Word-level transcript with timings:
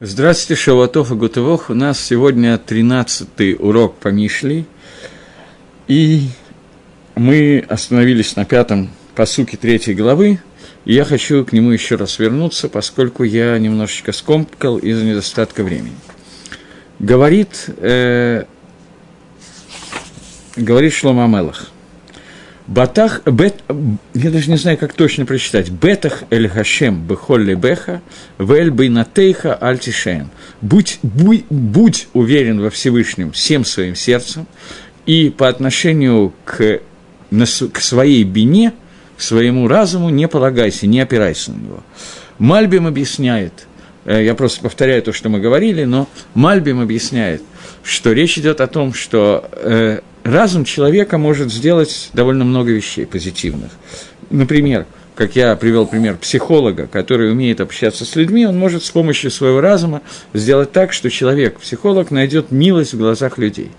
Здравствуйте, 0.00 0.62
Шаватов 0.62 1.10
и 1.10 1.16
Гутывох. 1.16 1.70
У 1.70 1.74
нас 1.74 2.00
сегодня 2.00 2.54
13-й 2.54 3.56
урок 3.58 3.96
по 3.96 4.06
Мишли. 4.08 4.64
И 5.88 6.28
мы 7.16 7.66
остановились 7.68 8.36
на 8.36 8.44
пятом 8.44 8.90
посуке 9.16 9.56
третьей 9.56 9.96
главы. 9.96 10.38
И 10.84 10.94
я 10.94 11.04
хочу 11.04 11.44
к 11.44 11.52
нему 11.52 11.72
еще 11.72 11.96
раз 11.96 12.20
вернуться, 12.20 12.68
поскольку 12.68 13.24
я 13.24 13.58
немножечко 13.58 14.12
скомкал 14.12 14.78
из-за 14.78 15.04
недостатка 15.04 15.64
времени. 15.64 15.96
Говорит, 17.00 17.68
э, 17.78 18.44
говорит 20.54 20.92
Шлома 20.92 21.24
Амелах– 21.24 21.72
Батах, 22.68 23.22
бет, 23.24 23.64
я 24.12 24.30
даже 24.30 24.50
не 24.50 24.58
знаю, 24.58 24.76
как 24.76 24.92
точно 24.92 25.24
прочитать. 25.24 25.70
Бетах 25.70 26.24
эль 26.28 26.48
хашем 26.48 27.02
бехолли 27.02 27.54
беха, 27.54 28.02
вель 28.38 28.70
бейнатейха 28.70 29.54
альтишен. 29.54 30.28
Будь, 30.60 30.98
будь, 31.02 31.46
будь 31.48 32.08
уверен 32.12 32.60
во 32.60 32.68
Всевышнем 32.68 33.32
всем 33.32 33.64
своим 33.64 33.94
сердцем, 33.94 34.46
и 35.06 35.30
по 35.30 35.48
отношению 35.48 36.34
к, 36.44 36.80
к 37.72 37.80
своей 37.80 38.22
бине, 38.24 38.74
к 39.16 39.22
своему 39.22 39.66
разуму 39.66 40.10
не 40.10 40.28
полагайся, 40.28 40.86
не 40.86 41.00
опирайся 41.00 41.52
на 41.52 41.56
него. 41.56 41.82
Мальбим 42.38 42.86
объясняет, 42.86 43.66
э, 44.04 44.22
я 44.22 44.34
просто 44.34 44.60
повторяю 44.60 45.02
то, 45.02 45.14
что 45.14 45.30
мы 45.30 45.40
говорили, 45.40 45.84
но 45.84 46.06
Мальбим 46.34 46.80
объясняет, 46.80 47.40
что 47.82 48.12
речь 48.12 48.36
идет 48.36 48.60
о 48.60 48.66
том, 48.66 48.92
что 48.92 49.48
э, 49.54 50.00
разум 50.28 50.64
человека 50.64 51.18
может 51.18 51.52
сделать 51.52 52.10
довольно 52.12 52.44
много 52.44 52.70
вещей 52.70 53.06
позитивных. 53.06 53.70
Например, 54.30 54.86
как 55.14 55.34
я 55.34 55.56
привел 55.56 55.84
пример 55.84 56.16
психолога, 56.16 56.86
который 56.86 57.32
умеет 57.32 57.60
общаться 57.60 58.04
с 58.04 58.14
людьми, 58.14 58.46
он 58.46 58.56
может 58.56 58.84
с 58.84 58.90
помощью 58.90 59.32
своего 59.32 59.60
разума 59.60 60.02
сделать 60.32 60.70
так, 60.70 60.92
что 60.92 61.10
человек, 61.10 61.58
психолог, 61.58 62.12
найдет 62.12 62.52
милость 62.52 62.94
в 62.94 62.98
глазах 62.98 63.36
людей. 63.36 63.72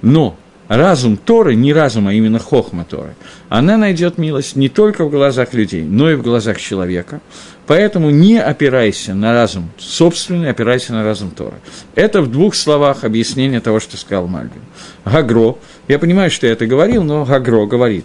Но 0.00 0.38
разум 0.68 1.16
Торы, 1.16 1.54
не 1.54 1.74
разум, 1.74 2.08
а 2.08 2.14
именно 2.14 2.38
хохма 2.38 2.84
Торы, 2.84 3.16
она 3.48 3.76
найдет 3.76 4.16
милость 4.16 4.56
не 4.56 4.68
только 4.68 5.04
в 5.04 5.10
глазах 5.10 5.52
людей, 5.52 5.82
но 5.82 6.10
и 6.10 6.14
в 6.14 6.22
глазах 6.22 6.58
человека. 6.58 7.20
Поэтому 7.66 8.08
не 8.08 8.38
опирайся 8.38 9.14
на 9.14 9.34
разум 9.34 9.70
собственный, 9.76 10.48
опирайся 10.48 10.94
на 10.94 11.04
разум 11.04 11.32
Торы. 11.32 11.56
Это 11.94 12.22
в 12.22 12.30
двух 12.30 12.54
словах 12.54 13.04
объяснение 13.04 13.60
того, 13.60 13.78
что 13.78 13.98
сказал 13.98 14.26
Мальбин. 14.26 14.62
Гагро, 15.04 15.56
я 15.88 15.98
понимаю, 15.98 16.30
что 16.30 16.46
я 16.46 16.52
это 16.52 16.66
говорил, 16.66 17.04
но 17.04 17.24
Гагро 17.24 17.66
говорит, 17.66 18.04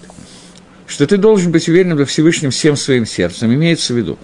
что 0.87 1.07
ты 1.07 1.17
должен 1.17 1.51
быть 1.51 1.67
уверен 1.67 1.97
во 1.97 2.05
Всевышнем 2.05 2.51
всем 2.51 2.75
своим 2.75 3.05
сердцем. 3.05 3.53
Имеется 3.53 3.93
в 3.93 3.97
виду, 3.97 4.17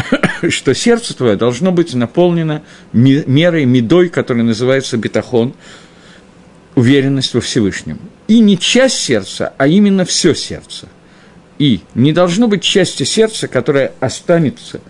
что 0.48 0.74
сердце 0.74 1.14
твое 1.14 1.36
должно 1.36 1.72
быть 1.72 1.94
наполнено 1.94 2.62
мерой, 2.92 3.64
медой, 3.64 4.08
которая 4.08 4.44
называется 4.44 4.96
бетахон, 4.96 5.54
уверенность 6.74 7.34
во 7.34 7.40
Всевышнем. 7.40 7.98
И 8.26 8.40
не 8.40 8.58
часть 8.58 8.98
сердца, 8.98 9.52
а 9.58 9.66
именно 9.66 10.04
все 10.04 10.34
сердце. 10.34 10.88
И 11.58 11.80
не 11.94 12.12
должно 12.12 12.48
быть 12.48 12.62
части 12.62 13.04
сердца, 13.04 13.46
которая 13.46 13.92
останется 14.00 14.80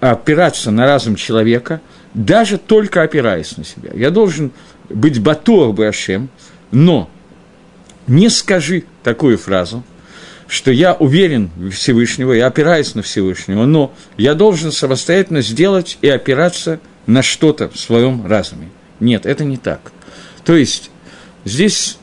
опираться 0.00 0.70
на 0.70 0.84
разум 0.84 1.16
человека, 1.16 1.80
даже 2.14 2.58
только 2.58 3.02
опираясь 3.02 3.56
на 3.56 3.64
себя. 3.64 3.90
Я 3.94 4.10
должен 4.10 4.52
быть 4.88 5.20
батуах 5.20 5.74
бы 5.74 5.90
но 6.70 7.10
не 8.06 8.28
скажи 8.28 8.84
такую 9.02 9.38
фразу, 9.38 9.84
что 10.46 10.70
я 10.70 10.94
уверен 10.94 11.50
в 11.56 11.70
Всевышнего, 11.70 12.32
я 12.32 12.46
опираюсь 12.46 12.94
на 12.94 13.02
Всевышнего, 13.02 13.66
но 13.66 13.92
я 14.16 14.34
должен 14.34 14.72
самостоятельно 14.72 15.42
сделать 15.42 15.98
и 16.00 16.08
опираться 16.08 16.80
на 17.06 17.22
что-то 17.22 17.68
в 17.68 17.78
своем 17.78 18.26
разуме. 18.26 18.70
Нет, 18.98 19.26
это 19.26 19.44
не 19.44 19.58
так. 19.58 19.92
То 20.44 20.56
есть 20.56 20.90
здесь 21.44 21.98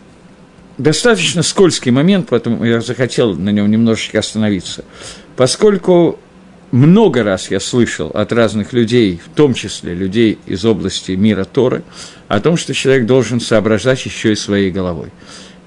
достаточно 0.77 1.41
скользкий 1.41 1.91
момент, 1.91 2.27
поэтому 2.29 2.63
я 2.63 2.81
захотел 2.81 3.33
на 3.33 3.49
нем 3.49 3.69
немножечко 3.69 4.19
остановиться. 4.19 4.85
Поскольку 5.35 6.19
много 6.71 7.23
раз 7.23 7.51
я 7.51 7.59
слышал 7.59 8.09
от 8.09 8.31
разных 8.31 8.73
людей, 8.73 9.19
в 9.23 9.35
том 9.35 9.53
числе 9.53 9.93
людей 9.93 10.39
из 10.45 10.65
области 10.65 11.11
мира 11.11 11.45
Торы, 11.45 11.83
о 12.27 12.39
том, 12.39 12.57
что 12.57 12.73
человек 12.73 13.05
должен 13.05 13.39
соображать 13.39 14.05
еще 14.05 14.31
и 14.31 14.35
своей 14.35 14.71
головой. 14.71 15.09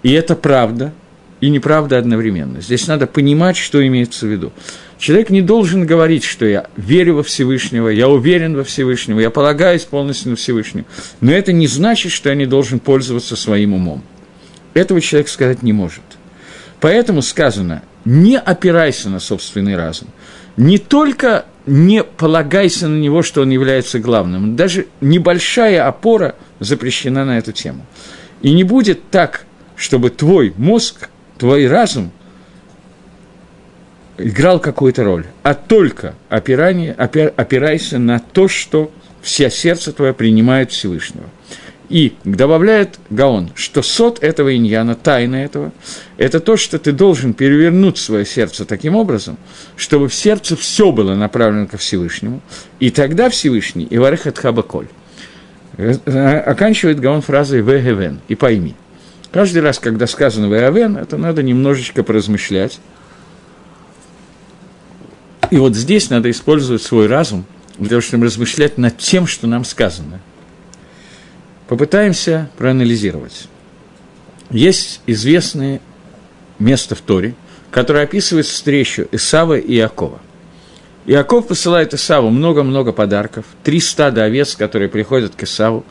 И 0.02 0.12
это 0.12 0.34
правда, 0.34 0.92
и 1.40 1.50
неправда 1.50 1.98
одновременно. 1.98 2.60
Здесь 2.60 2.86
надо 2.86 3.06
понимать, 3.06 3.56
что 3.56 3.86
имеется 3.86 4.26
в 4.26 4.28
виду. 4.30 4.52
Человек 4.98 5.30
не 5.30 5.42
должен 5.42 5.86
говорить, 5.86 6.24
что 6.24 6.44
я 6.44 6.66
верю 6.76 7.16
во 7.16 7.22
Всевышнего, 7.22 7.88
я 7.88 8.08
уверен 8.08 8.56
во 8.56 8.64
Всевышнего, 8.64 9.20
я 9.20 9.30
полагаюсь 9.30 9.84
полностью 9.84 10.30
на 10.30 10.36
Всевышнего. 10.36 10.86
Но 11.20 11.32
это 11.32 11.52
не 11.52 11.68
значит, 11.68 12.10
что 12.10 12.28
я 12.28 12.34
не 12.34 12.46
должен 12.46 12.80
пользоваться 12.80 13.36
своим 13.36 13.74
умом. 13.74 14.02
Этого 14.74 15.00
человек 15.00 15.28
сказать 15.28 15.62
не 15.62 15.72
может. 15.72 16.02
Поэтому 16.80 17.22
сказано, 17.22 17.82
не 18.04 18.38
опирайся 18.38 19.08
на 19.08 19.20
собственный 19.20 19.76
разум. 19.76 20.08
Не 20.58 20.76
только 20.76 21.46
не 21.64 22.04
полагайся 22.04 22.88
на 22.88 22.98
него, 22.98 23.22
что 23.22 23.40
он 23.40 23.50
является 23.50 23.98
главным. 23.98 24.56
Даже 24.56 24.88
небольшая 25.00 25.86
опора 25.88 26.34
запрещена 26.60 27.24
на 27.24 27.38
эту 27.38 27.52
тему. 27.52 27.86
И 28.42 28.52
не 28.52 28.64
будет 28.64 29.08
так 29.10 29.46
чтобы 29.78 30.10
твой 30.10 30.52
мозг, 30.56 31.08
твой 31.38 31.68
разум 31.68 32.10
играл 34.18 34.58
какую-то 34.58 35.04
роль, 35.04 35.26
а 35.44 35.54
только 35.54 36.16
опирание, 36.28 36.92
опир, 36.92 37.32
опирайся 37.36 37.98
на 37.98 38.18
то, 38.18 38.48
что 38.48 38.90
вся 39.22 39.48
сердце 39.48 39.92
твое 39.92 40.12
принимает 40.12 40.72
Всевышнего. 40.72 41.26
И 41.88 42.12
добавляет 42.24 42.98
Гаон, 43.08 43.50
что 43.54 43.82
сот 43.82 44.22
этого 44.22 44.54
иньяна, 44.54 44.94
тайна 44.94 45.36
этого, 45.36 45.72
это 46.18 46.38
то, 46.38 46.58
что 46.58 46.78
ты 46.78 46.92
должен 46.92 47.32
перевернуть 47.32 47.96
свое 47.96 48.26
сердце 48.26 48.66
таким 48.66 48.94
образом, 48.94 49.38
чтобы 49.76 50.08
в 50.08 50.14
сердце 50.14 50.54
все 50.54 50.92
было 50.92 51.14
направлено 51.14 51.66
ко 51.66 51.78
Всевышнему, 51.78 52.42
и 52.78 52.90
тогда 52.90 53.30
Всевышний, 53.30 53.84
и 53.84 53.96
варехат 53.96 54.38
хабаколь. 54.38 54.88
Э, 55.78 56.40
оканчивает 56.40 57.00
Гаон 57.00 57.22
фразой 57.22 57.62
«вегевен» 57.62 58.20
и 58.28 58.34
«пойми». 58.34 58.74
Каждый 59.30 59.62
раз, 59.62 59.78
когда 59.78 60.06
сказано 60.06 60.52
«Веавен», 60.52 60.96
это 60.96 61.16
надо 61.16 61.42
немножечко 61.42 62.02
поразмышлять. 62.02 62.80
И 65.50 65.56
вот 65.56 65.74
здесь 65.74 66.10
надо 66.10 66.30
использовать 66.30 66.82
свой 66.82 67.06
разум 67.06 67.44
для 67.78 67.90
того, 67.90 68.00
чтобы 68.00 68.26
размышлять 68.26 68.78
над 68.78 68.98
тем, 68.98 69.26
что 69.26 69.46
нам 69.46 69.64
сказано. 69.64 70.20
Попытаемся 71.68 72.50
проанализировать. 72.56 73.46
Есть 74.50 75.02
известное 75.06 75.80
место 76.58 76.94
в 76.94 77.02
Торе, 77.02 77.34
которое 77.70 78.04
описывает 78.04 78.46
встречу 78.46 79.06
Исава 79.12 79.58
и 79.58 79.76
Иакова. 79.76 80.18
Иаков 81.04 81.46
посылает 81.46 81.94
Исаву 81.94 82.30
много-много 82.30 82.92
подарков, 82.92 83.44
три 83.62 83.80
стада 83.80 84.24
овец, 84.24 84.56
которые 84.56 84.88
приходят 84.88 85.34
к 85.34 85.42
Исаву, 85.42 85.84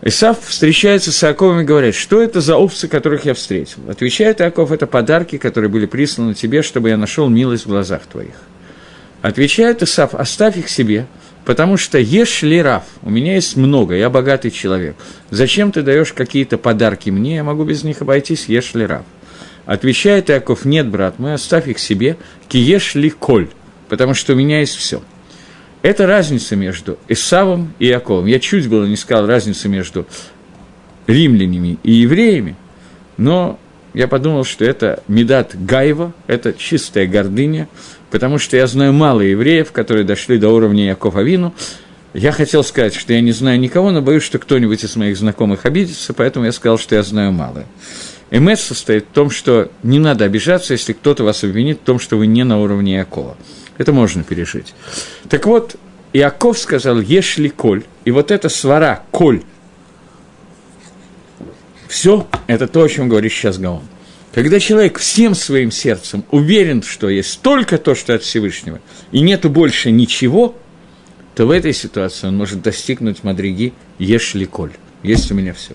Исав 0.00 0.38
встречается 0.40 1.12
с 1.12 1.24
Иаковом 1.24 1.60
и 1.60 1.64
говорит, 1.64 1.94
что 1.94 2.22
это 2.22 2.40
за 2.40 2.56
овцы, 2.56 2.88
которых 2.88 3.24
я 3.24 3.34
встретил? 3.34 3.78
Отвечает 3.88 4.40
Иаков, 4.40 4.70
это 4.70 4.86
подарки, 4.86 5.38
которые 5.38 5.70
были 5.70 5.86
присланы 5.86 6.34
тебе, 6.34 6.62
чтобы 6.62 6.90
я 6.90 6.96
нашел 6.96 7.28
милость 7.28 7.66
в 7.66 7.68
глазах 7.68 8.02
твоих. 8.06 8.34
Отвечает 9.22 9.82
Исав, 9.82 10.14
оставь 10.14 10.56
их 10.56 10.68
себе, 10.68 11.06
потому 11.48 11.78
что 11.78 11.96
ешь 11.96 12.42
ли 12.42 12.60
раф, 12.60 12.82
у 13.00 13.08
меня 13.08 13.36
есть 13.36 13.56
много, 13.56 13.94
я 13.94 14.10
богатый 14.10 14.50
человек. 14.50 14.96
Зачем 15.30 15.72
ты 15.72 15.80
даешь 15.80 16.12
какие-то 16.12 16.58
подарки 16.58 17.08
мне, 17.08 17.36
я 17.36 17.42
могу 17.42 17.64
без 17.64 17.84
них 17.84 18.02
обойтись, 18.02 18.50
ешь 18.50 18.74
ли 18.74 18.84
раф. 18.84 19.06
Отвечает 19.64 20.28
Иаков, 20.28 20.66
нет, 20.66 20.88
брат, 20.88 21.18
мы 21.18 21.32
оставь 21.32 21.66
их 21.66 21.78
себе, 21.78 22.18
киешь 22.50 22.94
ли 22.94 23.08
коль, 23.08 23.48
потому 23.88 24.12
что 24.12 24.34
у 24.34 24.36
меня 24.36 24.60
есть 24.60 24.76
все. 24.76 25.02
Это 25.80 26.06
разница 26.06 26.54
между 26.54 26.98
Исавом 27.08 27.72
и 27.78 27.86
Яковом. 27.86 28.26
Я 28.26 28.40
чуть 28.40 28.68
было 28.68 28.84
не 28.84 28.96
сказал 28.96 29.26
разницу 29.26 29.70
между 29.70 30.06
римлянами 31.06 31.78
и 31.82 31.92
евреями, 31.92 32.56
но 33.16 33.58
я 33.94 34.06
подумал, 34.06 34.44
что 34.44 34.66
это 34.66 35.02
Медат 35.08 35.52
Гаева, 35.54 36.12
это 36.26 36.52
чистая 36.52 37.06
гордыня, 37.06 37.68
потому 38.10 38.38
что 38.38 38.56
я 38.56 38.66
знаю 38.66 38.92
мало 38.92 39.20
евреев, 39.20 39.72
которые 39.72 40.04
дошли 40.04 40.38
до 40.38 40.50
уровня 40.50 40.86
Якова 40.86 41.20
Вину. 41.20 41.54
Я 42.14 42.32
хотел 42.32 42.64
сказать, 42.64 42.94
что 42.94 43.12
я 43.12 43.20
не 43.20 43.32
знаю 43.32 43.60
никого, 43.60 43.90
но 43.90 44.00
боюсь, 44.00 44.22
что 44.22 44.38
кто-нибудь 44.38 44.82
из 44.82 44.96
моих 44.96 45.16
знакомых 45.16 45.66
обидится, 45.66 46.14
поэтому 46.14 46.46
я 46.46 46.52
сказал, 46.52 46.78
что 46.78 46.94
я 46.94 47.02
знаю 47.02 47.32
мало. 47.32 47.64
Эмет 48.30 48.58
состоит 48.58 49.04
в 49.04 49.14
том, 49.14 49.30
что 49.30 49.70
не 49.82 49.98
надо 49.98 50.24
обижаться, 50.24 50.72
если 50.72 50.92
кто-то 50.92 51.24
вас 51.24 51.44
обвинит 51.44 51.78
в 51.78 51.84
том, 51.84 51.98
что 51.98 52.16
вы 52.16 52.26
не 52.26 52.44
на 52.44 52.60
уровне 52.60 52.96
Якова. 52.96 53.36
Это 53.78 53.92
можно 53.92 54.22
пережить. 54.22 54.74
Так 55.28 55.46
вот, 55.46 55.76
Иаков 56.12 56.58
сказал, 56.58 57.00
ешь 57.00 57.38
ли 57.38 57.48
коль, 57.48 57.84
и 58.04 58.10
вот 58.10 58.30
эта 58.30 58.48
свара, 58.48 59.02
коль, 59.10 59.42
все, 61.88 62.26
это 62.46 62.66
то, 62.66 62.82
о 62.82 62.88
чем 62.88 63.08
говорит 63.08 63.32
сейчас 63.32 63.58
Гаон. 63.58 63.82
Когда 64.38 64.60
человек 64.60 64.98
всем 64.98 65.34
своим 65.34 65.72
сердцем 65.72 66.24
уверен, 66.30 66.84
что 66.84 67.08
есть 67.08 67.40
только 67.42 67.76
то, 67.76 67.96
что 67.96 68.14
от 68.14 68.22
Всевышнего, 68.22 68.78
и 69.10 69.18
нету 69.18 69.50
больше 69.50 69.90
ничего, 69.90 70.54
то 71.34 71.44
в 71.44 71.50
этой 71.50 71.72
ситуации 71.72 72.28
он 72.28 72.36
может 72.36 72.62
достигнуть 72.62 73.24
мадриги 73.24 73.72
Ешли-Коль. 73.98 74.70
Есть 75.02 75.32
у 75.32 75.34
меня 75.34 75.52
все. 75.54 75.74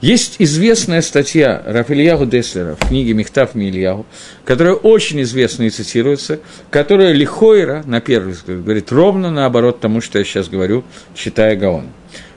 Есть 0.00 0.36
известная 0.38 1.02
статья 1.02 1.62
Рафильягу 1.66 2.24
Деслера 2.24 2.76
в 2.76 2.88
книге 2.88 3.12
«Мехтав 3.12 3.54
Мильягу», 3.54 4.06
которая 4.46 4.72
очень 4.72 5.20
известна 5.20 5.64
и 5.64 5.70
цитируется, 5.70 6.40
которая 6.70 7.12
Лихойра, 7.12 7.82
на 7.84 8.00
первый 8.00 8.32
взгляд, 8.32 8.64
говорит 8.64 8.90
ровно 8.90 9.30
наоборот 9.30 9.80
тому, 9.80 10.00
что 10.00 10.18
я 10.18 10.24
сейчас 10.24 10.48
говорю, 10.48 10.82
читая 11.14 11.56
Гаон. 11.56 11.88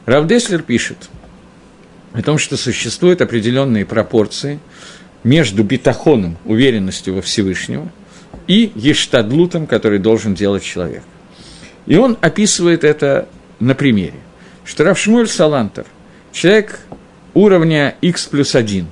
Рав 0.06 0.28
Деслер 0.28 0.64
пишет 0.64 0.98
о 2.12 2.22
том, 2.22 2.38
что 2.38 2.58
существуют 2.58 3.22
определенные 3.22 3.86
пропорции 3.86 4.60
между 5.24 5.64
битахоном, 5.64 6.38
уверенностью 6.46 7.16
во 7.16 7.22
Всевышнего, 7.22 7.92
и 8.48 8.72
ештадлутом, 8.76 9.68
который 9.68 10.00
должен 10.00 10.34
делать 10.34 10.64
человек. 10.64 11.04
И 11.86 11.96
он 11.96 12.18
описывает 12.22 12.84
это 12.84 13.28
на 13.60 13.76
примере, 13.76 14.20
что 14.66 14.84
Равшмуль 14.84 15.28
Салантер, 15.28 15.86
человек 16.32 16.80
уровня 17.34 17.96
x 18.02 18.28
плюс 18.28 18.56
1, 18.56 18.88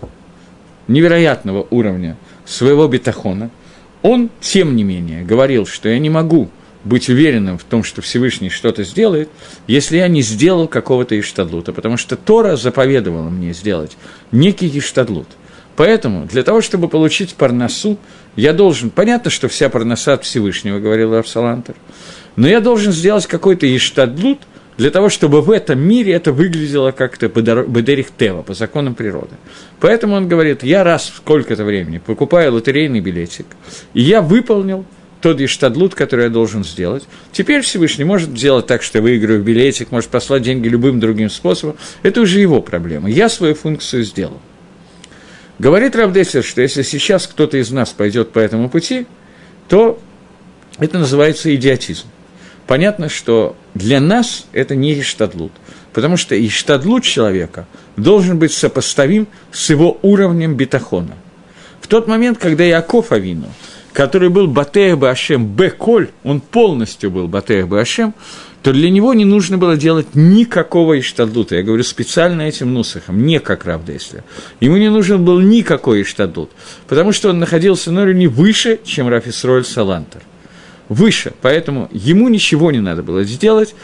невероятного 0.88 1.68
уровня 1.70 2.18
своего 2.46 2.88
бетахона, 2.88 3.50
он, 4.02 4.30
тем 4.40 4.76
не 4.76 4.84
менее, 4.84 5.24
говорил, 5.24 5.66
что 5.66 5.90
я 5.90 6.00
не 6.00 6.10
могу 6.10 6.50
быть 6.84 7.10
уверенным 7.10 7.58
в 7.58 7.64
том, 7.64 7.84
что 7.84 8.02
Всевышний 8.02 8.50
что-то 8.50 8.84
сделает, 8.84 9.30
если 9.68 9.98
я 9.98 10.08
не 10.08 10.22
сделал 10.22 10.68
какого-то 10.68 11.20
иштадлута, 11.20 11.74
потому 11.74 11.98
что 11.98 12.16
Тора 12.16 12.56
заповедовала 12.56 13.30
мне 13.30 13.54
сделать 13.54 13.98
некий 14.32 14.78
иштадлут. 14.78 15.28
Поэтому 15.80 16.26
для 16.26 16.44
того, 16.44 16.60
чтобы 16.60 16.90
получить 16.90 17.36
парносу, 17.36 17.98
я 18.36 18.52
должен, 18.52 18.90
понятно, 18.90 19.32
что 19.32 19.48
вся 19.48 19.70
парноса 19.70 20.12
от 20.16 20.26
Всевышнего, 20.26 20.80
говорил 20.80 21.16
Равсалантер, 21.16 21.76
но 22.36 22.50
я 22.50 22.60
должен 22.60 22.92
сделать 22.92 23.28
какой-то 23.28 23.66
иштадлут– 23.74 24.40
для 24.78 24.92
того, 24.92 25.10
чтобы 25.10 25.42
в 25.42 25.52
этом 25.52 25.80
мире 25.80 26.14
это 26.14 26.32
выглядело 26.32 26.92
как-то 26.92 27.28
Бедерих 27.28 28.12
по 28.12 28.54
законам 28.54 28.96
природы. 28.96 29.36
Поэтому 29.82 30.16
он 30.16 30.30
говорит, 30.30 30.64
я 30.64 30.86
раз 30.86 31.10
в 31.10 31.18
сколько-то 31.18 31.66
времени 31.66 31.98
покупаю 31.98 32.54
лотерейный 32.54 33.02
билетик, 33.02 33.46
и 33.94 34.02
я 34.02 34.22
выполнил 34.22 34.86
тот 35.20 35.42
ештадлут, 35.42 35.96
который 35.96 36.26
я 36.26 36.30
должен 36.30 36.64
сделать. 36.64 37.04
Теперь 37.34 37.62
Всевышний 37.62 38.06
может 38.06 38.30
сделать 38.30 38.68
так, 38.68 38.82
что 38.82 39.00
я 39.00 39.02
выиграю 39.02 39.44
билетик, 39.44 39.92
может 39.92 40.10
послать 40.10 40.44
деньги 40.44 40.70
любым 40.70 41.02
другим 41.02 41.30
способом. 41.30 41.76
Это 42.02 42.22
уже 42.22 42.40
его 42.40 42.62
проблема. 42.62 43.10
Я 43.10 43.28
свою 43.28 43.56
функцию 43.56 44.04
сделал. 44.04 44.40
Говорит 45.60 45.96
Равдеслер, 45.96 46.44
что 46.44 46.62
если 46.62 46.84
сейчас 46.84 47.28
кто-то 47.28 47.58
из 47.58 47.70
нас 47.70 47.90
пойдет 47.92 48.32
по 48.32 48.40
этому 48.40 48.70
пути, 48.70 49.06
то 49.68 50.00
это 50.80 50.98
называется 50.98 51.54
идиотизм. 51.54 52.08
Понятно, 52.66 53.10
что 53.10 53.58
для 53.74 54.00
нас 54.00 54.46
это 54.54 54.76
не 54.76 54.98
иштадлут, 55.02 55.52
потому 55.92 56.16
что 56.16 56.34
иштадлут 56.48 57.04
человека 57.04 57.68
должен 57.98 58.40
быть 58.40 58.54
сопоставим 58.54 59.28
с 59.52 59.70
его 59.70 60.00
уровнем 60.02 60.56
бетахона. 60.56 61.16
В 61.82 61.88
тот 61.88 62.08
момент, 62.08 62.38
когда 62.38 62.64
Яков 62.64 63.12
Авину, 63.12 63.52
который 63.92 64.30
был 64.30 64.48
Батея 64.48 64.96
Башем 64.96 65.46
Беколь, 65.46 66.10
он 66.24 66.40
полностью 66.40 67.12
был 67.12 67.28
Батея 67.28 67.66
Башем, 67.66 68.14
то 68.64 68.74
для 68.74 68.90
него 68.90 69.14
не 69.14 69.26
нужно 69.26 69.58
было 69.58 69.78
делать 69.78 70.08
никакого 70.16 71.00
иштадлута. 71.00 71.56
Я 71.56 71.64
говорю 71.64 71.84
специально 71.84 72.42
этим 72.44 72.74
нусахом, 72.74 73.26
не 73.26 73.40
как 73.40 73.66
Равдеслер. 73.66 74.24
Ему 74.60 74.78
не 74.78 74.90
нужен 74.90 75.24
был 75.24 75.40
никакой 75.40 76.02
иштадлут, 76.02 76.52
потому 76.88 77.12
что 77.12 77.30
он 77.30 77.40
находился 77.40 77.92
на 77.92 78.04
уровне 78.04 78.28
выше, 78.28 78.80
чем 78.84 79.08
Рафисроль 79.08 79.64
Салантер 79.64 80.22
выше, 80.90 81.34
поэтому 81.42 81.88
ему 81.92 82.28
ничего 82.28 82.72
не 82.72 82.80
надо 82.80 83.04
было 83.04 83.24
сделать, 83.24 83.76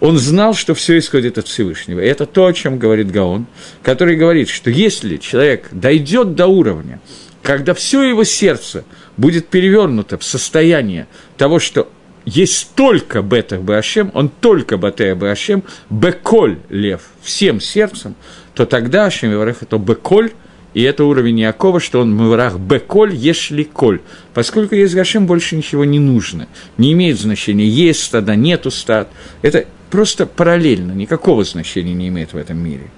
он 0.00 0.18
знал, 0.18 0.54
что 0.54 0.74
все 0.74 0.98
исходит 0.98 1.38
от 1.38 1.46
Всевышнего. 1.46 2.00
И 2.00 2.06
это 2.06 2.26
то, 2.26 2.46
о 2.46 2.52
чем 2.52 2.78
говорит 2.78 3.12
Гаон, 3.12 3.46
который 3.82 4.16
говорит, 4.16 4.48
что 4.48 4.70
если 4.70 5.18
человек 5.18 5.68
дойдет 5.70 6.34
до 6.34 6.46
уровня, 6.46 7.00
когда 7.42 7.74
все 7.74 8.02
его 8.02 8.24
сердце 8.24 8.84
будет 9.16 9.48
перевернуто 9.48 10.18
в 10.18 10.24
состояние 10.24 11.06
того, 11.36 11.58
что 11.58 11.88
есть 12.24 12.74
только 12.74 13.22
Бетах 13.22 13.60
Башем, 13.60 14.10
он 14.14 14.28
только 14.28 14.76
Батея 14.76 15.14
Башем, 15.14 15.62
Беколь 15.90 16.58
Лев, 16.68 17.02
всем 17.22 17.60
сердцем, 17.60 18.14
то 18.54 18.66
тогда 18.66 19.06
Ашем 19.06 19.32
Иварех 19.32 19.62
это 19.62 19.78
Беколь– 19.78 20.30
и 20.74 20.82
это 20.82 21.04
уровень 21.04 21.38
Якова, 21.38 21.78
что 21.80 22.00
он 22.00 22.14
маврах 22.14 22.58
беколь, 22.58 23.14
ешли 23.14 23.64
коль. 23.64 24.00
Поскольку 24.34 24.74
есть 24.74 24.94
Гашем, 24.94 25.26
больше 25.26 25.56
ничего 25.56 25.84
не 25.84 26.00
нужно. 26.00 26.48
Не 26.76 26.92
имеет 26.92 27.18
значения, 27.18 27.66
есть 27.66 28.02
стада, 28.02 28.34
нету 28.34 28.72
стад. 28.72 29.08
Это 29.42 29.66
просто 29.90 30.26
параллельно, 30.26 30.90
никакого 30.90 31.44
значения 31.44 31.94
не 31.94 32.08
имеет 32.08 32.32
в 32.32 32.36
этом 32.36 32.58
мире. 32.58 32.90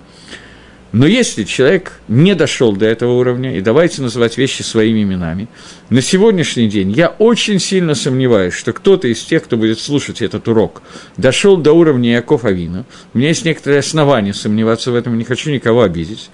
Но 0.93 1.07
если 1.07 1.45
человек 1.45 2.01
не 2.09 2.35
дошел 2.35 2.75
до 2.75 2.87
этого 2.87 3.19
уровня, 3.19 3.57
и 3.57 3.61
давайте 3.61 4.03
называть 4.03 4.39
вещи 4.39 4.63
своими 4.63 5.03
именами, 5.03 5.49
на 5.91 6.01
сегодняшний 6.01 6.69
день 6.69 6.93
я 6.93 7.09
очень 7.09 7.59
сильно 7.59 7.95
сомневаюсь, 7.95 8.55
что 8.55 8.73
кто-то 8.73 9.09
из 9.09 9.23
тех, 9.23 9.45
кто 9.45 9.57
будет 9.57 9.81
слушать 9.81 10.23
этот 10.23 10.49
урок, 10.49 10.83
дошел 11.17 11.57
до 11.57 11.73
уровня 11.73 12.13
Яков 12.13 12.45
Авина. 12.45 12.87
У 13.13 13.19
меня 13.19 13.29
есть 13.29 13.45
некоторые 13.45 13.81
основания 13.81 14.33
сомневаться 14.33 14.91
в 14.91 14.95
этом, 14.95 15.19
не 15.19 15.25
хочу 15.25 15.51
никого 15.51 15.83
обидеть. 15.83 16.31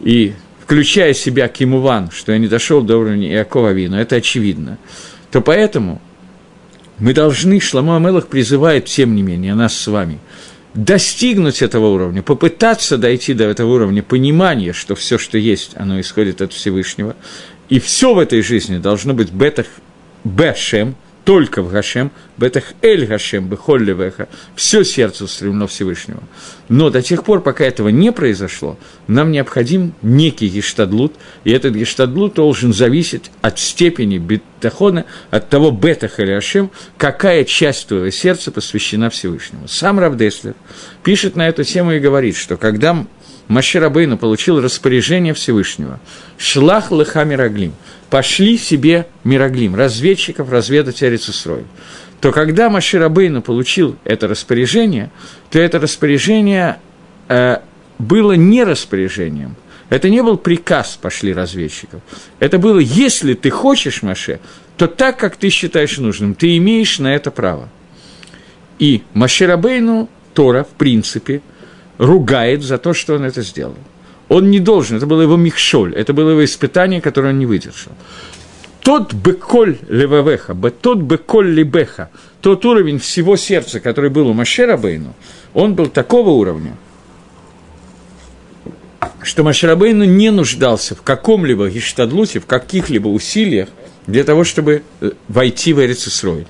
И 0.00 0.32
включая 0.64 1.12
себя 1.12 1.48
Кимуван, 1.48 2.10
что 2.10 2.32
я 2.32 2.38
не 2.38 2.48
дошел 2.48 2.82
до 2.82 2.96
уровня 2.96 3.30
Иакова 3.32 3.72
Вина, 3.72 3.96
это 3.96 4.16
очевидно, 4.16 4.78
то 5.30 5.40
поэтому 5.40 6.00
мы 6.98 7.14
должны, 7.14 7.58
Шламу 7.58 7.96
Амелах 7.96 8.28
призывает, 8.28 8.84
тем 8.84 9.16
не 9.16 9.22
менее, 9.22 9.54
нас 9.54 9.76
с 9.76 9.86
вами, 9.88 10.18
достигнуть 10.74 11.62
этого 11.62 11.88
уровня, 11.88 12.22
попытаться 12.22 12.96
дойти 12.96 13.34
до 13.34 13.44
этого 13.44 13.74
уровня 13.74 14.02
понимания, 14.02 14.72
что 14.72 14.94
все, 14.94 15.18
что 15.18 15.38
есть, 15.38 15.72
оно 15.76 16.00
исходит 16.00 16.40
от 16.40 16.52
Всевышнего, 16.52 17.14
и 17.68 17.78
все 17.78 18.14
в 18.14 18.18
этой 18.18 18.42
жизни 18.42 18.78
должно 18.78 19.14
быть 19.14 19.30
бетах 19.30 19.66
бешем, 20.24 20.96
только 21.24 21.62
в 21.62 21.70
Гашем, 21.70 22.10
бетах 22.36 22.74
эль 22.82 23.06
Гашем, 23.06 23.48
бехолли 23.48 23.92
веха, 23.92 24.28
все 24.56 24.84
сердце 24.84 25.24
устремлено 25.24 25.66
Всевышнего. 25.66 26.22
Но 26.68 26.90
до 26.90 27.02
тех 27.02 27.24
пор, 27.24 27.42
пока 27.42 27.64
этого 27.64 27.88
не 27.88 28.12
произошло, 28.12 28.78
нам 29.06 29.30
необходим 29.30 29.94
некий 30.02 30.48
гештадлут, 30.48 31.14
и 31.44 31.52
этот 31.52 31.74
гештадлут 31.74 32.34
должен 32.34 32.72
зависеть 32.72 33.30
от 33.40 33.58
степени 33.58 34.18
бетахона, 34.18 35.04
от 35.30 35.48
того 35.48 35.70
бетах 35.70 36.18
или 36.18 36.34
Гашем, 36.34 36.70
какая 36.96 37.44
часть 37.44 37.88
твоего 37.88 38.10
сердца 38.10 38.50
посвящена 38.50 39.10
Всевышнему. 39.10 39.68
Сам 39.68 40.00
Равдеслер 40.00 40.54
пишет 41.04 41.36
на 41.36 41.48
эту 41.48 41.62
тему 41.62 41.92
и 41.92 42.00
говорит, 42.00 42.36
что 42.36 42.56
когда 42.56 43.06
Маширабейну 43.52 44.18
получил 44.18 44.60
распоряжение 44.60 45.34
Всевышнего, 45.34 46.00
шлах 46.38 46.90
лыха 46.90 47.24
мираглим– 47.24 47.74
пошли 48.12 48.58
себе 48.58 49.06
Мироглим, 49.24 49.74
разведчиков 49.74 50.52
разведать 50.52 51.02
Эрицусрой, 51.02 51.64
то 52.20 52.30
когда 52.30 52.68
Маширабейну 52.68 53.40
получил 53.40 53.96
это 54.04 54.28
распоряжение, 54.28 55.10
то 55.50 55.58
это 55.58 55.80
распоряжение 55.80 56.78
э, 57.28 57.60
было 57.98 58.32
не 58.32 58.64
распоряжением, 58.64 59.56
это 59.88 60.10
не 60.10 60.22
был 60.22 60.36
приказ 60.36 60.98
«пошли 61.00 61.32
разведчиков». 61.32 62.02
Это 62.38 62.58
было 62.58 62.80
«если 62.80 63.32
ты 63.32 63.48
хочешь, 63.48 64.02
Маше, 64.02 64.40
то 64.76 64.88
так, 64.88 65.18
как 65.18 65.36
ты 65.36 65.48
считаешь 65.48 65.96
нужным, 65.96 66.34
ты 66.34 66.58
имеешь 66.58 66.98
на 66.98 67.14
это 67.14 67.30
право». 67.30 67.70
И 68.78 69.04
Маширабейну 69.14 70.10
Тора, 70.34 70.64
в 70.64 70.76
принципе, 70.76 71.40
ругает 72.02 72.62
за 72.62 72.78
то, 72.78 72.94
что 72.94 73.14
он 73.14 73.24
это 73.24 73.42
сделал. 73.42 73.76
Он 74.28 74.50
не 74.50 74.58
должен, 74.58 74.96
это 74.96 75.06
было 75.06 75.22
его 75.22 75.36
михшоль, 75.36 75.94
это 75.94 76.12
было 76.12 76.30
его 76.30 76.44
испытание, 76.44 77.00
которое 77.00 77.28
он 77.28 77.38
не 77.38 77.46
выдержал. 77.46 77.92
Тот 78.80 79.14
беколь 79.14 79.78
левавеха, 79.88 80.54
тот 80.80 80.98
беколь 80.98 81.50
либеха, 81.50 82.10
тот 82.40 82.64
уровень 82.64 82.98
всего 82.98 83.36
сердца, 83.36 83.78
который 83.78 84.10
был 84.10 84.26
у 84.26 84.32
Машера 84.32 84.76
Бейну, 84.76 85.14
он 85.54 85.74
был 85.74 85.86
такого 85.86 86.30
уровня, 86.30 86.76
что 89.22 89.44
Маширабейну 89.44 90.04
не 90.04 90.30
нуждался 90.30 90.96
в 90.96 91.02
каком-либо 91.02 91.68
гештадлуте, 91.68 92.40
в 92.40 92.46
каких-либо 92.46 93.06
усилиях 93.06 93.68
для 94.08 94.24
того, 94.24 94.42
чтобы 94.42 94.82
э, 95.00 95.12
войти 95.28 95.72
в 95.72 95.80
Эрицесрой. 95.80 96.48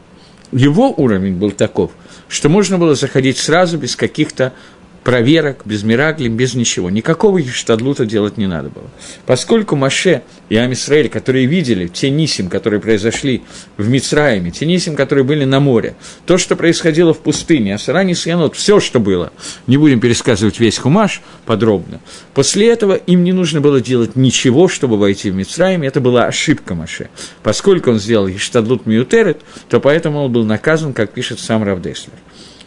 Его 0.53 0.95
уровень 0.97 1.35
был 1.35 1.51
таков, 1.51 1.93
что 2.29 2.49
можно 2.49 2.79
было 2.79 2.95
заходить 2.95 3.37
сразу 3.37 3.77
без 3.77 3.95
каких-то 3.95 4.55
проверок, 5.05 5.63
без 5.65 5.83
мираглей, 5.83 6.29
без 6.29 6.55
ничего. 6.55 6.91
Никакого 6.91 7.39
Ештадлута 7.39 8.07
делать 8.07 8.37
не 8.37 8.47
надо 8.47 8.71
было. 8.71 8.89
Поскольку 9.27 9.77
Маше 9.77 10.23
и 10.49 10.57
Амисраэль, 10.57 11.09
которые 11.09 11.47
видели 11.47 11.89
те 11.89 12.11
нисим, 12.11 12.49
которые 12.49 12.81
произошли 12.81 13.43
в 13.77 13.89
Мицраиме, 13.89 14.51
те 14.51 14.65
нисим, 14.67 14.95
которые 14.95 15.25
были 15.25 15.45
на 15.45 15.61
море, 15.61 15.97
то, 16.25 16.39
что 16.39 16.57
происходило 16.57 17.13
в 17.13 17.19
пустыне, 17.19 17.75
Асарани 17.75 18.15
Сьянот, 18.15 18.55
все, 18.55 18.81
что 18.81 19.01
было, 19.01 19.33
не 19.67 19.77
будем 19.77 20.01
пересказывать 20.01 20.61
весь 20.61 20.79
хумаш 20.79 21.21
подробно, 21.47 22.01
после 22.35 22.69
этого 22.69 22.95
им 22.95 23.25
не 23.25 23.33
нужно 23.33 23.61
было 23.61 23.81
делать 23.81 24.15
ничего, 24.15 24.69
чтобы 24.69 24.99
войти 24.99 25.31
в 25.31 25.35
Мицраим, 25.35 25.83
это 25.83 26.01
была 26.01 26.27
ошибка 26.27 26.75
Маше. 26.75 27.09
Поскольку 27.43 27.91
он 27.91 27.99
сделал 27.99 28.29
Ештадлут 28.29 28.87
Миутерет, 28.87 29.41
то 29.69 29.81
поэтому 29.81 30.25
он 30.25 30.33
был 30.33 30.45
наказан, 30.45 30.93
как 30.93 31.13
пишет 31.13 31.41
сам 31.41 31.65
Равдеслер. 31.65 32.15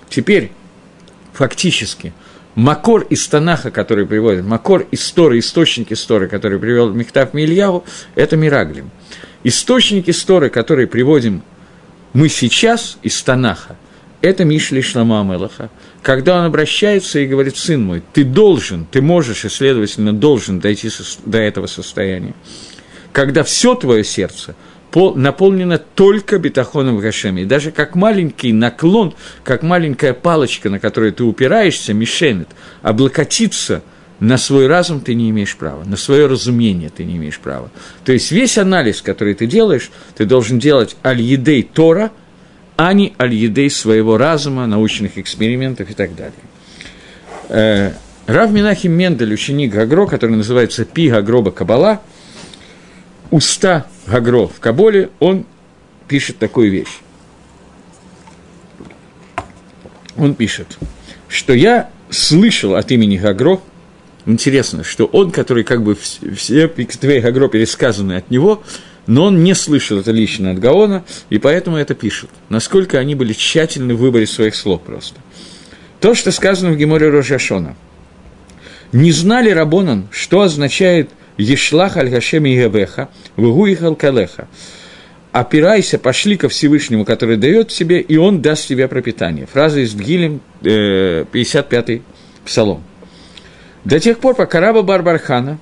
Теперь, 0.10 0.52
фактически, 1.36 2.14
Макор 2.56 3.02
из 3.10 3.28
Танаха, 3.28 3.70
который 3.70 4.06
приводит, 4.06 4.46
Макор 4.46 4.88
из 4.92 5.12
Торы, 5.12 5.40
источник 5.40 5.92
из 5.92 6.04
Торы, 6.06 6.28
который 6.28 6.58
привел 6.58 6.92
Мехтав 6.92 7.34
Мильяву, 7.34 7.84
это 8.16 8.38
Мираглим. 8.38 8.92
Источники 9.44 10.12
Торы, 10.24 10.50
которые 10.50 10.88
приводим 10.88 11.44
мы 12.14 12.30
сейчас 12.30 12.98
из 13.04 13.22
Танаха, 13.22 13.76
это 14.22 14.46
Мишли 14.46 14.82
Шлама 14.82 15.24
Мелаха, 15.24 15.70
когда 16.02 16.40
он 16.40 16.46
обращается 16.46 17.20
и 17.20 17.28
говорит, 17.28 17.58
сын 17.58 17.84
мой, 17.84 18.02
ты 18.14 18.24
должен, 18.24 18.86
ты 18.90 19.02
можешь 19.02 19.44
и, 19.44 19.50
следовательно, 19.50 20.14
должен 20.14 20.60
дойти 20.60 20.90
до 21.26 21.40
этого 21.40 21.68
состояния, 21.68 22.34
когда 23.12 23.44
все 23.44 23.76
твое 23.76 24.04
сердце– 24.04 24.56
наполнена 24.94 25.78
только 25.78 26.38
бетахоном 26.38 26.98
в 26.98 27.02
Гашеме. 27.02 27.44
И 27.44 27.46
даже 27.46 27.72
как 27.72 27.96
маленький 27.96 28.54
наклон, 28.54 29.14
как 29.44 29.64
маленькая 29.64 30.14
палочка, 30.14 30.70
на 30.70 30.80
которую 30.80 31.14
ты 31.14 31.24
упираешься, 31.24 31.94
мишенет, 31.94 32.48
облокотиться 32.82 33.84
на 34.20 34.38
свой 34.38 34.68
разум 34.68 35.02
ты 35.02 35.14
не 35.14 35.30
имеешь 35.30 35.56
права, 35.58 35.84
на 35.84 35.98
свое 35.98 36.28
разумение 36.28 36.90
ты 36.90 37.04
не 37.04 37.18
имеешь 37.18 37.40
права. 37.40 37.70
То 38.06 38.14
есть 38.14 38.32
весь 38.32 38.58
анализ, 38.58 39.02
который 39.02 39.34
ты 39.34 39.46
делаешь, 39.46 39.92
ты 40.16 40.26
должен 40.26 40.60
делать 40.60 40.96
аль-едей 41.04 41.64
Тора, 41.64 42.12
а 42.78 42.94
не 42.94 43.14
аль-едей 43.20 43.70
своего 43.70 44.18
разума, 44.18 44.68
научных 44.68 45.18
экспериментов 45.18 45.90
и 45.90 45.94
так 45.94 46.16
далее. 46.16 46.34
Э, 47.50 47.92
Рав 48.28 48.52
Минахим 48.52 48.92
Мендель, 48.92 49.34
ученик 49.34 49.74
Гагро, 49.74 50.08
который 50.08 50.36
называется 50.36 50.84
Пи 50.84 51.10
Гагроба 51.10 51.52
Кабала, 51.52 52.02
уста 53.32 53.88
Гагро 54.08 54.48
в 54.48 54.60
Каболе, 54.60 55.10
он 55.20 55.46
пишет 56.08 56.38
такую 56.38 56.72
вещь. 56.72 57.00
Он 60.18 60.34
пишет, 60.34 60.78
что 61.28 61.54
я 61.54 61.90
слышал 62.10 62.76
от 62.76 62.92
имени 62.92 63.18
Гагро, 63.18 63.60
интересно, 64.26 64.84
что 64.84 65.06
он, 65.06 65.32
который 65.32 65.64
как 65.64 65.84
бы 65.84 65.98
все 66.36 66.68
твои 66.68 67.20
Гагро 67.20 67.50
пересказаны 67.50 68.14
от 68.14 68.30
него, 68.32 68.64
но 69.08 69.26
он 69.26 69.44
не 69.44 69.54
слышал 69.54 70.00
это 70.00 70.12
лично 70.12 70.52
от 70.52 70.60
Гаона, 70.60 71.04
и 71.30 71.38
поэтому 71.38 71.78
это 71.78 71.94
пишет. 71.94 72.30
Насколько 72.50 72.98
они 72.98 73.14
были 73.14 73.34
тщательны 73.34 73.94
в 73.94 74.00
выборе 74.00 74.26
своих 74.26 74.56
слов 74.56 74.82
просто. 74.82 75.20
То, 76.00 76.16
что 76.16 76.32
сказано 76.32 76.72
в 76.72 76.78
Геморе 76.78 77.10
Рожашона. 77.10 77.76
Не 78.92 79.12
знали 79.12 79.50
Рабонан, 79.50 80.08
что 80.12 80.42
означает– 80.42 81.10
Ешлах 81.38 81.98
аль 81.98 82.10
Гашем 82.10 82.46
Егавеха, 82.46 83.10
Вгуихал 83.36 83.96
Калеха. 83.96 84.48
Опирайся, 85.32 86.00
пошли 86.00 86.38
ко 86.38 86.48
Всевышнему, 86.48 87.04
который 87.04 87.36
дает 87.36 87.68
тебе, 87.68 88.00
и 88.00 88.16
он 88.16 88.42
даст 88.42 88.68
тебе 88.68 88.88
пропитание. 88.88 89.46
Фраза 89.46 89.82
из 89.82 89.94
Бгилем, 89.94 90.40
55-й 90.62 92.04
псалом. 92.46 92.84
До 93.84 94.00
тех 94.00 94.20
пор, 94.20 94.36
пока 94.36 94.62
раба 94.62 94.82
Барбархана 94.82 95.60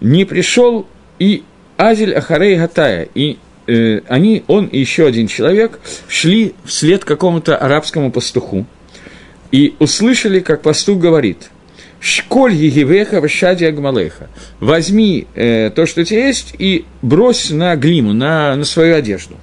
не 0.00 0.24
пришел 0.24 0.86
и 1.18 1.42
Азель 1.76 2.14
Ахарей 2.14 2.56
Гатая, 2.56 3.08
и 3.14 3.38
э, 3.66 4.00
они, 4.08 4.44
он 4.46 4.66
и 4.66 4.78
еще 4.78 5.06
один 5.06 5.26
человек 5.26 5.80
шли 6.08 6.54
вслед 6.64 7.04
какому-то 7.04 7.56
арабскому 7.56 8.12
пастуху 8.12 8.64
и 9.50 9.74
услышали, 9.80 10.38
как 10.38 10.62
пастух 10.62 10.98
говорит– 11.00 11.50
Школь 12.04 12.52
Егивеха 12.52 13.22
Вашади 13.22 13.64
Агмалеха. 13.64 14.28
Возьми 14.60 15.26
э, 15.34 15.70
то, 15.70 15.86
что 15.86 16.02
у 16.02 16.04
тебя 16.04 16.26
есть, 16.26 16.54
и 16.58 16.84
брось 17.00 17.48
на 17.48 17.76
глиму, 17.76 18.12
на, 18.12 18.54
на 18.56 18.64
свою 18.66 18.94
одежду. 18.94 19.38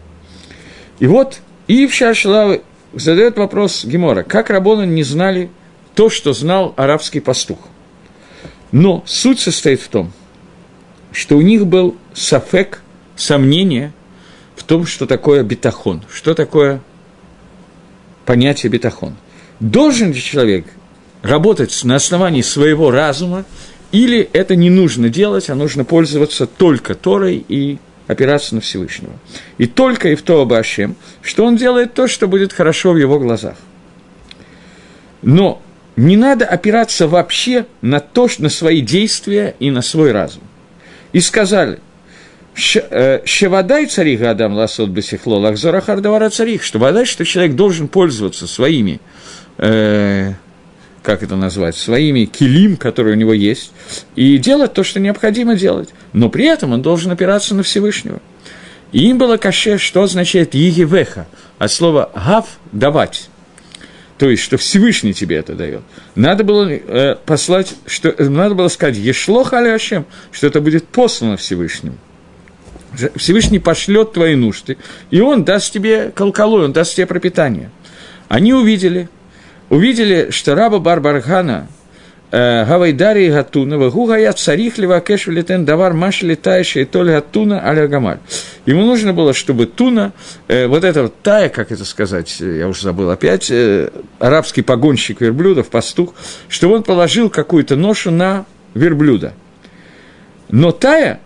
И 0.99 1.07
вот 1.07 1.39
Ивша 1.67 2.13
Шлавы 2.13 2.61
задает 2.93 3.39
вопрос 3.39 3.83
Гемора, 3.83 4.21
как 4.21 4.51
Рабоны 4.51 4.85
не 4.85 5.01
знали 5.01 5.49
то, 5.95 6.11
что 6.11 6.33
знал 6.33 6.75
арабский 6.77 7.19
пастух. 7.19 7.57
Но 8.71 9.01
суть 9.07 9.39
состоит 9.39 9.81
в 9.81 9.87
том, 9.87 10.11
что 11.11 11.37
у 11.37 11.41
них 11.41 11.65
был 11.65 11.95
сафек, 12.13 12.83
сомнение 13.15 13.91
в 14.55 14.63
том, 14.65 14.85
что 14.85 15.07
такое 15.07 15.41
бетахон, 15.41 16.03
что 16.13 16.35
такое 16.35 16.79
понятие 18.27 18.71
бетахон. 18.71 19.15
Должен 19.59 20.11
ли 20.11 20.21
человек 20.21 20.67
работать 21.21 21.83
на 21.83 21.95
основании 21.95 22.41
своего 22.41 22.91
разума, 22.91 23.45
или 23.91 24.29
это 24.33 24.55
не 24.55 24.69
нужно 24.69 25.09
делать, 25.09 25.49
а 25.49 25.55
нужно 25.55 25.83
пользоваться 25.83 26.45
только 26.45 26.95
Торой 26.95 27.43
и 27.47 27.77
опираться 28.07 28.55
на 28.55 28.61
Всевышнего. 28.61 29.13
И 29.57 29.67
только 29.67 30.09
и 30.09 30.15
в 30.15 30.21
то 30.21 30.41
Абашем, 30.41 30.95
что 31.21 31.45
он 31.45 31.55
делает 31.55 31.93
то, 31.93 32.07
что 32.07 32.27
будет 32.27 32.53
хорошо 32.53 32.93
в 32.93 32.97
его 32.97 33.19
глазах. 33.19 33.55
Но 35.21 35.61
не 35.95 36.17
надо 36.17 36.45
опираться 36.45 37.07
вообще 37.07 37.65
на 37.81 37.99
то, 37.99 38.27
на 38.39 38.49
свои 38.49 38.81
действия 38.81 39.55
и 39.59 39.71
на 39.71 39.81
свой 39.81 40.11
разум. 40.11 40.43
И 41.13 41.19
сказали, 41.19 41.79
э, 42.75 43.21
Шевадай 43.25 43.85
царих 43.85 44.21
Адам 44.21 44.53
ласот 44.53 44.89
бесихло, 44.89 45.35
лахзора 45.35 45.81
хардавара 45.81 46.29
царих, 46.29 46.63
что 46.63 46.79
вода, 46.79 47.05
что 47.05 47.25
человек 47.25 47.55
должен 47.55 47.87
пользоваться 47.87 48.47
своими 48.47 48.99
э, 49.57 50.33
как 51.03 51.23
это 51.23 51.35
назвать, 51.35 51.75
своими 51.75 52.25
килим, 52.25 52.77
которые 52.77 53.15
у 53.15 53.17
него 53.17 53.33
есть, 53.33 53.71
и 54.15 54.37
делать 54.37 54.73
то, 54.73 54.83
что 54.83 54.99
необходимо 54.99 55.55
делать. 55.55 55.89
Но 56.13 56.29
при 56.29 56.45
этом 56.45 56.73
он 56.73 56.81
должен 56.81 57.11
опираться 57.11 57.55
на 57.55 57.63
Всевышнего. 57.63 58.21
И 58.91 59.09
им 59.09 59.17
было 59.17 59.37
каше, 59.37 59.77
что 59.77 60.03
означает 60.03 60.53
«егевеха», 60.53 61.27
от 61.57 61.71
слова 61.71 62.11
«гав»– 62.13 62.59
«давать». 62.71 63.29
То 64.17 64.29
есть, 64.29 64.43
что 64.43 64.57
Всевышний 64.57 65.15
тебе 65.15 65.37
это 65.37 65.55
дает. 65.55 65.81
Надо 66.13 66.43
было 66.43 66.69
э, 66.69 67.15
послать, 67.25 67.73
что, 67.87 68.09
э, 68.09 68.29
надо 68.29 68.53
было 68.53 68.67
сказать 68.67 68.97
«ешло 68.97 69.43
халяшем», 69.43 70.05
что 70.31 70.45
это 70.45 70.61
будет 70.61 70.87
послано 70.87 71.37
Всевышним. 71.37 71.97
Всевышний 73.15 73.57
пошлет 73.57 74.13
твои 74.13 74.35
нужды, 74.35 74.77
и 75.09 75.21
он 75.21 75.45
даст 75.45 75.73
тебе 75.73 76.11
колкалой, 76.13 76.65
он 76.65 76.73
даст 76.73 76.95
тебе 76.95 77.07
пропитание. 77.07 77.71
Они 78.27 78.53
увидели– 78.53 79.09
увидели, 79.71 80.29
что 80.31 80.53
раба 80.53 80.79
Барбархана, 80.79 81.67
э, 82.29 82.65
Гавайдари 82.65 83.29
Гатуна, 83.29 83.77
Вагугая 83.77 84.33
царих 84.33 84.77
Левакеш 84.77 85.27
Летен 85.27 85.65
Давар 85.65 85.93
Маш 85.93 86.21
летающий 86.21 86.83
Толь 86.83 87.11
Гатуна 87.11 87.65
Аля 87.65 87.87
Гамаль. 87.87 88.19
Ему 88.65 88.85
нужно 88.85 89.13
было, 89.13 89.33
чтобы 89.33 89.65
Туна, 89.65 90.11
э, 90.49 90.67
вот 90.67 90.83
это 90.83 91.03
вот 91.03 91.15
тая, 91.23 91.47
как 91.47 91.71
это 91.71 91.85
сказать, 91.85 92.41
я 92.41 92.67
уже 92.67 92.81
забыл 92.83 93.09
опять, 93.09 93.49
э, 93.49 93.89
арабский 94.19 94.61
погонщик 94.61 95.21
верблюдов, 95.21 95.69
пастух, 95.69 96.13
чтобы 96.49 96.75
он 96.75 96.83
положил 96.83 97.29
какую-то 97.29 97.77
ношу 97.77 98.11
на 98.11 98.45
верблюда. 98.73 99.33
Но 100.49 100.73
тая, 100.73 101.21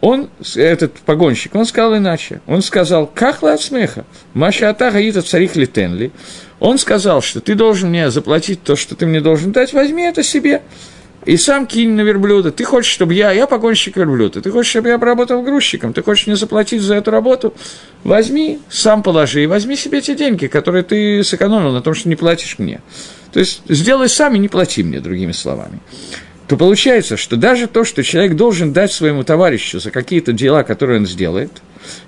он, 0.00 0.30
этот 0.56 0.94
погонщик, 1.00 1.54
он 1.54 1.66
сказал 1.66 1.98
иначе. 1.98 2.40
Он 2.46 2.62
сказал, 2.62 3.06
как 3.06 3.42
от 3.42 3.60
смеха, 3.60 4.06
Маша 4.32 4.70
Ата 4.70 4.90
Гаита 4.90 5.20
царих 5.20 5.56
Летенли. 5.56 6.12
Он 6.60 6.78
сказал, 6.78 7.22
что 7.22 7.40
ты 7.40 7.54
должен 7.54 7.88
мне 7.88 8.10
заплатить 8.10 8.62
то, 8.62 8.76
что 8.76 8.94
ты 8.94 9.06
мне 9.06 9.20
должен 9.20 9.50
дать, 9.50 9.72
возьми 9.72 10.04
это 10.04 10.22
себе. 10.22 10.62
И 11.26 11.36
сам 11.36 11.66
кинь 11.66 11.90
на 11.90 12.00
верблюда. 12.00 12.50
Ты 12.50 12.64
хочешь, 12.64 12.90
чтобы 12.92 13.12
я, 13.12 13.30
я 13.32 13.46
погонщик 13.46 13.96
верблюда, 13.96 14.40
ты 14.40 14.50
хочешь, 14.50 14.70
чтобы 14.70 14.88
я 14.88 14.98
поработал 14.98 15.42
грузчиком, 15.42 15.92
ты 15.92 16.02
хочешь 16.02 16.26
мне 16.26 16.36
заплатить 16.36 16.80
за 16.80 16.94
эту 16.94 17.10
работу, 17.10 17.54
возьми, 18.04 18.58
сам 18.70 19.02
положи, 19.02 19.44
и 19.44 19.46
возьми 19.46 19.76
себе 19.76 20.00
те 20.00 20.14
деньги, 20.14 20.46
которые 20.46 20.82
ты 20.82 21.22
сэкономил 21.22 21.72
на 21.72 21.82
том, 21.82 21.94
что 21.94 22.08
не 22.08 22.16
платишь 22.16 22.58
мне. 22.58 22.80
То 23.32 23.40
есть 23.40 23.62
сделай 23.68 24.08
сам 24.08 24.34
и 24.34 24.38
не 24.38 24.48
плати 24.48 24.82
мне, 24.82 25.00
другими 25.00 25.32
словами. 25.32 25.80
То 26.48 26.56
получается, 26.56 27.16
что 27.16 27.36
даже 27.36 27.68
то, 27.68 27.84
что 27.84 28.02
человек 28.02 28.34
должен 28.34 28.72
дать 28.72 28.90
своему 28.90 29.22
товарищу 29.22 29.78
за 29.78 29.90
какие-то 29.90 30.32
дела, 30.32 30.62
которые 30.62 31.00
он 31.00 31.06
сделает, 31.06 31.50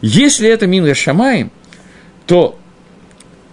если 0.01 0.49
это 0.49 0.67
Минга 0.67 0.95
Шамаем, 0.95 1.51
то 2.27 2.59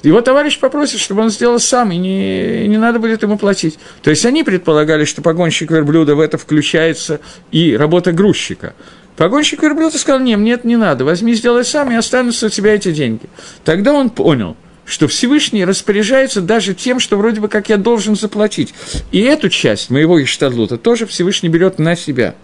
его 0.03 0.21
товарищ 0.21 0.59
попросит, 0.59 0.99
чтобы 0.99 1.21
он 1.21 1.29
сделал 1.29 1.59
сам, 1.59 1.91
и 1.91 1.97
не, 1.97 2.67
не 2.67 2.77
надо 2.77 2.99
будет 2.99 3.23
ему 3.23 3.37
платить. 3.37 3.77
То 4.01 4.09
есть 4.09 4.25
они 4.25 4.43
предполагали, 4.43 5.05
что 5.05 5.21
погонщик 5.21 5.71
верблюда 5.71 6.15
в 6.15 6.19
это 6.19 6.37
включается 6.37 7.19
и 7.51 7.75
работа 7.75 8.11
грузчика. 8.11 8.73
Погонщик 9.17 9.61
верблюда 9.61 9.97
сказал, 9.97 10.21
нет, 10.21 10.39
мне 10.39 10.53
это 10.53 10.65
не 10.65 10.77
надо, 10.77 11.03
возьми, 11.03 11.33
сделай 11.33 11.65
сам, 11.65 11.91
и 11.91 11.95
останутся 11.95 12.45
у 12.45 12.49
тебя 12.49 12.75
эти 12.75 12.93
деньги. 12.93 13.23
Тогда 13.65 13.93
он 13.93 14.09
понял, 14.09 14.55
что 14.85 15.09
Всевышний 15.09 15.65
распоряжается 15.65 16.39
даже 16.39 16.73
тем, 16.73 16.99
что 17.01 17.17
вроде 17.17 17.41
бы 17.41 17.49
как 17.49 17.67
я 17.67 17.75
должен 17.75 18.15
заплатить. 18.15 18.73
И 19.11 19.19
эту 19.19 19.49
часть 19.49 19.89
моего 19.89 20.23
Иштадлута 20.23 20.77
тоже 20.77 21.05
Всевышний 21.05 21.49
берет 21.49 21.77
на 21.79 21.97
себя. 21.97 22.35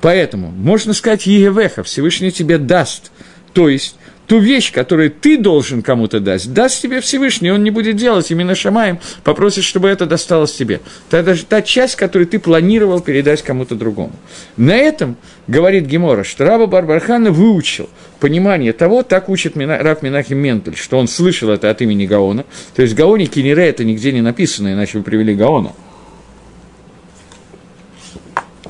Поэтому 0.00 0.50
можно 0.50 0.94
сказать 0.94 1.26
Егевеха, 1.26 1.84
Всевышний 1.84 2.32
тебе 2.32 2.58
даст. 2.58 3.12
То 3.52 3.68
есть 3.68 3.96
ту 4.30 4.38
вещь, 4.38 4.70
которую 4.70 5.10
ты 5.10 5.36
должен 5.38 5.82
кому-то 5.82 6.20
дать, 6.20 6.52
даст 6.52 6.80
тебе 6.80 7.00
Всевышний, 7.00 7.50
он 7.50 7.64
не 7.64 7.72
будет 7.72 7.96
делать, 7.96 8.30
именно 8.30 8.54
Шамаем 8.54 9.00
попросит, 9.24 9.64
чтобы 9.64 9.88
это 9.88 10.06
досталось 10.06 10.52
тебе. 10.52 10.80
Это 11.10 11.34
же 11.34 11.44
та 11.44 11.62
часть, 11.62 11.96
которую 11.96 12.28
ты 12.28 12.38
планировал 12.38 13.00
передать 13.00 13.42
кому-то 13.42 13.74
другому. 13.74 14.12
На 14.56 14.76
этом 14.76 15.16
говорит 15.48 15.86
Гемора, 15.86 16.22
что 16.22 16.44
Раба 16.44 16.68
Барбархана 16.68 17.32
выучил 17.32 17.90
понимание 18.20 18.72
того, 18.72 19.02
так 19.02 19.28
учит 19.28 19.56
Раб 19.56 20.02
Минахим 20.02 20.38
Ментель, 20.38 20.76
что 20.76 20.98
он 20.98 21.08
слышал 21.08 21.50
это 21.50 21.68
от 21.68 21.82
имени 21.82 22.06
Гаона. 22.06 22.44
То 22.76 22.82
есть 22.82 22.94
Гаоне 22.94 23.26
Кинере 23.26 23.66
это 23.66 23.82
нигде 23.82 24.12
не 24.12 24.20
написано, 24.20 24.72
иначе 24.72 24.98
вы 24.98 25.02
привели 25.02 25.34
Гаона. 25.34 25.72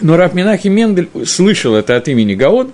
Но 0.01 0.17
Раб 0.17 0.33
Минахим 0.33 0.73
Мендель 0.73 1.11
слышал 1.27 1.75
это 1.75 1.97
от 1.97 2.09
имени 2.09 2.35
Гаон, 2.35 2.73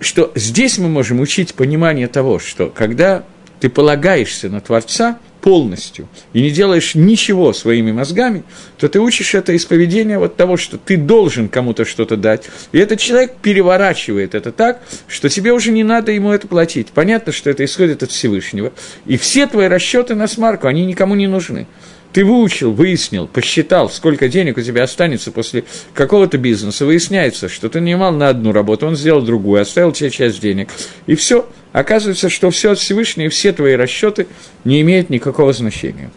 что 0.00 0.32
здесь 0.34 0.78
мы 0.78 0.88
можем 0.88 1.20
учить 1.20 1.54
понимание 1.54 2.08
того, 2.08 2.38
что 2.38 2.68
когда 2.68 3.24
ты 3.60 3.68
полагаешься 3.68 4.48
на 4.48 4.60
Творца 4.60 5.18
полностью 5.40 6.08
и 6.32 6.40
не 6.40 6.50
делаешь 6.50 6.94
ничего 6.94 7.52
своими 7.52 7.92
мозгами, 7.92 8.44
то 8.78 8.88
ты 8.88 8.98
учишь 8.98 9.34
это 9.34 9.52
из 9.52 9.66
поведения 9.66 10.18
вот 10.18 10.36
того, 10.36 10.56
что 10.56 10.78
ты 10.78 10.96
должен 10.96 11.48
кому-то 11.48 11.84
что-то 11.84 12.16
дать. 12.16 12.48
И 12.72 12.78
этот 12.78 12.98
человек 12.98 13.36
переворачивает 13.42 14.34
это 14.34 14.52
так, 14.52 14.82
что 15.06 15.28
тебе 15.28 15.52
уже 15.52 15.70
не 15.70 15.84
надо 15.84 16.12
ему 16.12 16.32
это 16.32 16.48
платить. 16.48 16.88
Понятно, 16.94 17.32
что 17.32 17.50
это 17.50 17.64
исходит 17.64 18.02
от 18.02 18.10
Всевышнего. 18.10 18.72
И 19.04 19.18
все 19.18 19.46
твои 19.46 19.68
расчеты 19.68 20.14
на 20.14 20.28
смарку, 20.28 20.66
они 20.66 20.86
никому 20.86 21.14
не 21.14 21.26
нужны 21.26 21.66
ты 22.14 22.24
выучил, 22.24 22.70
выяснил, 22.70 23.26
посчитал, 23.26 23.90
сколько 23.90 24.28
денег 24.28 24.56
у 24.56 24.62
тебя 24.62 24.84
останется 24.84 25.32
после 25.32 25.64
какого-то 25.94 26.38
бизнеса, 26.38 26.86
выясняется, 26.86 27.48
что 27.48 27.68
ты 27.68 27.80
не 27.80 27.94
имел 27.94 28.12
на 28.12 28.28
одну 28.28 28.52
работу, 28.52 28.86
он 28.86 28.94
сделал 28.94 29.20
другую, 29.20 29.60
оставил 29.60 29.90
тебе 29.90 30.10
часть 30.10 30.40
денег, 30.40 30.70
и 31.06 31.16
все. 31.16 31.46
Оказывается, 31.72 32.28
что 32.28 32.50
все 32.50 32.70
от 32.70 32.78
Всевышнего, 32.78 33.26
и 33.26 33.30
все 33.30 33.52
твои 33.52 33.74
расчеты 33.74 34.28
не 34.64 34.80
имеют 34.82 35.10
никакого 35.10 35.52
значения. 35.52 36.12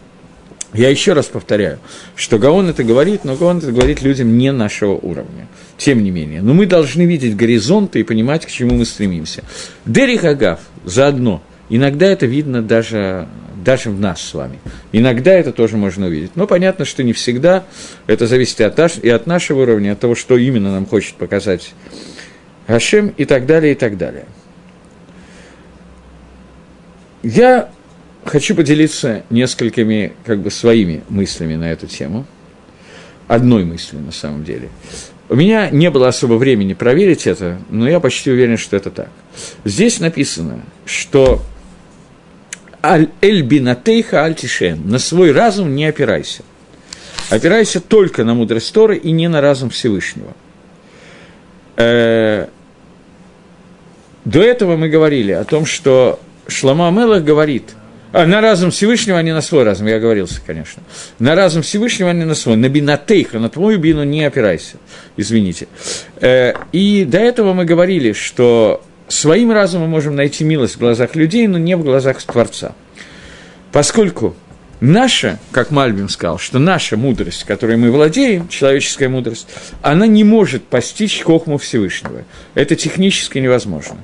Я 0.72 0.88
еще 0.88 1.14
раз 1.14 1.26
повторяю, 1.26 1.80
что 2.14 2.38
Гаон 2.38 2.68
это 2.68 2.84
говорит, 2.84 3.24
но 3.24 3.34
Гаон 3.34 3.58
это 3.58 3.72
говорит 3.72 4.00
людям 4.00 4.38
не 4.38 4.52
нашего 4.52 4.92
уровня. 4.92 5.48
Тем 5.78 6.04
не 6.04 6.12
менее. 6.12 6.42
Но 6.42 6.54
мы 6.54 6.66
должны 6.66 7.06
видеть 7.06 7.34
горизонты 7.34 8.00
и 8.00 8.02
понимать, 8.04 8.46
к 8.46 8.50
чему 8.50 8.76
мы 8.76 8.84
стремимся. 8.84 9.42
Дерих 9.84 10.22
Агав 10.24 10.60
заодно. 10.84 11.42
Иногда 11.70 12.06
это 12.06 12.26
видно 12.26 12.62
даже 12.62 13.26
даже 13.64 13.90
в 13.90 14.00
нас 14.00 14.20
с 14.20 14.34
вами. 14.34 14.58
Иногда 14.92 15.32
это 15.32 15.52
тоже 15.52 15.76
можно 15.76 16.06
увидеть. 16.06 16.32
Но 16.36 16.46
понятно, 16.46 16.84
что 16.84 17.02
не 17.02 17.12
всегда. 17.12 17.64
Это 18.06 18.26
зависит 18.26 18.60
и 18.60 18.64
от, 18.64 18.98
и 18.98 19.08
от 19.08 19.26
нашего 19.26 19.62
уровня, 19.62 19.92
от 19.92 20.00
того, 20.00 20.14
что 20.14 20.36
именно 20.36 20.72
нам 20.72 20.86
хочет 20.86 21.14
показать 21.14 21.74
Гашем 22.66 23.08
и 23.16 23.24
так 23.24 23.46
далее, 23.46 23.72
и 23.72 23.74
так 23.74 23.96
далее. 23.96 24.26
Я 27.22 27.70
хочу 28.24 28.54
поделиться 28.54 29.24
несколькими 29.30 30.12
как 30.24 30.40
бы 30.40 30.50
своими 30.50 31.02
мыслями 31.08 31.56
на 31.56 31.72
эту 31.72 31.86
тему. 31.86 32.26
Одной 33.26 33.64
мыслью 33.64 34.00
на 34.02 34.12
самом 34.12 34.44
деле. 34.44 34.68
У 35.30 35.34
меня 35.34 35.68
не 35.70 35.90
было 35.90 36.08
особо 36.08 36.34
времени 36.34 36.72
проверить 36.72 37.26
это, 37.26 37.58
но 37.68 37.88
я 37.88 38.00
почти 38.00 38.30
уверен, 38.30 38.56
что 38.56 38.76
это 38.76 38.90
так. 38.90 39.10
Здесь 39.64 40.00
написано, 40.00 40.60
что 40.86 41.42
Эль-бинатейха 42.82 44.22
аль-тишен. 44.22 44.82
На 44.88 44.98
свой 44.98 45.32
разум 45.32 45.74
не 45.74 45.86
опирайся. 45.86 46.42
Опирайся 47.30 47.80
только 47.80 48.24
на 48.24 48.34
мудрость 48.34 48.72
Торы 48.72 48.96
и 48.96 49.10
не 49.10 49.28
на 49.28 49.40
разум 49.40 49.70
Всевышнего. 49.70 50.34
Э, 51.76 52.46
до 54.24 54.42
этого 54.42 54.76
мы 54.76 54.88
говорили 54.88 55.32
о 55.32 55.44
том, 55.44 55.66
что 55.66 56.20
Шлама 56.46 56.88
Амелах 56.88 57.22
говорит, 57.24 57.74
а, 58.12 58.26
на 58.26 58.40
разум 58.40 58.70
Всевышнего, 58.70 59.18
а 59.18 59.22
не 59.22 59.34
на 59.34 59.42
свой 59.42 59.64
разум, 59.64 59.86
я 59.86 59.96
оговорился, 59.96 60.40
конечно. 60.44 60.82
На 61.18 61.34
разум 61.34 61.62
Всевышнего, 61.62 62.10
а 62.10 62.12
не 62.14 62.24
на 62.24 62.34
свой. 62.34 62.56
На 62.56 62.68
бинатейха, 62.68 63.38
на 63.38 63.50
твою 63.50 63.78
бину 63.78 64.02
не 64.04 64.24
опирайся, 64.24 64.78
извините. 65.16 65.68
Э, 66.20 66.54
и 66.72 67.04
до 67.04 67.18
этого 67.18 67.52
мы 67.52 67.66
говорили, 67.66 68.12
что 68.12 68.82
своим 69.08 69.50
разумом 69.50 69.90
можем 69.90 70.16
найти 70.16 70.44
милость 70.44 70.76
в 70.76 70.78
глазах 70.78 71.16
людей, 71.16 71.46
но 71.46 71.58
не 71.58 71.76
в 71.76 71.82
глазах 71.82 72.22
Творца. 72.22 72.74
Поскольку 73.72 74.34
наша, 74.80 75.38
как 75.50 75.70
Мальбим 75.70 76.08
сказал, 76.08 76.38
что 76.38 76.58
наша 76.58 76.96
мудрость, 76.96 77.44
которой 77.44 77.76
мы 77.76 77.90
владеем, 77.90 78.48
человеческая 78.48 79.08
мудрость, 79.08 79.48
она 79.82 80.06
не 80.06 80.24
может 80.24 80.64
постичь 80.64 81.20
хохму 81.22 81.58
Всевышнего. 81.58 82.24
Это 82.54 82.76
технически 82.76 83.38
невозможно. 83.38 83.96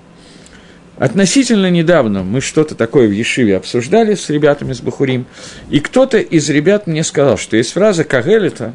Относительно 0.96 1.70
недавно 1.70 2.22
мы 2.22 2.40
что-то 2.40 2.76
такое 2.76 3.08
в 3.08 3.10
Ешиве 3.10 3.56
обсуждали 3.56 4.14
с 4.14 4.30
ребятами 4.30 4.72
с 4.72 4.80
Бахурим, 4.80 5.26
и 5.70 5.80
кто-то 5.80 6.18
из 6.18 6.48
ребят 6.50 6.86
мне 6.86 7.02
сказал, 7.02 7.36
что 7.36 7.56
есть 7.56 7.72
фраза 7.72 8.04
Кагелета, 8.04 8.74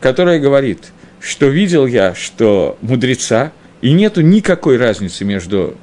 которая 0.00 0.38
говорит, 0.38 0.92
что 1.20 1.48
видел 1.48 1.86
я, 1.86 2.14
что 2.14 2.78
мудреца, 2.80 3.52
и 3.80 3.92
нету 3.92 4.20
никакой 4.20 4.76
разницы 4.76 5.24
между 5.24 5.76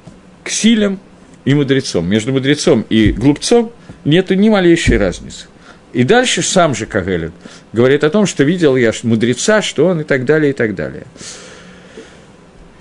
ксилем 0.44 0.98
и 1.44 1.54
мудрецом. 1.54 2.08
Между 2.08 2.32
мудрецом 2.32 2.84
и 2.88 3.10
глупцом 3.12 3.72
нету 4.04 4.34
ни 4.34 4.48
малейшей 4.48 4.98
разницы. 4.98 5.46
И 5.92 6.04
дальше 6.04 6.42
сам 6.42 6.74
же 6.74 6.86
Кагелин 6.86 7.32
говорит 7.72 8.04
о 8.04 8.10
том, 8.10 8.26
что 8.26 8.44
видел 8.44 8.76
я 8.76 8.92
мудреца, 9.02 9.62
что 9.62 9.86
он 9.86 10.02
и 10.02 10.04
так 10.04 10.24
далее, 10.24 10.50
и 10.50 10.52
так 10.52 10.74
далее. 10.74 11.04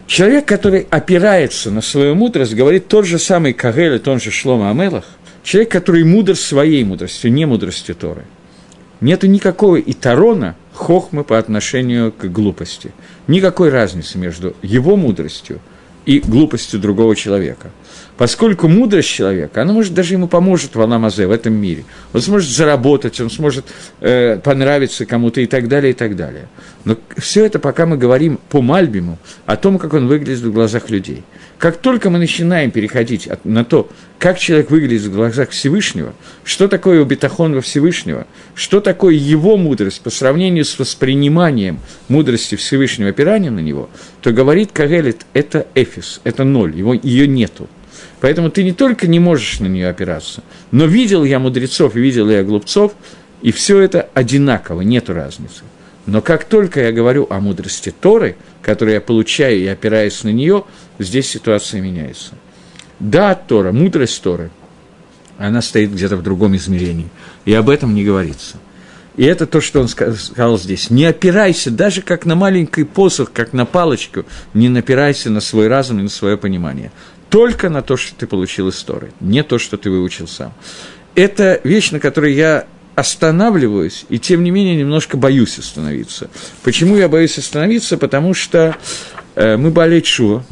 Человек, 0.07 0.45
который 0.45 0.87
опирается 0.89 1.71
на 1.71 1.81
свою 1.81 2.15
мудрость, 2.15 2.53
говорит 2.53 2.87
тот 2.87 3.05
же 3.05 3.17
самый 3.17 3.53
Кагель, 3.53 3.99
тот 3.99 4.21
же 4.21 4.31
Шлома 4.31 4.69
Амелах, 4.69 5.05
человек, 5.43 5.71
который 5.71 6.03
мудр 6.03 6.35
своей 6.35 6.83
мудростью, 6.83 7.31
не 7.31 7.45
мудростью 7.45 7.95
Торы. 7.95 8.23
Нету 8.99 9.27
никакого 9.27 9.79
итарона– 9.79 10.55
хохмы 10.77 11.23
по 11.23 11.37
отношению 11.37 12.11
к 12.11 12.25
глупости. 12.25 12.91
Никакой 13.27 13.69
разницы 13.69 14.17
между 14.17 14.55
его 14.61 14.95
мудростью 14.95 15.59
и 16.05 16.19
глупостью 16.19 16.79
другого 16.79 17.15
человека. 17.15 17.71
Поскольку 18.17 18.67
мудрость 18.67 19.09
человека, 19.09 19.61
она 19.61 19.73
может 19.73 19.93
даже 19.93 20.13
ему 20.13 20.27
поможет 20.27 20.75
в 20.75 20.81
Аламазе, 20.81 21.27
в 21.27 21.31
этом 21.31 21.53
мире. 21.53 21.85
Он 22.13 22.21
сможет 22.21 22.49
заработать, 22.49 23.19
он 23.21 23.29
сможет 23.29 23.65
э, 23.99 24.39
понравиться 24.43 25.05
кому-то 25.05 25.41
и 25.41 25.45
так 25.45 25.67
далее, 25.67 25.91
и 25.91 25.93
так 25.93 26.15
далее. 26.15 26.47
Но 26.83 26.97
все 27.17 27.45
это 27.45 27.59
пока 27.59 27.85
мы 27.85 27.97
говорим 27.97 28.39
по 28.49 28.61
Мальбиму 28.61 29.19
о 29.45 29.55
том, 29.55 29.77
как 29.77 29.93
он 29.93 30.07
выглядит 30.07 30.39
в 30.39 30.51
глазах 30.51 30.89
людей– 30.89 31.23
как 31.57 31.77
только 31.77 32.11
мы 32.11 32.19
начинаем 32.19 32.69
переходить 32.69 33.27
от, 33.27 33.43
на 33.43 33.65
то, 33.65 33.89
как 34.19 34.37
человек 34.37 34.69
выглядит 34.69 35.03
в 35.03 35.13
глазах 35.13 35.49
Всевышнего, 35.49 36.13
что 36.43 36.67
такое 36.67 37.01
убитахон 37.01 37.55
во 37.55 37.61
Всевышнего, 37.61 38.27
что 38.53 38.79
такое 38.79 39.15
его 39.15 39.57
мудрость 39.57 40.01
по 40.01 40.11
сравнению 40.11 40.65
с 40.65 40.77
восприниманием 40.77 41.79
мудрости 42.09 42.55
Всевышнего 42.55 43.09
опирания 43.09 43.49
на 43.49 43.59
него, 43.59 43.89
то 44.21 44.31
говорит 44.31 44.71
Кагелит, 44.71 45.25
это 45.33 45.65
эфис, 45.73 46.21
это 46.23 46.43
ноль, 46.43 46.77
его, 46.77 46.93
ее 46.93 47.27
нету. 47.27 47.67
Поэтому 48.19 48.49
ты 48.49 48.63
не 48.63 48.73
только 48.73 49.07
не 49.07 49.19
можешь 49.19 49.59
на 49.59 49.67
нее 49.67 49.89
опираться, 49.89 50.43
но 50.71 50.85
видел 50.85 51.23
я 51.23 51.39
мудрецов 51.39 51.95
и 51.95 51.99
видел 51.99 52.29
я 52.29 52.43
глупцов, 52.43 52.93
и 53.41 53.51
все 53.51 53.79
это 53.79 54.09
одинаково, 54.13 54.81
нету 54.81 55.13
разницы. 55.13 55.63
Но 56.07 56.21
как 56.21 56.45
только 56.45 56.81
я 56.81 56.91
говорю 56.91 57.27
о 57.29 57.39
мудрости 57.39 57.91
Торы, 57.91 58.37
которую 58.61 58.95
я 58.95 59.01
получаю 59.01 59.59
и 59.59 59.67
опираюсь 59.67 60.23
на 60.23 60.29
нее, 60.29 60.63
здесь 60.99 61.29
ситуация 61.29 61.81
меняется. 61.81 62.33
Да, 62.99 63.35
Тора, 63.35 63.71
мудрость 63.71 64.21
Торы, 64.23 64.49
она 65.37 65.61
стоит 65.61 65.91
где-то 65.91 66.17
в 66.17 66.23
другом 66.23 66.55
измерении, 66.55 67.09
и 67.45 67.53
об 67.53 67.69
этом 67.69 67.93
не 67.93 68.03
говорится. 68.03 68.57
И 69.17 69.23
это 69.25 69.47
то, 69.47 69.61
что 69.61 69.81
он 69.81 69.87
сказал 69.87 70.59
здесь. 70.59 70.89
Не 70.91 71.05
опирайся, 71.05 71.71
даже 71.71 72.03
как 72.03 72.25
на 72.25 72.35
маленький 72.35 72.83
посох, 72.83 73.31
как 73.33 73.51
на 73.51 73.65
палочку, 73.65 74.25
не 74.53 74.69
напирайся 74.69 75.31
на 75.31 75.41
свой 75.41 75.67
разум 75.67 75.99
и 75.99 76.03
на 76.03 76.09
свое 76.09 76.37
понимание. 76.37 76.91
Только 77.29 77.69
на 77.69 77.81
то, 77.81 77.97
что 77.97 78.15
ты 78.15 78.27
получил 78.27 78.69
из 78.69 78.85
не 79.19 79.43
то, 79.43 79.59
что 79.59 79.77
ты 79.77 79.89
выучил 79.89 80.27
сам. 80.27 80.53
Это 81.15 81.59
вещь, 81.63 81.91
на 81.91 81.99
которой 81.99 82.33
я 82.33 82.67
останавливаюсь, 82.95 84.05
и 84.09 84.17
тем 84.17 84.43
не 84.43 84.51
менее 84.51 84.75
немножко 84.75 85.17
боюсь 85.17 85.59
остановиться. 85.59 86.29
Почему 86.63 86.95
я 86.95 87.07
боюсь 87.07 87.37
остановиться? 87.37 87.97
Потому 87.97 88.33
что 88.33 88.75
э, 89.35 89.55
мы 89.57 89.69
болеем 89.69 90.03
Шуа, 90.03 90.43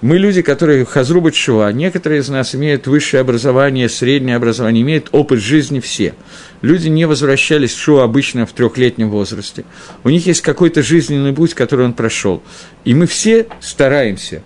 мы 0.00 0.18
люди, 0.18 0.42
которые 0.42 0.84
хазрубат 0.84 1.34
шува, 1.34 1.72
некоторые 1.72 2.20
из 2.20 2.28
нас 2.28 2.54
имеют 2.54 2.86
высшее 2.86 3.20
образование, 3.20 3.88
среднее 3.88 4.36
образование, 4.36 4.82
имеют 4.82 5.08
опыт 5.10 5.40
жизни 5.40 5.80
все. 5.80 6.14
Люди 6.62 6.86
не 6.86 7.04
возвращались 7.04 7.72
в 7.72 7.80
шува 7.80 8.04
обычно 8.04 8.46
в 8.46 8.52
трехлетнем 8.52 9.10
возрасте. 9.10 9.64
У 10.04 10.10
них 10.10 10.24
есть 10.26 10.40
какой-то 10.40 10.84
жизненный 10.84 11.32
путь, 11.32 11.54
который 11.54 11.84
он 11.84 11.94
прошел. 11.94 12.44
И 12.84 12.94
мы 12.94 13.08
все 13.08 13.48
стараемся 13.60 14.42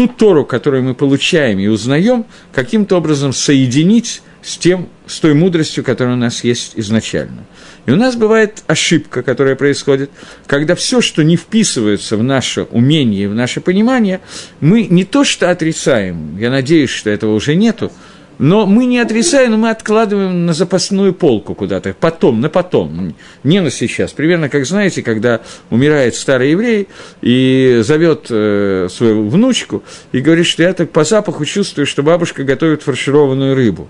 ту 0.00 0.08
Тору, 0.08 0.46
которую 0.46 0.82
мы 0.82 0.94
получаем 0.94 1.58
и 1.58 1.66
узнаем, 1.66 2.24
каким-то 2.54 2.96
образом 2.96 3.34
соединить 3.34 4.22
с 4.40 4.56
тем, 4.56 4.88
с 5.06 5.20
той 5.20 5.34
мудростью, 5.34 5.84
которая 5.84 6.14
у 6.14 6.18
нас 6.18 6.42
есть 6.42 6.72
изначально. 6.76 7.44
И 7.84 7.90
у 7.90 7.96
нас 7.96 8.16
бывает 8.16 8.64
ошибка, 8.66 9.22
которая 9.22 9.56
происходит, 9.56 10.10
когда 10.46 10.74
все, 10.74 11.02
что 11.02 11.22
не 11.22 11.36
вписывается 11.36 12.16
в 12.16 12.22
наше 12.22 12.62
умение, 12.62 13.28
в 13.28 13.34
наше 13.34 13.60
понимание, 13.60 14.22
мы 14.60 14.86
не 14.86 15.04
то 15.04 15.22
что 15.22 15.50
отрицаем, 15.50 16.38
я 16.38 16.48
надеюсь, 16.48 16.88
что 16.88 17.10
этого 17.10 17.34
уже 17.34 17.54
нету, 17.54 17.92
но 18.40 18.64
мы 18.64 18.86
не 18.86 18.98
отрицаем, 18.98 19.50
но 19.50 19.58
мы 19.58 19.68
откладываем 19.68 20.46
на 20.46 20.54
запасную 20.54 21.12
полку 21.12 21.54
куда-то, 21.54 21.94
потом, 22.00 22.40
на 22.40 22.48
потом, 22.48 23.14
не 23.44 23.60
на 23.60 23.70
сейчас. 23.70 24.12
Примерно 24.12 24.48
как 24.48 24.64
знаете, 24.64 25.02
когда 25.02 25.42
умирает 25.68 26.14
старый 26.14 26.52
еврей 26.52 26.88
и 27.20 27.80
зовет 27.84 28.28
э, 28.30 28.88
свою 28.90 29.28
внучку 29.28 29.84
и 30.12 30.20
говорит, 30.20 30.46
что 30.46 30.62
я 30.62 30.72
так 30.72 30.90
по 30.90 31.04
запаху 31.04 31.44
чувствую, 31.44 31.84
что 31.84 32.02
бабушка 32.02 32.42
готовит 32.42 32.82
фаршированную 32.82 33.54
рыбу. 33.54 33.88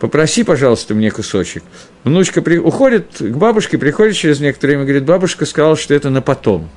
Попроси, 0.00 0.42
пожалуйста, 0.42 0.96
мне 0.96 1.12
кусочек. 1.12 1.62
Внучка 2.02 2.42
при... 2.42 2.58
уходит 2.58 3.18
к 3.20 3.36
бабушке, 3.36 3.78
приходит 3.78 4.16
через 4.16 4.40
некоторое 4.40 4.72
время 4.72 4.82
и 4.82 4.86
говорит, 4.86 5.04
бабушка 5.04 5.46
сказала, 5.46 5.76
что 5.76 5.94
это 5.94 6.10
на 6.10 6.22
потом 6.22 6.68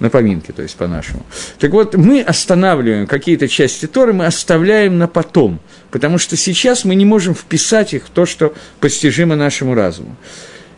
на 0.00 0.10
поминке, 0.10 0.52
то 0.52 0.62
есть 0.62 0.76
по-нашему. 0.76 1.24
Так 1.58 1.70
вот, 1.72 1.94
мы 1.94 2.20
останавливаем 2.20 3.06
какие-то 3.06 3.48
части 3.48 3.86
Торы, 3.86 4.12
мы 4.12 4.26
оставляем 4.26 4.98
на 4.98 5.08
потом, 5.08 5.60
потому 5.90 6.18
что 6.18 6.36
сейчас 6.36 6.84
мы 6.84 6.94
не 6.94 7.04
можем 7.04 7.34
вписать 7.34 7.94
их 7.94 8.06
в 8.06 8.10
то, 8.10 8.26
что 8.26 8.54
постижимо 8.80 9.36
нашему 9.36 9.74
разуму. 9.74 10.16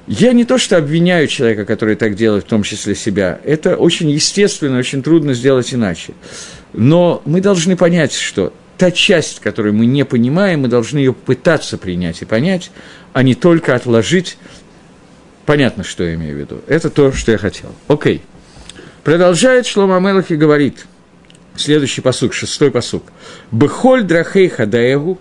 Я 0.07 0.33
не 0.33 0.45
то, 0.45 0.57
что 0.57 0.77
обвиняю 0.77 1.27
человека, 1.27 1.65
который 1.65 1.97
так 1.97 2.15
делает, 2.15 2.45
в 2.45 2.47
том 2.47 2.63
числе 2.63 2.95
себя. 2.95 3.41
Это 3.43 3.77
очень 3.77 4.09
естественно, 4.09 4.79
очень 4.79 5.03
трудно 5.03 5.35
сделать 5.35 5.75
иначе. 5.75 6.13
Но 6.73 7.23
мы 7.25 7.41
должны 7.41 7.77
понять, 7.77 8.13
что 8.13 8.53
та 8.79 8.93
часть, 8.93 9.41
которую 9.41 9.75
мы 9.75 9.87
не 9.87 10.05
понимаем, 10.05 10.61
мы 10.61 10.69
должны 10.69 10.99
ее 10.99 11.13
пытаться 11.13 11.77
принять 11.77 12.23
и 12.23 12.25
понять, 12.25 12.71
а 13.15 13.25
не 13.25 13.35
только 13.35 13.75
отложить. 13.75 14.39
Понятно, 15.45 15.83
что 15.83 16.05
я 16.05 16.15
имею 16.15 16.37
в 16.37 16.39
виду. 16.39 16.61
Это 16.69 16.89
то, 16.91 17.11
что 17.11 17.33
я 17.33 17.39
хотел. 17.39 17.73
Окей. 17.89 18.17
Okay. 18.17 18.21
Продолжает 19.07 19.69
Шлома 19.69 20.01
Мелах 20.01 20.33
и 20.33 20.37
говорит, 20.37 20.85
следующий 21.55 22.01
посук, 22.01 22.35
шестой 22.35 22.73
посук. 22.73 23.05
«Бехоль 23.53 24.03
драхейха 24.03 24.67
даэгу, 24.67 25.21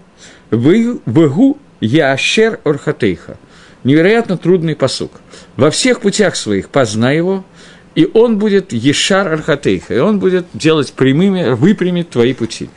вегу 0.49 1.59
яашер 1.81 2.59
орхатейха». 2.63 3.37
Невероятно 3.83 4.39
трудный 4.39 4.75
посук. 4.75 5.11
«Во 5.55 5.69
всех 5.69 6.01
путях 6.01 6.35
своих 6.35 6.69
познай 6.69 7.17
его, 7.17 7.45
и 7.93 8.09
он 8.11 8.39
будет 8.39 8.73
ешар 8.73 9.31
архатейха, 9.31 9.93
и 9.93 9.99
он 9.99 10.17
будет 10.17 10.47
делать 10.55 10.91
прямыми, 10.93 11.53
выпрямит 11.53 12.09
твои 12.09 12.33
пути». 12.33 12.71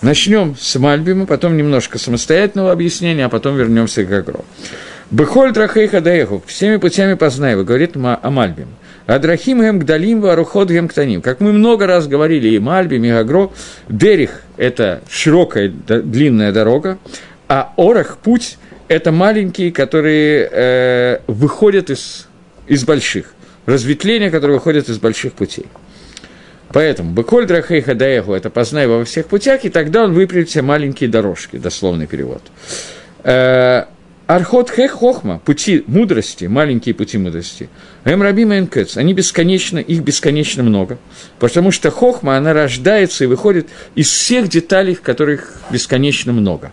Начнем 0.00 0.56
с 0.58 0.74
Мальбима, 0.78 1.26
потом 1.26 1.54
немножко 1.54 1.98
самостоятельного 1.98 2.72
объяснения, 2.72 3.26
а 3.26 3.28
потом 3.28 3.58
вернемся 3.58 4.06
к 4.06 4.10
Агро. 4.10 4.40
Бехоль 5.10 5.52
драхейха 5.52 6.00
даеху, 6.00 6.42
всеми 6.46 6.78
путями 6.78 7.12
познай 7.12 7.52
его, 7.52 7.62
говорит 7.62 7.94
о 7.94 8.30
Мальбиме. 8.30 8.68
Адрахим 9.06 9.60
гем 9.60 9.78
гдалим 9.80 10.22
варухот 10.22 10.70
гем 10.70 10.88
ктаним. 10.88 11.20
Как 11.20 11.40
мы 11.40 11.52
много 11.52 11.86
раз 11.86 12.06
говорили 12.06 12.48
и 12.48 12.58
Мальби, 12.58 12.96
и 12.96 13.10
Агро, 13.10 13.50
Дерих– 13.88 14.42
это 14.56 15.02
широкая, 15.10 15.68
длинная 15.68 16.52
дорога, 16.52 16.98
а 17.46 17.74
Орах– 17.76 18.16
путь– 18.22 18.56
это 18.88 19.12
маленькие, 19.12 19.72
которые 19.72 20.48
э, 20.50 21.18
выходят 21.26 21.90
из, 21.90 22.28
из 22.66 22.84
больших. 22.84 23.34
Разветвления, 23.66 24.30
которые 24.30 24.56
выходят 24.56 24.88
из 24.88 24.98
больших 24.98 25.34
путей. 25.34 25.66
Поэтому 26.72 27.12
«Беколь 27.12 27.46
драхейха 27.46 27.94
даеху»– 27.94 28.32
это 28.34 28.48
«познай 28.48 28.86
во 28.86 29.04
всех 29.04 29.26
путях», 29.26 29.64
и 29.64 29.68
тогда 29.68 30.04
он 30.04 30.14
выпрямит 30.14 30.48
все 30.48 30.62
маленькие 30.62 31.10
дорожки, 31.10 31.56
дословный 31.56 32.06
перевод. 32.06 32.42
Архот 34.26 34.70
хех 34.70 34.92
хохма, 34.92 35.38
пути 35.44 35.84
мудрости, 35.86 36.46
маленькие 36.46 36.94
пути 36.94 37.18
мудрости, 37.18 37.68
эм 38.04 38.22
рабима 38.22 38.58
энкец, 38.58 38.96
они 38.96 39.12
бесконечно, 39.12 39.78
их 39.78 40.00
бесконечно 40.00 40.62
много, 40.62 40.96
потому 41.38 41.70
что 41.70 41.90
хохма, 41.90 42.38
она 42.38 42.54
рождается 42.54 43.24
и 43.24 43.26
выходит 43.26 43.68
из 43.94 44.08
всех 44.08 44.48
деталей, 44.48 44.94
которых 44.94 45.60
бесконечно 45.70 46.32
много. 46.32 46.72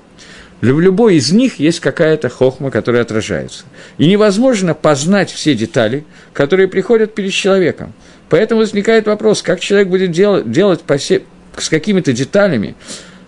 В 0.62 0.80
любой 0.80 1.16
из 1.16 1.32
них 1.34 1.60
есть 1.60 1.82
какая-то 1.82 2.30
хохма, 2.30 2.72
которая 2.72 3.02
отражается. 3.02 3.66
И 3.98 4.08
невозможно 4.08 4.74
познать 4.74 5.30
все 5.32 5.54
детали, 5.54 6.06
которые 6.34 6.70
приходят 6.70 7.16
перед 7.16 7.34
человеком. 7.34 7.94
Поэтому 8.30 8.62
возникает 8.62 9.08
вопрос, 9.08 9.42
как 9.42 9.60
человек 9.60 9.90
будет 9.90 10.12
делать, 10.12 10.50
делать 10.50 10.82
посе... 10.82 11.24
с 11.58 11.68
какими-то 11.68 12.14
деталями 12.14 12.76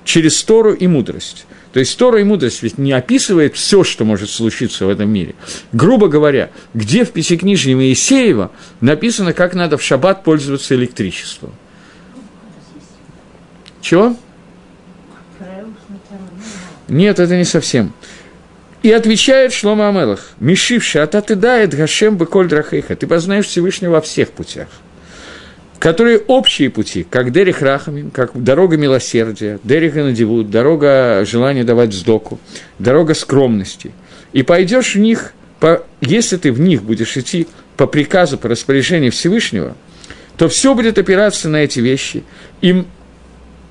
через 0.05 0.41
Тору 0.43 0.73
и 0.73 0.88
мудрость. 0.88 1.45
То 1.73 1.79
есть 1.79 1.97
Тора 1.97 2.21
и 2.21 2.23
мудрость 2.23 2.62
ведь 2.62 2.77
не 2.77 2.91
описывает 2.91 3.55
все, 3.55 3.83
что 3.83 4.05
может 4.05 4.29
случиться 4.29 4.86
в 4.86 4.89
этом 4.89 5.09
мире. 5.09 5.33
Грубо 5.71 6.07
говоря, 6.07 6.51
где 6.75 7.03
в 7.03 7.12
Пятикнижье 7.12 7.75
Моисеева 7.75 8.51
написано, 8.79 9.33
как 9.33 9.55
надо 9.55 9.77
в 9.77 9.83
шаббат 9.83 10.23
пользоваться 10.23 10.75
электричеством? 10.75 11.51
Чего? 13.81 14.15
Нет, 16.88 17.19
это 17.19 17.36
не 17.36 17.43
совсем. 17.43 17.91
И 18.83 18.91
отвечает 18.91 19.51
Шлома 19.51 19.89
Амелах, 19.89 20.29
«Мишивши, 20.39 20.99
а 20.99 21.07
ты 21.07 21.36
дает 21.36 21.73
Гашем 21.73 22.17
бы 22.17 22.27
коль 22.27 22.47
драхейха, 22.47 22.95
ты 22.95 23.07
познаешь 23.07 23.47
Всевышнего 23.47 23.93
во 23.93 24.01
всех 24.01 24.29
путях» 24.29 24.67
которые 25.84 26.19
общие 26.28 26.69
пути, 26.69 27.06
как 27.10 27.34
Дерих 27.34 27.62
Рахамин, 27.62 28.10
как 28.10 28.41
дорога 28.41 28.78
милосердия, 28.78 29.60
Дерих 29.65 29.96
Надевут, 29.96 30.50
дорога 30.50 31.26
желания 31.26 31.65
давать 31.65 31.91
сдоку, 31.91 32.39
дорога 32.80 33.13
скромности. 33.13 33.91
И 34.32 34.43
пойдешь 34.43 34.96
в 34.96 35.00
них, 35.00 35.34
по, 35.60 35.84
если 36.00 36.38
ты 36.38 36.54
в 36.54 36.62
них 36.62 36.84
будешь 36.84 37.17
идти 37.17 37.50
по 37.76 37.86
приказу, 37.86 38.38
по 38.38 38.48
распоряжению 38.48 39.12
Всевышнего, 39.12 39.76
то 40.38 40.48
все 40.48 40.74
будет 40.74 40.98
опираться 40.98 41.50
на 41.50 41.58
эти 41.58 41.82
вещи. 41.82 42.24
Им 42.62 42.88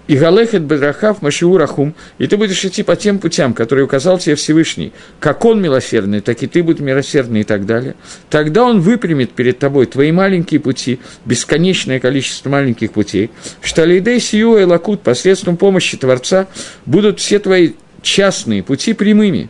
и 0.09 0.17
галехет 0.17 0.63
бедрахав 0.63 1.23
машиу 1.23 1.57
рахум, 1.57 1.95
и 2.19 2.27
ты 2.27 2.37
будешь 2.37 2.65
идти 2.65 2.83
по 2.83 2.97
тем 2.97 3.19
путям, 3.19 3.55
которые 3.55 3.85
указал 3.85 4.19
тебе 4.19 4.35
Всевышний, 4.35 4.93
как 5.21 5.45
он 5.45 5.63
милосердный, 5.63 6.21
так 6.21 6.43
и 6.43 6.47
ты 6.47 6.63
будешь 6.63 6.81
милосердный 6.81 7.41
и 7.41 7.45
так 7.45 7.67
далее, 7.67 7.95
тогда 8.29 8.65
он 8.65 8.81
выпрямит 8.81 9.33
перед 9.33 9.59
тобой 9.59 9.87
твои 9.87 10.11
маленькие 10.13 10.61
пути, 10.61 10.99
бесконечное 11.25 12.01
количество 12.01 12.51
маленьких 12.51 12.93
путей, 12.93 13.31
что 13.61 13.85
лейдей 13.85 14.21
сию 14.21 14.59
и 14.59 14.65
лакут 14.65 15.03
посредством 15.03 15.57
помощи 15.57 15.97
Творца 15.97 16.49
будут 16.85 17.21
все 17.21 17.39
твои 17.39 17.73
частные 18.03 18.63
пути 18.63 18.95
прямыми. 18.95 19.49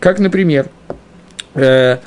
Как, 0.00 0.18
например, 0.18 0.68
э, 1.54 1.98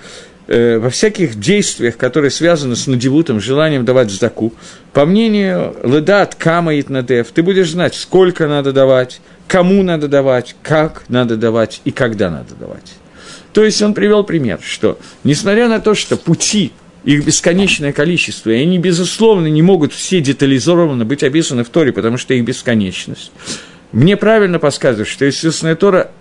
э, 0.48 0.78
во 0.78 0.90
всяких 0.90 1.40
действиях, 1.40 1.98
которые 1.98 2.32
связаны 2.32 2.76
с 2.76 2.88
надевутом, 2.88 3.40
желанием 3.40 3.86
давать 3.86 4.12
сдаку, 4.12 4.54
по 4.94 5.06
мнению 5.06 5.76
Ледат 5.84 6.36
Кама 6.36 6.80
Итнадев, 6.80 7.28
ты 7.34 7.44
будешь 7.44 7.72
знать, 7.72 7.96
сколько 7.96 8.48
надо 8.48 8.72
давать, 8.72 9.22
кому 9.48 9.84
надо 9.84 10.08
давать, 10.08 10.56
как 10.64 11.04
надо 11.08 11.38
давать 11.38 11.82
и 11.86 11.92
когда 11.92 12.30
надо 12.30 12.56
давать. 12.56 12.94
То 13.54 13.64
есть 13.64 13.82
он 13.82 13.94
привел 13.94 14.24
пример, 14.24 14.60
что 14.62 15.00
несмотря 15.24 15.70
на 15.70 15.80
то, 15.80 15.96
что 15.96 16.18
пути 16.18 16.74
их 17.04 17.26
бесконечное 17.26 17.94
количество, 17.94 18.50
и 18.50 18.62
они, 18.62 18.80
безусловно, 18.80 19.48
не 19.48 19.62
могут 19.62 19.94
все 19.94 20.22
детализированно 20.22 21.06
быть 21.06 21.24
описаны 21.24 21.64
в 21.64 21.70
Торе, 21.70 21.94
потому 21.94 22.18
что 22.18 22.34
их 22.34 22.44
бесконечность. 22.44 23.32
Мне 23.92 24.18
правильно 24.18 24.60
подсказывают, 24.60 25.08
что 25.08 25.24
естественная 25.24 25.76
Тора, 25.76 26.12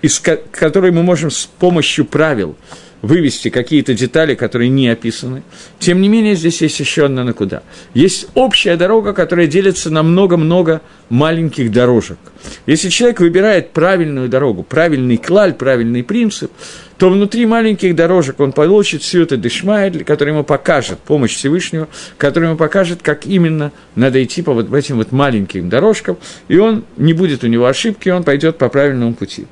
из 0.00 0.18
которой 0.18 0.90
мы 0.90 1.02
можем 1.02 1.30
с 1.30 1.46
помощью 1.46 2.04
правил– 2.04 2.56
вывести 3.02 3.50
какие-то 3.50 3.94
детали, 3.94 4.34
которые 4.34 4.68
не 4.68 4.88
описаны. 4.88 5.42
Тем 5.78 6.00
не 6.00 6.08
менее, 6.08 6.34
здесь 6.34 6.60
есть 6.62 6.80
еще 6.80 7.06
одна 7.06 7.24
накуда. 7.24 7.62
Есть 7.94 8.28
общая 8.34 8.76
дорога, 8.76 9.12
которая 9.12 9.46
делится 9.46 9.90
на 9.90 10.02
много-много 10.02 10.80
маленьких 11.08 11.70
дорожек. 11.70 12.18
Если 12.66 12.88
человек 12.88 13.20
выбирает 13.20 13.70
правильную 13.70 14.28
дорогу, 14.28 14.62
правильный 14.62 15.16
клаль, 15.16 15.54
правильный 15.54 16.02
принцип, 16.02 16.50
то 16.98 17.10
внутри 17.10 17.44
маленьких 17.46 17.94
дорожек 17.94 18.40
он 18.40 18.52
получит 18.52 19.02
всю 19.02 19.22
эту 19.22 19.36
дешмайль, 19.36 20.02
который 20.04 20.30
ему 20.30 20.44
покажет 20.44 20.98
помощь 20.98 21.34
Всевышнего, 21.34 21.88
который 22.16 22.46
ему 22.46 22.56
покажет, 22.56 23.02
как 23.02 23.26
именно 23.26 23.72
надо 23.94 24.22
идти 24.24 24.42
по 24.42 24.52
вот 24.52 24.72
этим 24.72 24.96
вот 24.96 25.12
маленьким 25.12 25.68
дорожкам, 25.68 26.16
и 26.48 26.56
он 26.56 26.84
не 26.96 27.12
будет 27.12 27.44
у 27.44 27.46
него 27.46 27.66
ошибки, 27.66 28.08
он 28.08 28.24
пойдет 28.24 28.56
по 28.58 28.68
правильному 28.68 29.14
пути. 29.14 29.46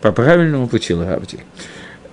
По 0.00 0.12
правильному 0.12 0.68
пути, 0.68 0.94
Лагавдиль. 0.94 1.40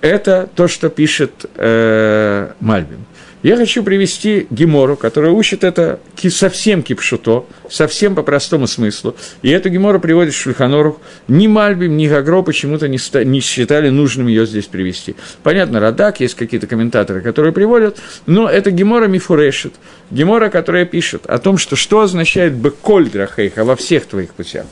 Это 0.00 0.48
то, 0.54 0.68
что 0.68 0.88
пишет 0.88 1.46
э, 1.56 2.52
Мальбим. 2.60 3.06
Я 3.46 3.56
хочу 3.56 3.84
привести 3.84 4.48
Гемору, 4.50 4.96
которая 4.96 5.30
учит 5.30 5.62
это 5.62 6.00
совсем 6.30 6.82
кипшуто, 6.82 7.44
совсем 7.70 8.16
по 8.16 8.24
простому 8.24 8.66
смыслу. 8.66 9.14
И 9.42 9.50
эту 9.50 9.68
Гемору 9.68 10.00
приводит 10.00 10.34
Шульханорух. 10.34 10.98
Ни 11.28 11.46
Мальбим, 11.46 11.96
ни 11.96 12.08
Гагро 12.08 12.42
почему-то 12.42 12.88
не, 12.88 12.98
не 13.24 13.40
считали 13.40 13.90
нужным 13.90 14.26
ее 14.26 14.46
здесь 14.46 14.64
привести. 14.64 15.14
Понятно, 15.44 15.78
Радак, 15.78 16.18
есть 16.18 16.34
какие-то 16.34 16.66
комментаторы, 16.66 17.20
которые 17.20 17.52
приводят, 17.52 17.98
но 18.26 18.48
это 18.48 18.72
Гемора 18.72 19.06
Мифурешит. 19.06 19.74
Гемора, 20.10 20.48
которая 20.48 20.84
пишет 20.84 21.26
о 21.26 21.38
том, 21.38 21.56
что 21.56 21.76
что 21.76 22.00
означает 22.00 22.54
«беколь 22.54 23.08
драхейха» 23.10 23.64
во 23.64 23.76
всех 23.76 24.06
твоих 24.06 24.30
путях. 24.34 24.66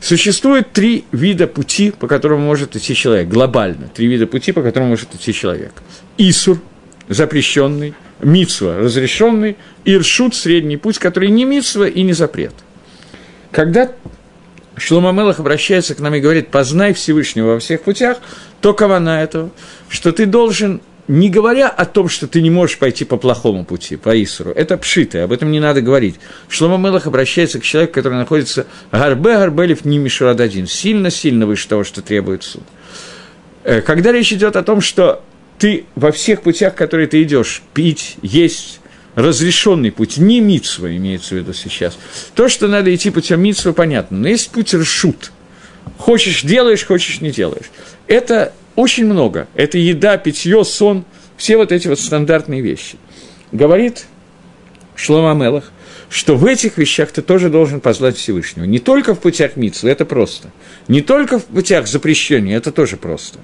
Существует 0.00 0.72
три 0.72 1.04
вида 1.10 1.46
пути, 1.46 1.90
по 1.90 2.06
которым 2.06 2.40
может 2.40 2.76
идти 2.76 2.94
человек, 2.94 3.28
глобально. 3.28 3.88
Три 3.88 4.06
вида 4.06 4.26
пути, 4.26 4.52
по 4.52 4.62
которым 4.62 4.90
может 4.90 5.14
идти 5.14 5.32
человек. 5.32 5.72
Исур, 6.18 6.60
запрещенный, 7.08 7.94
мицва, 8.20 8.78
разрешенный, 8.78 9.56
и 9.84 9.96
ршут, 9.96 10.34
средний 10.34 10.76
путь, 10.76 10.98
который 10.98 11.30
не 11.30 11.44
мицва 11.44 11.88
и 11.88 12.02
не 12.02 12.12
запрет. 12.12 12.54
Когда 13.50 13.90
Шлома 14.76 15.12
Мелах 15.12 15.40
обращается 15.40 15.94
к 15.94 16.00
нам 16.00 16.14
и 16.14 16.20
говорит, 16.20 16.48
познай 16.48 16.92
Всевышнего 16.94 17.54
во 17.54 17.58
всех 17.58 17.82
путях, 17.82 18.18
то 18.60 18.74
кавана 18.74 19.22
этого, 19.22 19.50
что 19.88 20.12
ты 20.12 20.26
должен 20.26 20.80
не 21.08 21.30
говоря 21.30 21.68
о 21.68 21.86
том, 21.86 22.08
что 22.08 22.28
ты 22.28 22.42
не 22.42 22.50
можешь 22.50 22.78
пойти 22.78 23.04
по 23.04 23.16
плохому 23.16 23.64
пути, 23.64 23.96
по 23.96 24.22
Исуру, 24.22 24.52
это 24.52 24.76
пшитое, 24.76 25.24
об 25.24 25.32
этом 25.32 25.50
не 25.50 25.58
надо 25.58 25.80
говорить. 25.80 26.16
Шлома 26.48 26.76
Мелах 26.76 27.06
обращается 27.06 27.58
к 27.58 27.62
человеку, 27.62 27.94
который 27.94 28.18
находится 28.18 28.66
гарбе 28.92 29.38
гарбелев 29.38 29.84
не 29.84 29.98
мишурададин, 29.98 30.66
сильно-сильно 30.66 31.46
выше 31.46 31.66
того, 31.66 31.82
что 31.82 32.02
требует 32.02 32.44
суд. 32.44 32.62
Э, 33.64 33.80
когда 33.80 34.12
речь 34.12 34.32
идет 34.32 34.56
о 34.56 34.62
том, 34.62 34.82
что 34.82 35.22
ты 35.58 35.86
во 35.94 36.12
всех 36.12 36.42
путях, 36.42 36.74
которые 36.74 37.08
ты 37.08 37.22
идешь, 37.22 37.62
пить, 37.72 38.16
есть, 38.22 38.80
разрешенный 39.14 39.90
путь, 39.90 40.18
не 40.18 40.40
митсва 40.40 40.94
имеется 40.94 41.34
в 41.34 41.38
виду 41.38 41.52
сейчас. 41.54 41.98
То, 42.34 42.48
что 42.48 42.68
надо 42.68 42.94
идти 42.94 43.10
путем 43.10 43.40
митсва, 43.40 43.72
понятно, 43.72 44.18
но 44.18 44.28
есть 44.28 44.50
путь 44.50 44.74
ршут. 44.74 45.32
Хочешь– 45.96 46.42
делаешь, 46.44 46.86
хочешь– 46.86 47.20
не 47.22 47.30
делаешь. 47.30 47.70
Это 48.06 48.52
очень 48.78 49.06
много. 49.06 49.48
Это 49.56 49.76
еда, 49.76 50.16
питье, 50.18 50.64
сон, 50.64 51.04
все 51.36 51.56
вот 51.56 51.72
эти 51.72 51.88
вот 51.88 51.98
стандартные 51.98 52.60
вещи. 52.60 52.96
Говорит 53.50 54.06
Шлома 54.94 55.34
Мелах, 55.34 55.72
что 56.08 56.36
в 56.36 56.46
этих 56.46 56.78
вещах 56.78 57.10
ты 57.10 57.20
тоже 57.20 57.50
должен 57.50 57.80
познать 57.80 58.16
Всевышнего. 58.16 58.64
Не 58.66 58.78
только 58.78 59.16
в 59.16 59.18
путях 59.18 59.56
Митсвы, 59.56 59.90
это 59.90 60.04
просто. 60.04 60.52
Не 60.86 61.00
только 61.00 61.40
в 61.40 61.46
путях 61.46 61.88
запрещения, 61.88 62.56
это 62.56 62.70
тоже 62.70 62.96
просто. 62.96 63.40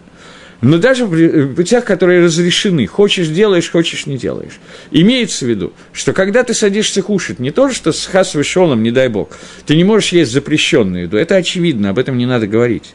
Но 0.61 0.79
даже 0.79 1.05
в 1.05 1.55
путях, 1.55 1.85
которые 1.85 2.25
разрешены, 2.25 2.87
хочешь 2.87 3.27
делаешь, 3.27 3.69
хочешь 3.69 4.07
не 4.07 4.17
делаешь. 4.17 4.61
Имеется 4.93 5.47
в 5.47 5.49
виду, 5.49 5.73
что 5.93 6.13
когда 6.13 6.45
ты 6.45 6.55
садишься 6.55 7.03
кушать, 7.03 7.41
не 7.41 7.51
то, 7.51 7.73
что 7.73 7.91
с 7.91 8.07
хас 8.07 8.37
не 8.37 8.91
дай 8.93 9.09
бог, 9.09 9.37
ты 9.67 9.75
не 9.75 9.83
можешь 9.83 10.13
есть 10.13 10.31
запрещенную 10.31 11.03
еду, 11.05 11.17
это 11.17 11.35
очевидно, 11.35 11.91
об 11.91 11.99
этом 11.99 12.17
не 12.17 12.25
надо 12.25 12.47
говорить. 12.47 12.95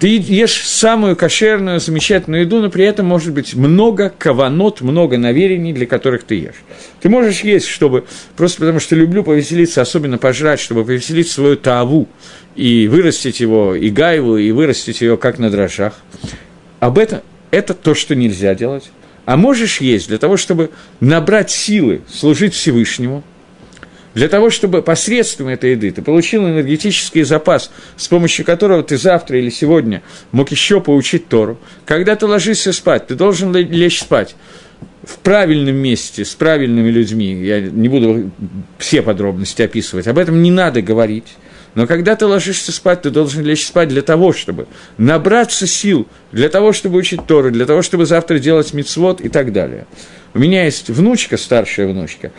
Ты 0.00 0.16
ешь 0.16 0.66
самую 0.66 1.14
кошерную, 1.14 1.78
замечательную 1.78 2.44
еду, 2.44 2.62
но 2.62 2.70
при 2.70 2.86
этом 2.86 3.04
может 3.04 3.34
быть 3.34 3.54
много 3.54 4.08
каванот, 4.08 4.80
много 4.80 5.18
наверений, 5.18 5.74
для 5.74 5.86
которых 5.86 6.24
ты 6.24 6.36
ешь. 6.36 6.54
Ты 7.02 7.10
можешь 7.10 7.40
есть, 7.40 7.66
чтобы, 7.66 8.06
просто 8.34 8.60
потому 8.60 8.80
что 8.80 8.96
люблю 8.96 9.22
повеселиться, 9.22 9.82
особенно 9.82 10.16
пожрать, 10.16 10.58
чтобы 10.58 10.86
повеселить 10.86 11.30
свою 11.30 11.58
таву 11.58 12.08
и 12.56 12.88
вырастить 12.88 13.40
его, 13.40 13.74
и 13.74 13.90
гайву, 13.90 14.38
и 14.38 14.50
вырастить 14.52 15.02
ее 15.02 15.18
как 15.18 15.38
на 15.38 15.50
дрожжах. 15.50 15.92
Об 16.78 16.96
этом, 16.96 17.20
это 17.50 17.74
то, 17.74 17.94
что 17.94 18.14
нельзя 18.14 18.54
делать. 18.54 18.90
А 19.26 19.36
можешь 19.36 19.82
есть 19.82 20.08
для 20.08 20.16
того, 20.16 20.38
чтобы 20.38 20.70
набрать 21.00 21.50
силы, 21.50 22.00
служить 22.08 22.54
Всевышнему– 22.54 23.22
для 24.14 24.28
того, 24.28 24.50
чтобы 24.50 24.82
посредством 24.82 25.48
этой 25.48 25.72
еды 25.72 25.90
ты 25.90 26.02
получил 26.02 26.46
энергетический 26.46 27.22
запас, 27.22 27.70
с 27.96 28.08
помощью 28.08 28.44
которого 28.44 28.82
ты 28.82 28.96
завтра 28.96 29.38
или 29.38 29.50
сегодня 29.50 30.02
мог 30.32 30.50
еще 30.50 30.80
поучить 30.80 31.28
Тору. 31.28 31.58
Когда 31.84 32.16
ты 32.16 32.26
ложишься 32.26 32.72
спать, 32.72 33.06
ты 33.06 33.14
должен 33.14 33.54
лечь 33.54 34.00
спать 34.00 34.34
в 35.04 35.18
правильном 35.18 35.76
месте, 35.76 36.24
с 36.24 36.34
правильными 36.34 36.90
людьми. 36.90 37.44
Я 37.44 37.60
не 37.60 37.88
буду 37.88 38.30
все 38.78 39.02
подробности 39.02 39.62
описывать, 39.62 40.06
об 40.06 40.18
этом 40.18 40.42
не 40.42 40.50
надо 40.50 40.82
говорить. 40.82 41.36
Но 41.74 41.86
когда 41.86 42.16
ты 42.16 42.26
ложишься 42.26 42.72
спать, 42.72 43.02
ты 43.02 43.10
должен 43.10 43.44
лечь 43.44 43.64
спать 43.64 43.88
для 43.88 44.02
того, 44.02 44.32
чтобы 44.32 44.66
набраться 44.98 45.68
сил, 45.68 46.08
для 46.32 46.48
того, 46.48 46.72
чтобы 46.72 46.98
учить 46.98 47.26
Тору, 47.26 47.52
для 47.52 47.64
того, 47.64 47.82
чтобы 47.82 48.06
завтра 48.06 48.40
делать 48.40 48.74
мицвод 48.74 49.20
и 49.20 49.28
так 49.28 49.52
далее. 49.52 49.86
У 50.34 50.38
меня 50.38 50.64
есть 50.64 50.90
внучка, 50.90 51.36
старшая 51.36 51.86
внучка, 51.86 52.32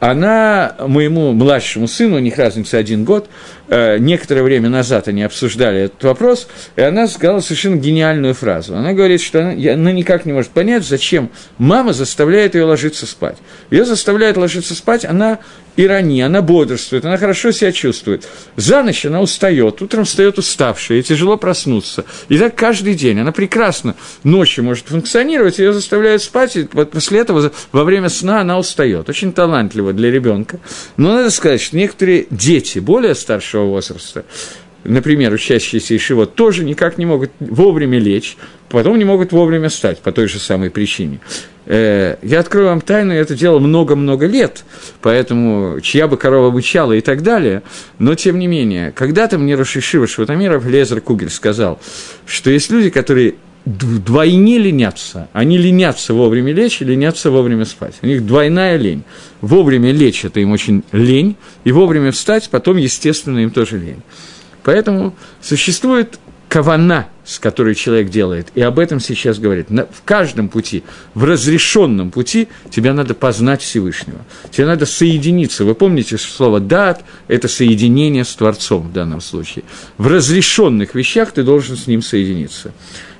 она 0.00 0.74
моему 0.78 1.32
младшему 1.32 1.86
сыну, 1.86 2.16
у 2.16 2.20
них 2.20 2.38
разница 2.38 2.78
один 2.78 3.04
год, 3.04 3.28
некоторое 3.70 4.42
время 4.42 4.68
назад 4.68 5.08
они 5.08 5.22
обсуждали 5.22 5.82
этот 5.82 6.02
вопрос, 6.02 6.48
и 6.76 6.82
она 6.82 7.06
сказала 7.06 7.40
совершенно 7.40 7.76
гениальную 7.76 8.34
фразу. 8.34 8.76
Она 8.76 8.92
говорит, 8.92 9.20
что 9.20 9.40
она, 9.40 9.72
она 9.72 9.92
никак 9.92 10.26
не 10.26 10.32
может 10.32 10.50
понять, 10.50 10.84
зачем 10.84 11.30
мама 11.58 11.92
заставляет 11.92 12.54
ее 12.54 12.64
ложиться 12.64 13.06
спать. 13.06 13.36
Ее 13.70 13.84
заставляет 13.84 14.36
ложиться 14.36 14.74
спать, 14.74 15.04
она 15.04 15.38
ирония, 15.76 16.26
она 16.26 16.42
бодрствует, 16.42 17.04
она 17.04 17.16
хорошо 17.16 17.52
себя 17.52 17.72
чувствует. 17.72 18.26
За 18.56 18.82
ночь 18.82 19.06
она 19.06 19.20
устает, 19.20 19.80
утром 19.82 20.04
встает 20.04 20.38
уставшая, 20.38 20.98
и 20.98 21.02
тяжело 21.02 21.36
проснуться. 21.36 22.04
И 22.28 22.38
так 22.38 22.54
каждый 22.54 22.94
день. 22.94 23.20
Она 23.20 23.32
прекрасно 23.32 23.96
ночью 24.24 24.64
может 24.64 24.86
функционировать, 24.86 25.58
ее 25.58 25.72
заставляют 25.72 26.22
спать, 26.22 26.56
и 26.56 26.68
вот 26.72 26.90
после 26.90 27.20
этого 27.20 27.52
во 27.72 27.84
время 27.84 28.08
сна 28.08 28.40
она 28.40 28.58
устает. 28.58 29.08
Очень 29.08 29.32
талантливо 29.32 29.92
для 29.92 30.10
ребенка. 30.10 30.58
Но 30.96 31.14
надо 31.14 31.30
сказать, 31.30 31.60
что 31.60 31.76
некоторые 31.76 32.26
дети 32.30 32.78
более 32.78 33.14
старшего 33.14 33.59
возраста, 33.64 34.24
например, 34.84 35.32
учащиеся 35.32 35.96
Ишива, 35.96 36.26
тоже 36.26 36.64
никак 36.64 36.98
не 36.98 37.06
могут 37.06 37.30
вовремя 37.40 37.98
лечь, 37.98 38.36
потом 38.68 38.98
не 38.98 39.04
могут 39.04 39.32
вовремя 39.32 39.68
встать 39.68 39.98
по 39.98 40.12
той 40.12 40.28
же 40.28 40.38
самой 40.38 40.70
причине. 40.70 41.20
Э, 41.66 42.16
я 42.22 42.40
открою 42.40 42.68
вам 42.68 42.80
тайну, 42.80 43.12
я 43.12 43.20
это 43.20 43.34
делал 43.34 43.60
много-много 43.60 44.26
лет, 44.26 44.64
поэтому 45.02 45.80
чья 45.80 46.08
бы 46.08 46.16
корова 46.16 46.50
бычала 46.50 46.92
и 46.94 47.00
так 47.00 47.22
далее, 47.22 47.62
но 47.98 48.14
тем 48.14 48.38
не 48.38 48.46
менее, 48.46 48.92
когда-то 48.92 49.38
мне 49.38 49.54
Рошишива 49.54 50.06
Шватамиров 50.06 50.66
Лезер 50.66 51.00
Кугель 51.00 51.30
сказал, 51.30 51.78
что 52.26 52.50
есть 52.50 52.70
люди, 52.70 52.90
которые 52.90 53.34
вдвойне 53.70 54.58
ленятся. 54.58 55.28
Они 55.32 55.58
ленятся 55.58 56.14
вовремя 56.14 56.52
лечь 56.52 56.80
и 56.82 56.84
ленятся 56.84 57.30
вовремя 57.30 57.64
спать. 57.64 57.94
У 58.02 58.06
них 58.06 58.26
двойная 58.26 58.76
лень. 58.76 59.04
Вовремя 59.40 59.92
лечь– 59.92 60.24
это 60.24 60.40
им 60.40 60.52
очень 60.52 60.82
лень, 60.92 61.36
и 61.64 61.72
вовремя 61.72 62.12
встать 62.12 62.50
потом, 62.50 62.76
естественно, 62.76 63.38
им 63.38 63.50
тоже 63.50 63.78
лень. 63.78 64.02
Поэтому 64.62 65.14
существует 65.40 66.18
кавана, 66.50 67.06
с 67.24 67.38
которой 67.38 67.76
человек 67.76 68.10
делает, 68.10 68.48
и 68.56 68.60
об 68.60 68.80
этом 68.80 68.98
сейчас 68.98 69.38
говорит. 69.38 69.68
В 69.70 70.02
каждом 70.04 70.48
пути, 70.48 70.82
в 71.14 71.22
разрешенном 71.22 72.10
пути, 72.10 72.48
тебе 72.70 72.92
надо 72.92 73.14
познать 73.14 73.62
Всевышнего. 73.62 74.18
Тебе 74.50 74.66
надо 74.66 74.84
соединиться. 74.84 75.64
Вы 75.64 75.76
помните 75.76 76.18
слово 76.18 76.58
«дат»– 76.58 77.04
это 77.28 77.46
соединение 77.46 78.24
с 78.24 78.34
Творцом 78.34 78.88
в 78.88 78.92
данном 78.92 79.20
случае. 79.20 79.62
В 79.96 80.08
разрешенных 80.08 80.96
вещах 80.96 81.30
ты 81.30 81.44
должен 81.44 81.76
с 81.76 81.86
ним 81.86 82.02
соединиться. 82.02 82.72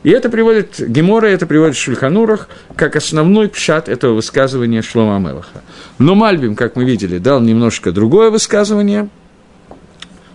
И 0.02 0.10
это 0.10 0.28
приводит 0.28 0.80
Гемора, 0.80 1.26
это 1.26 1.46
приводит 1.46 1.76
Шульханурах, 1.76 2.48
как 2.74 2.96
основной 2.96 3.48
пшат 3.48 3.88
этого 3.88 4.14
высказывания 4.14 4.82
Шлома 4.82 5.16
Амелаха. 5.16 5.62
Но 5.98 6.16
Мальбим, 6.16 6.56
как 6.56 6.74
мы 6.74 6.84
видели, 6.84 7.18
дал 7.18 7.40
немножко 7.40 7.92
другое 7.92 8.30
высказывание– 8.30 9.08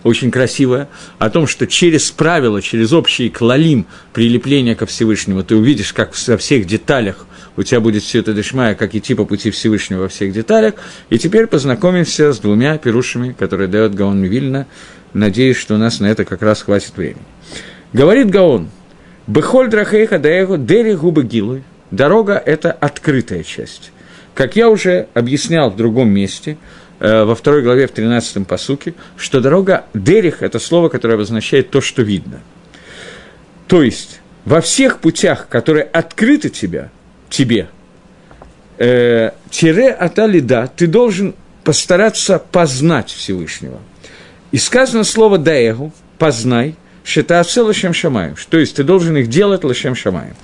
очень 0.06 0.30
красивая, 0.30 0.88
о 1.18 1.30
том, 1.30 1.46
что 1.46 1.66
через 1.66 2.10
правила, 2.10 2.62
через 2.62 2.92
общий 2.92 3.28
клалим 3.28 3.86
прилепления 4.12 4.76
ко 4.76 4.86
Всевышнему 4.86 5.42
ты 5.42 5.56
увидишь, 5.56 5.92
как 5.92 6.12
во 6.28 6.36
всех 6.36 6.66
деталях 6.66 7.26
у 7.56 7.62
тебя 7.62 7.80
будет 7.80 8.02
все 8.02 8.20
это 8.20 8.32
дешмая, 8.32 8.74
как 8.74 8.94
идти 8.94 9.14
по 9.14 9.24
пути 9.24 9.50
Всевышнего 9.50 10.02
во 10.02 10.08
всех 10.08 10.32
деталях. 10.32 10.74
И 11.10 11.18
теперь 11.18 11.46
познакомимся 11.46 12.32
с 12.32 12.38
двумя 12.38 12.78
пирушами, 12.78 13.34
которые 13.36 13.66
дает 13.66 13.94
Гаон 13.94 14.22
Вильна. 14.22 14.66
Надеюсь, 15.12 15.56
что 15.56 15.74
у 15.74 15.78
нас 15.78 15.98
на 15.98 16.06
это 16.06 16.24
как 16.24 16.42
раз 16.42 16.62
хватит 16.62 16.96
времени. 16.96 17.24
Говорит 17.92 18.30
Гаон, 18.30 18.68
«Бехоль 19.26 19.70
драхейха 19.70 20.18
даэгу 20.18 20.58
дери 20.58 20.94
губы 20.94 21.24
гилы». 21.24 21.64
Дорога– 21.90 22.40
это 22.46 22.72
открытая 22.72 23.42
часть. 23.42 23.90
Как 24.34 24.54
я 24.54 24.68
уже 24.68 25.08
объяснял 25.14 25.70
в 25.70 25.76
другом 25.76 26.10
месте– 26.10 26.58
во 26.98 27.34
второй 27.34 27.62
главе, 27.62 27.86
в 27.86 27.92
13-м 27.92 28.44
посуке, 28.44 28.94
что 29.16 29.40
дорога 29.40 29.84
Дерих– 29.94 30.36
это 30.42 30.58
слово, 30.58 30.88
которое 30.88 31.14
обозначает 31.14 31.70
то, 31.70 31.80
что 31.80 32.02
видно. 32.02 32.40
То 33.66 33.82
есть, 33.82 34.20
во 34.44 34.60
всех 34.60 35.00
путях, 35.00 35.48
которые 35.48 35.84
открыты 35.84 36.48
тебя, 36.48 36.90
тебе, 37.28 37.68
э, 38.78 39.30
тире 39.50 39.90
аталида, 39.90 40.70
ты 40.74 40.86
должен 40.86 41.34
постараться 41.64 42.38
познать 42.38 43.10
Всевышнего. 43.10 43.80
И 44.52 44.58
сказано 44.58 45.04
слово 45.04 45.38
«даэгу»– 45.38 45.92
«познай», 46.18 46.76
«шитааце 47.06 47.62
лашем 47.62 47.94
шамаем», 47.94 48.34
то 48.50 48.58
есть 48.58 48.74
ты 48.74 48.82
должен 48.82 49.16
их 49.16 49.28
делать 49.28 49.62
лашем 49.62 49.94
шамаем. 49.94 50.34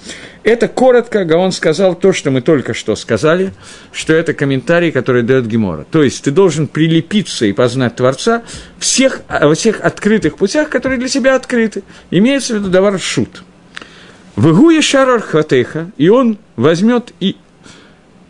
Это 0.44 0.68
коротко 0.68 1.24
Гаон 1.24 1.50
сказал 1.50 1.96
то, 1.96 2.12
что 2.12 2.30
мы 2.30 2.40
только 2.40 2.72
что 2.72 2.94
сказали, 2.94 3.52
что 3.90 4.12
это 4.12 4.32
комментарий, 4.32 4.92
который 4.92 5.24
дает 5.24 5.48
Гемора. 5.48 5.84
То 5.90 6.04
есть 6.04 6.22
ты 6.22 6.30
должен 6.30 6.68
прилепиться 6.68 7.46
и 7.46 7.52
познать 7.52 7.96
Творца 7.96 8.44
всех, 8.78 9.22
во 9.28 9.54
всех 9.56 9.80
открытых 9.80 10.36
путях, 10.36 10.68
которые 10.68 11.00
для 11.00 11.08
тебя 11.08 11.34
открыты. 11.34 11.82
Имеется 12.12 12.54
в 12.54 12.58
виду 12.58 12.70
давар 12.70 13.00
шут. 13.00 13.42
Выгуя 14.36 14.82
шарар 14.82 15.20
хватеха, 15.20 15.90
и 15.96 16.08
он 16.10 16.38
возьмет 16.54 17.12
и 17.18 17.36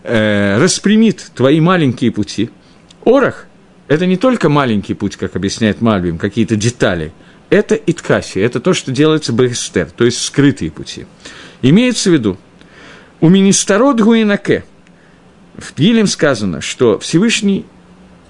э, 0.05 0.57
распрямит 0.59 1.31
твои 1.35 1.61
маленькие 1.61 2.11
пути. 2.13 2.49
Орах– 3.05 3.47
это 3.89 4.07
не 4.07 4.17
только 4.17 4.49
маленький 4.49 4.95
путь, 4.95 5.17
как 5.17 5.37
объясняет 5.37 5.83
Мальбим, 5.83 6.17
какие-то 6.17 6.57
детали– 6.57 7.13
это 7.53 7.75
иткаси, 7.75 8.39
это 8.39 8.61
то, 8.61 8.73
что 8.73 8.93
делается 8.93 9.31
бехестер, 9.31 9.91
то 9.91 10.07
есть 10.07 10.23
скрытые 10.25 10.71
пути. 10.71 11.05
Имеется 11.61 12.09
в 12.09 12.15
виду, 12.15 12.39
у 13.21 13.29
министарод 13.29 14.01
гуинаке, 14.01 14.65
в 15.59 15.77
Гилем 15.77 16.07
сказано, 16.07 16.63
что 16.63 16.99
Всевышний 16.99 17.67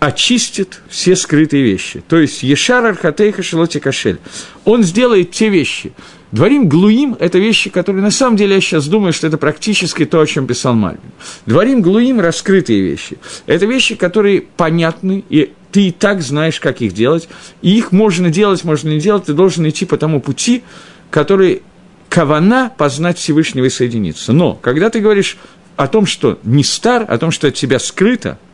очистит 0.00 0.80
все 0.88 1.14
скрытые 1.14 1.62
вещи. 1.62 2.02
То 2.08 2.18
есть 2.18 2.42
Ешар 2.42 2.84
Архатейха 2.84 3.44
Шелоти 3.44 3.78
Кашель. 3.78 4.18
Он 4.64 4.82
сделает 4.82 5.30
те 5.30 5.48
вещи. 5.48 5.92
Дворим 6.32 6.68
Глуим– 6.68 7.16
это 7.20 7.38
вещи, 7.38 7.70
которые 7.70 8.02
на 8.02 8.10
самом 8.10 8.36
деле 8.36 8.56
я 8.56 8.60
сейчас 8.60 8.88
думаю, 8.88 9.12
что 9.12 9.28
это 9.28 9.38
практически 9.38 10.04
то, 10.04 10.20
о 10.20 10.26
чем 10.26 10.48
писал 10.48 10.74
Мальбин. 10.74 11.12
Дворим 11.46 11.80
Глуим– 11.80 12.18
раскрытые 12.20 12.80
вещи. 12.80 13.18
Это 13.46 13.66
вещи, 13.66 13.94
которые 13.94 14.40
понятны, 14.40 15.24
и 15.28 15.52
ты 15.72 15.88
и 15.88 15.90
так 15.90 16.22
знаешь, 16.22 16.60
как 16.60 16.80
их 16.80 16.92
делать. 16.92 17.28
И 17.62 17.76
их 17.76 17.90
можно 17.90 18.30
делать, 18.30 18.62
можно 18.64 18.90
не 18.90 19.00
делать. 19.00 19.24
Ты 19.24 19.32
должен 19.32 19.68
идти 19.68 19.86
по 19.86 19.96
тому 19.96 20.20
пути, 20.20 20.62
который 21.10 21.62
кавана 22.08 22.70
познать 22.76 23.18
Всевышнего 23.18 23.64
и 23.64 23.70
соединиться. 23.70 24.32
Но 24.32 24.54
когда 24.54 24.90
ты 24.90 25.00
говоришь 25.00 25.38
о 25.76 25.88
том, 25.88 26.06
что 26.06 26.38
не 26.44 26.62
стар, 26.62 27.06
о 27.08 27.18
том, 27.18 27.30
что 27.30 27.48
от 27.48 27.54
тебя 27.54 27.78
скрыто– 27.78 28.38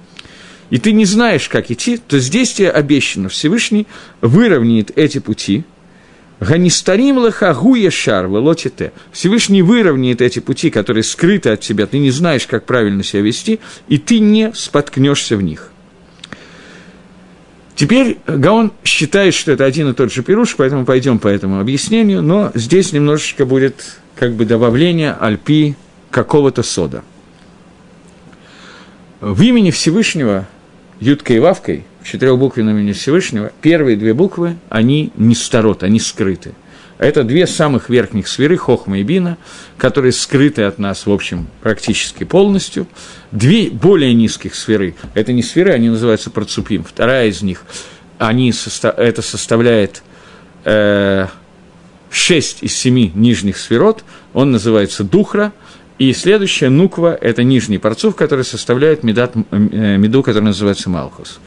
и 0.70 0.78
ты 0.78 0.92
не 0.92 1.04
знаешь, 1.04 1.48
как 1.48 1.70
идти, 1.70 1.96
то 1.96 2.18
здесь 2.18 2.52
тебе 2.52 2.70
обещано, 2.70 3.28
Всевышний 3.28 3.86
выровняет 4.20 4.96
эти 4.96 5.18
пути, 5.18 5.64
Ганистарим 6.40 7.18
лахагу 7.18 7.74
ешар 7.74 8.26
велотите. 8.28 8.92
Всевышний 9.10 9.62
выровняет 9.62 10.22
эти 10.22 10.38
пути, 10.38 10.70
которые 10.70 11.02
скрыты 11.02 11.50
от 11.50 11.60
тебя, 11.60 11.86
ты 11.86 11.98
не 11.98 12.12
знаешь, 12.12 12.46
как 12.46 12.64
правильно 12.64 13.02
себя 13.02 13.22
вести, 13.22 13.58
и 13.88 13.98
ты 13.98 14.20
не 14.20 14.52
споткнешься 14.54 15.36
в 15.36 15.42
них. 15.42 15.72
Теперь 17.78 18.18
Гаон 18.26 18.72
считает, 18.82 19.34
что 19.34 19.52
это 19.52 19.64
один 19.64 19.88
и 19.88 19.94
тот 19.94 20.12
же 20.12 20.24
пируш, 20.24 20.56
поэтому 20.56 20.84
пойдем 20.84 21.20
по 21.20 21.28
этому 21.28 21.60
объяснению, 21.60 22.22
но 22.22 22.50
здесь 22.54 22.92
немножечко 22.92 23.46
будет 23.46 24.00
как 24.16 24.32
бы 24.32 24.44
добавление 24.44 25.12
альпи 25.12 25.76
какого-то 26.10 26.64
сода. 26.64 27.04
В 29.20 29.40
имени 29.42 29.70
Всевышнего 29.70 30.48
Юткой 30.98 31.36
и 31.36 31.38
Вавкой, 31.38 31.84
в 32.02 32.08
четырехбуквенном 32.08 32.78
имени 32.78 32.94
Всевышнего, 32.94 33.52
первые 33.62 33.96
две 33.96 34.12
буквы, 34.12 34.56
они 34.68 35.12
не 35.14 35.36
старот, 35.36 35.84
они 35.84 36.00
скрыты. 36.00 36.54
Это 36.98 37.24
две 37.24 37.46
самых 37.46 37.88
верхних 37.88 38.28
сферы, 38.28 38.56
Хохма 38.56 38.98
и 38.98 39.02
Бина, 39.02 39.38
которые 39.76 40.12
скрыты 40.12 40.62
от 40.62 40.78
нас, 40.78 41.06
в 41.06 41.12
общем, 41.12 41.46
практически 41.62 42.24
полностью. 42.24 42.86
Две 43.30 43.70
более 43.70 44.12
низких 44.14 44.54
сферы, 44.54 44.94
это 45.14 45.32
не 45.32 45.42
сферы, 45.42 45.72
они 45.72 45.88
называются 45.88 46.30
Процупим. 46.30 46.84
Вторая 46.84 47.28
из 47.28 47.42
них, 47.42 47.64
они, 48.18 48.52
это 48.82 49.22
составляет 49.22 50.02
э, 50.64 51.26
шесть 52.10 52.62
из 52.62 52.76
семи 52.76 53.12
нижних 53.14 53.58
сферот, 53.58 54.04
он 54.32 54.50
называется 54.50 55.04
Духра– 55.04 55.52
и 55.98 56.12
следующая 56.12 56.68
нуква– 56.68 57.18
это 57.20 57.42
нижний 57.42 57.78
парцув, 57.78 58.14
который 58.14 58.44
составляет 58.44 59.02
э, 59.02 59.96
меду, 59.96 60.22
который 60.22 60.44
называется 60.44 60.88
Малхус. 60.88 61.40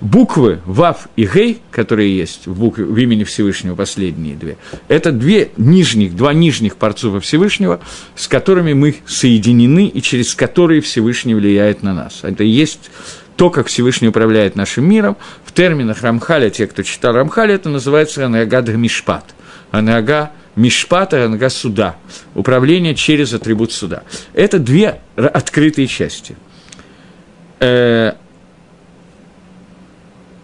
Буквы 0.00 0.60
Вав 0.66 1.08
и 1.16 1.26
Гей, 1.26 1.60
которые 1.70 2.16
есть 2.16 2.46
в, 2.46 2.58
букве, 2.58 2.84
в 2.84 2.96
имени 2.98 3.24
Всевышнего, 3.24 3.74
последние 3.74 4.36
две, 4.36 4.56
это 4.88 5.10
две 5.10 5.50
нижних, 5.56 6.14
два 6.14 6.34
нижних 6.34 6.76
парцува 6.76 7.20
Всевышнего, 7.20 7.80
с 8.14 8.28
которыми 8.28 8.74
мы 8.74 8.96
соединены 9.06 9.86
и 9.86 10.02
через 10.02 10.34
которые 10.34 10.82
Всевышний 10.82 11.34
влияет 11.34 11.82
на 11.82 11.94
нас. 11.94 12.20
Это 12.22 12.44
и 12.44 12.48
есть 12.48 12.90
то, 13.36 13.50
как 13.50 13.68
Всевышний 13.68 14.08
управляет 14.08 14.56
нашим 14.56 14.88
миром. 14.88 15.16
В 15.44 15.52
терминах 15.52 16.02
Рамхаля, 16.02 16.50
те, 16.50 16.66
кто 16.66 16.82
читал 16.82 17.14
Рамхаля, 17.14 17.54
это 17.54 17.68
называется 17.68 18.26
Анагад 18.26 18.68
Мишпат. 18.68 19.34
Анага 19.70 20.30
Мишпата 20.56 21.24
Анга 21.24 21.50
суда, 21.50 21.96
управление 22.34 22.94
через 22.94 23.34
атрибут 23.34 23.72
суда. 23.72 24.04
Это 24.32 24.58
две 24.58 25.00
открытые 25.16 25.86
части. 25.86 26.34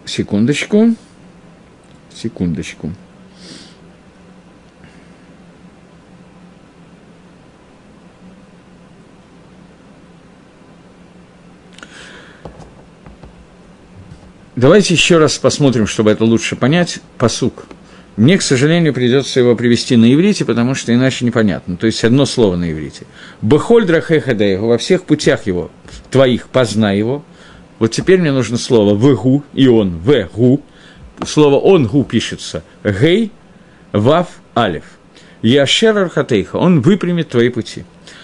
Секундочку, 0.05 0.95
секундочку. 2.13 2.91
Давайте 14.55 14.93
еще 14.93 15.17
раз 15.17 15.37
посмотрим, 15.37 15.87
чтобы 15.87 16.11
это 16.11 16.25
лучше 16.25 16.55
понять, 16.55 16.99
посук. 17.17 17.65
Мне, 18.15 18.37
к 18.37 18.43
сожалению, 18.43 18.93
придется 18.93 19.39
его 19.39 19.55
привести 19.55 19.95
на 19.95 20.13
иврите, 20.13 20.45
потому 20.45 20.75
что 20.75 20.93
иначе 20.93 21.25
непонятно. 21.25 21.75
То 21.75 21.87
есть 21.87 22.03
одно 22.03 22.25
слово 22.25 22.55
на 22.55 22.71
иврите. 22.71 23.07
Бехоль 23.41 23.85
драхехадеего, 23.85 24.67
во 24.67 24.77
всех 24.77 25.05
путях 25.05 25.47
его, 25.47 25.71
твоих, 26.11 26.47
познай 26.49 26.97
его. 26.99 27.25
Вот 27.83 27.91
теперь 27.91 28.21
мне 28.21 28.31
нужно 28.31 28.57
слово 28.57 28.93
вгу, 28.93 29.43
и 29.53 29.67
он, 29.67 29.97
вгу. 29.97 30.61
Слово 31.27 31.59
он 31.59 31.85
гу 31.85 32.05
пишется 32.05 32.63
гей, 32.81 33.29
вав, 33.91 34.29
алев. 34.53 34.85
Яшер 35.41 35.97
архатейха, 35.97 36.55
он 36.55 36.79
выпрямит 36.79 37.27
твои 37.27 37.49
пути. 37.49 37.83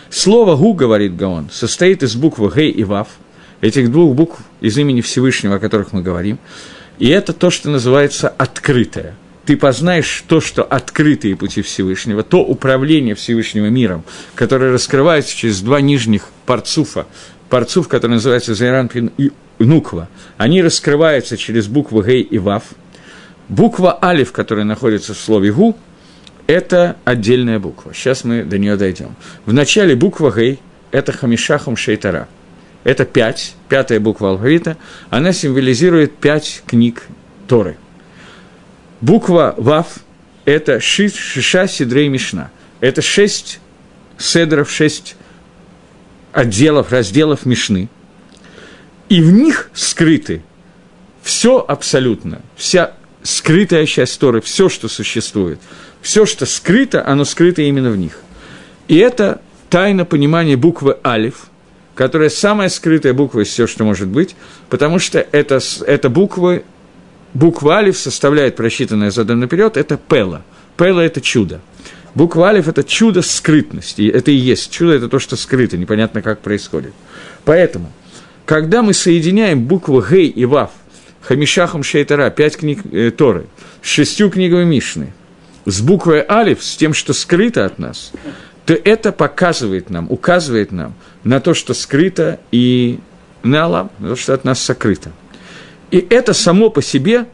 Слово 0.10 0.56
гу, 0.56 0.74
говорит 0.74 1.18
Гаон, 1.18 1.50
состоит 1.52 2.04
из 2.04 2.16
букв 2.16 2.40
гей 2.56 2.72
и 2.72 2.86
вав, 2.86 3.10
этих 3.60 3.92
двух 3.92 4.16
букв 4.16 4.40
из 4.62 4.78
имени 4.78 5.02
Всевышнего, 5.02 5.56
о 5.56 5.60
которых 5.60 5.92
мы 5.92 6.04
говорим. 6.04 6.40
И 6.98 7.10
это 7.10 7.34
то, 7.34 7.50
что 7.50 7.70
называется 7.70 8.30
открытое– 8.30 9.18
ты 9.50 9.58
познаешь 9.58 10.26
то, 10.28 10.42
что 10.42 10.62
открытые 10.62 11.36
пути 11.36 11.64
Всевышнего, 11.64 12.22
то 12.22 12.44
управление 12.44 13.16
Всевышнего 13.16 13.66
миром, 13.66 14.04
которое 14.36 14.72
раскрывается 14.72 15.36
через 15.36 15.62
два 15.62 15.82
нижних 15.82 16.28
парцуфа, 16.46 17.08
парцуф, 17.50 17.88
который 17.88 18.14
называется 18.14 18.54
Зайранпин 18.54 19.12
и 19.18 19.32
Нуква, 19.60 20.08
они 20.38 20.62
раскрываются 20.62 21.38
через 21.38 21.68
буквы 21.68 22.04
Гей 22.04 22.22
и 22.22 22.38
Вав. 22.38 22.64
Буква 23.50 23.98
Алиф, 24.02 24.32
которая 24.32 24.66
находится 24.66 25.14
в 25.14 25.18
слове 25.18 25.52
Гу, 25.52 25.76
это 26.48 26.96
отдельная 27.06 27.60
буква. 27.60 27.94
Сейчас 27.94 28.24
мы 28.24 28.44
до 28.44 28.58
нее 28.58 28.76
дойдем. 28.78 29.16
В 29.46 29.54
начале 29.54 29.96
буква 29.96 30.32
Гей– 30.32 30.60
это 30.92 31.12
Хамишахум 31.12 31.76
Шейтара. 31.76 32.28
Это 32.84 33.06
пять, 33.06 33.56
пятая 33.68 34.00
буква 34.00 34.32
алфавита. 34.32 34.78
Она 35.10 35.34
символизирует 35.34 36.16
пять 36.16 36.64
книг 36.66 37.04
Торы– 37.48 37.78
Буква 39.02 39.54
Вав– 39.58 40.00
это 40.46 40.80
ши, 40.82 41.10
Шиша 41.10 41.68
Сидрей 41.68 42.10
Мишна. 42.10 42.52
Это 42.82 43.02
шесть 43.02 43.60
седров, 44.18 44.70
шесть 44.70 45.16
отделов, 46.34 46.92
разделов 46.92 47.46
Мишны. 47.46 47.90
И 49.10 49.22
в 49.22 49.32
них 49.32 49.70
скрыты 49.74 50.44
все 51.24 51.64
абсолютно, 51.68 52.42
вся 52.56 52.94
скрытая 53.24 53.86
часть 53.86 54.20
Торы, 54.20 54.42
все, 54.42 54.70
что 54.70 54.88
существует, 54.88 55.60
все, 56.02 56.26
что 56.26 56.46
скрыто, 56.46 57.06
оно 57.06 57.26
скрыто 57.26 57.62
именно 57.62 57.90
в 57.90 57.98
них. 57.98 58.20
И 58.88 58.98
это 58.98 59.42
тайна 59.70 60.06
понимания 60.06 60.56
буквы 60.56 60.98
Алиф, 61.06 61.48
которая 61.96 62.30
самая 62.30 62.70
скрытая 62.70 63.14
буква 63.14 63.42
из 63.42 63.50
всего, 63.50 63.68
что 63.68 63.84
может 63.84 64.08
быть, 64.08 64.36
потому 64.70 65.00
что 65.00 65.20
это, 65.20 65.60
это 65.86 66.10
буквы 66.10 66.64
буква 67.34 67.78
Алиф 67.78 67.98
составляет 67.98 68.56
просчитанное 68.56 69.12
задом 69.12 69.40
наперед, 69.40 69.78
это 69.78 69.98
Пела. 69.98 70.44
Пела– 70.78 71.00
это 71.02 71.20
чудо. 71.20 71.62
Буква 72.20 72.50
Алиф– 72.50 72.68
это 72.68 72.84
чудо 72.84 73.22
скрытности. 73.22 74.06
Это 74.10 74.30
и 74.30 74.34
есть 74.34 74.72
чудо, 74.72 74.92
это 74.92 75.08
то, 75.08 75.20
что 75.20 75.38
скрыто, 75.38 75.78
непонятно, 75.78 76.22
как 76.22 76.42
происходит. 76.42 76.92
Поэтому, 77.46 77.94
когда 78.46 78.82
мы 78.82 78.94
соединяем 78.94 79.64
буквы 79.64 80.04
Гей 80.06 80.28
и 80.28 80.44
Вав, 80.44 80.72
Хамишахом 81.22 81.82
Шейтара, 81.82 82.30
пять 82.30 82.58
книг 82.58 82.82
э, 82.92 83.12
Торы, 83.12 83.46
с 83.82 83.88
шестью 83.88 84.30
книгами 84.30 84.66
Мишны, 84.66 85.14
с 85.64 85.80
буквой 85.80 86.26
Алиф, 86.28 86.62
с 86.62 86.76
тем, 86.76 86.94
что 86.94 87.14
скрыто 87.14 87.64
от 87.64 87.80
нас, 87.80 88.12
то 88.66 88.74
это 88.74 89.14
показывает 89.14 89.90
нам, 89.90 90.08
указывает 90.12 90.74
нам 90.74 90.96
на 91.24 91.40
то, 91.40 91.54
что 91.54 91.74
скрыто, 91.74 92.42
и 92.52 93.00
на 93.44 93.64
Аллах, 93.64 93.88
на 93.98 94.10
то, 94.10 94.16
что 94.18 94.34
от 94.34 94.44
нас 94.44 94.62
сокрыто. 94.62 95.14
И 95.90 96.06
это 96.10 96.34
само 96.34 96.70
по 96.70 96.82
себе 96.82 97.28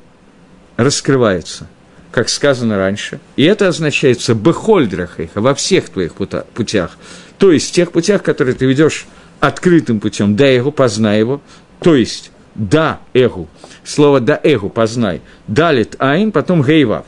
раскрывается, 0.77 1.67
как 2.15 2.29
сказано 2.29 2.77
раньше. 2.77 3.19
И 3.35 3.43
это 3.43 3.67
означается 3.67 4.35
бехольдрахейха 4.35 5.41
во 5.41 5.53
всех 5.53 5.89
твоих 5.89 6.13
путях. 6.13 6.97
То 7.37 7.51
есть 7.51 7.75
тех 7.75 7.91
путях, 7.91 8.23
которые 8.23 8.55
ты 8.55 8.65
ведешь 8.65 9.05
открытым 9.41 9.99
путем, 9.99 10.37
да 10.37 10.47
его, 10.47 10.71
познай 10.71 11.19
его, 11.19 11.41
то 11.81 11.93
есть 11.93 12.31
да 12.55 13.01
эгу, 13.13 13.49
слово 13.83 14.21
да 14.21 14.39
эгу, 14.41 14.69
познай, 14.69 15.19
далит 15.49 15.97
айн, 15.99 16.31
потом 16.31 16.63
гейвав. 16.63 17.05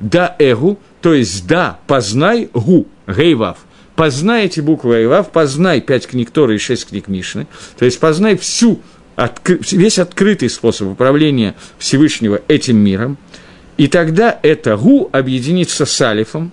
Да 0.00 0.34
эгу, 0.40 0.76
то 1.02 1.14
есть 1.14 1.46
да, 1.46 1.78
познай 1.86 2.50
гу, 2.52 2.88
гейвав. 3.06 3.58
Познай 3.94 4.46
эти 4.46 4.58
буквы 4.58 4.96
гейвав, 4.96 5.30
познай 5.30 5.80
пять 5.80 6.08
книг 6.08 6.32
Торы 6.32 6.56
и 6.56 6.58
шесть 6.58 6.88
книг 6.88 7.06
Мишны, 7.06 7.46
то 7.78 7.84
есть 7.84 8.00
познай 8.00 8.36
всю 8.36 8.82
откры, 9.14 9.60
весь 9.70 10.00
открытый 10.00 10.50
способ 10.50 10.88
управления 10.88 11.54
Всевышнего 11.78 12.40
этим 12.48 12.78
миром, 12.78 13.18
И 13.78 13.86
тогда 13.86 14.38
это 14.42 14.76
гу 14.76 15.08
объединится 15.12 15.86
с 15.86 16.00
алифом, 16.02 16.52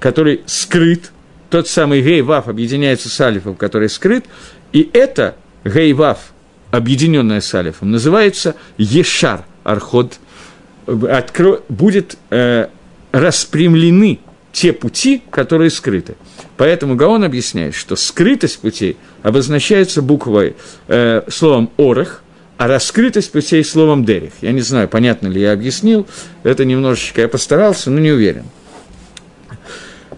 который 0.00 0.40
скрыт, 0.46 1.12
тот 1.50 1.68
самый 1.68 2.00
гей 2.00 2.22
вав 2.22 2.48
объединяется 2.48 3.10
с 3.10 3.20
алифом, 3.20 3.54
который 3.54 3.90
скрыт, 3.90 4.24
и 4.72 4.88
это 4.94 5.36
гей 5.64 5.92
вав, 5.92 6.32
объединенное 6.70 7.42
с 7.42 7.54
алифом, 7.54 7.90
называется 7.90 8.56
ешар 8.78 9.44
арход, 9.64 10.18
откро... 10.86 11.60
будет 11.68 12.16
э, 12.30 12.68
распрямлены 13.12 14.20
те 14.52 14.72
пути, 14.72 15.22
которые 15.30 15.68
скрыты. 15.68 16.14
Поэтому 16.56 16.96
Гаон 16.96 17.22
объясняет, 17.22 17.74
что 17.74 17.96
скрытость 17.96 18.60
путей 18.60 18.96
обозначается 19.22 20.00
буквой, 20.00 20.56
э, 20.88 21.22
словом 21.28 21.70
«орех», 21.76 22.22
а 22.60 22.66
раскрытость 22.66 23.32
путей 23.32 23.64
словом 23.64 24.04
«дерих». 24.04 24.32
Я 24.42 24.52
не 24.52 24.60
знаю, 24.60 24.86
понятно 24.86 25.28
ли 25.28 25.40
я 25.40 25.52
объяснил, 25.52 26.06
это 26.42 26.66
немножечко 26.66 27.22
я 27.22 27.28
постарался, 27.28 27.90
но 27.90 28.00
не 28.00 28.10
уверен. 28.10 28.44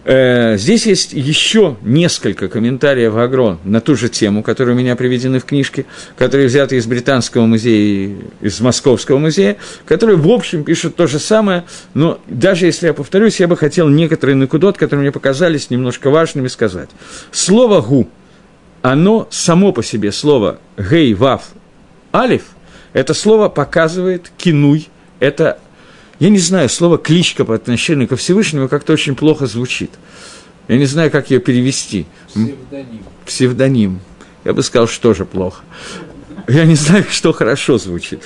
Э, 0.03 0.57
здесь 0.57 0.85
есть 0.85 1.13
еще 1.13 1.77
несколько 1.83 2.49
комментариев 2.49 3.15
Агрон 3.15 3.59
на 3.63 3.79
ту 3.79 3.95
же 3.95 4.09
тему, 4.09 4.43
которые 4.43 4.75
у 4.75 4.77
меня 4.77 4.97
приведены 4.97 5.39
в 5.39 5.45
книжке, 5.45 5.85
которые 6.17 6.47
взяты 6.47 6.75
из 6.75 6.85
Британского 6.85 7.45
музея 7.45 8.13
из 8.41 8.59
Московского 8.59 9.19
музея, 9.19 9.55
которые, 9.85 10.17
в 10.17 10.27
общем, 10.27 10.65
пишут 10.65 10.97
то 10.97 11.07
же 11.07 11.19
самое, 11.19 11.63
но 11.93 12.19
даже 12.27 12.65
если 12.65 12.87
я 12.87 12.93
повторюсь, 12.93 13.39
я 13.39 13.47
бы 13.47 13.55
хотел 13.55 13.87
некоторые 13.87 14.35
накудот, 14.35 14.77
которые 14.77 15.03
мне 15.03 15.11
показались 15.13 15.69
немножко 15.69 16.09
важными, 16.09 16.49
сказать. 16.49 16.89
Слово 17.31 17.79
«гу», 17.79 18.09
оно 18.81 19.29
само 19.31 19.71
по 19.71 19.81
себе, 19.81 20.11
слово 20.11 20.59
«гей», 20.77 21.13
«вав», 21.13 21.53
«алиф», 22.13 22.43
это 22.93 23.13
слово 23.13 23.49
показывает 23.49 24.31
кинуй, 24.37 24.89
это 25.19 25.59
я 26.19 26.29
не 26.29 26.37
знаю, 26.37 26.69
слово 26.69 26.97
«кличка» 26.97 27.43
по 27.43 27.55
отношению 27.55 28.07
ко 28.07 28.15
Всевышнему 28.15 28.69
как-то 28.69 28.93
очень 28.93 29.15
плохо 29.15 29.47
звучит. 29.47 29.91
Я 30.67 30.77
не 30.77 30.85
знаю, 30.85 31.11
как 31.11 31.31
ее 31.31 31.39
перевести. 31.39 32.05
Псевдоним. 32.27 33.03
Псевдоним. 33.25 33.99
Я 34.45 34.53
бы 34.53 34.63
сказал, 34.63 34.87
что 34.87 35.09
тоже 35.09 35.25
плохо. 35.25 35.63
Я 36.47 36.65
не 36.65 36.75
знаю, 36.75 37.05
что 37.09 37.33
хорошо 37.33 37.77
звучит. 37.77 38.23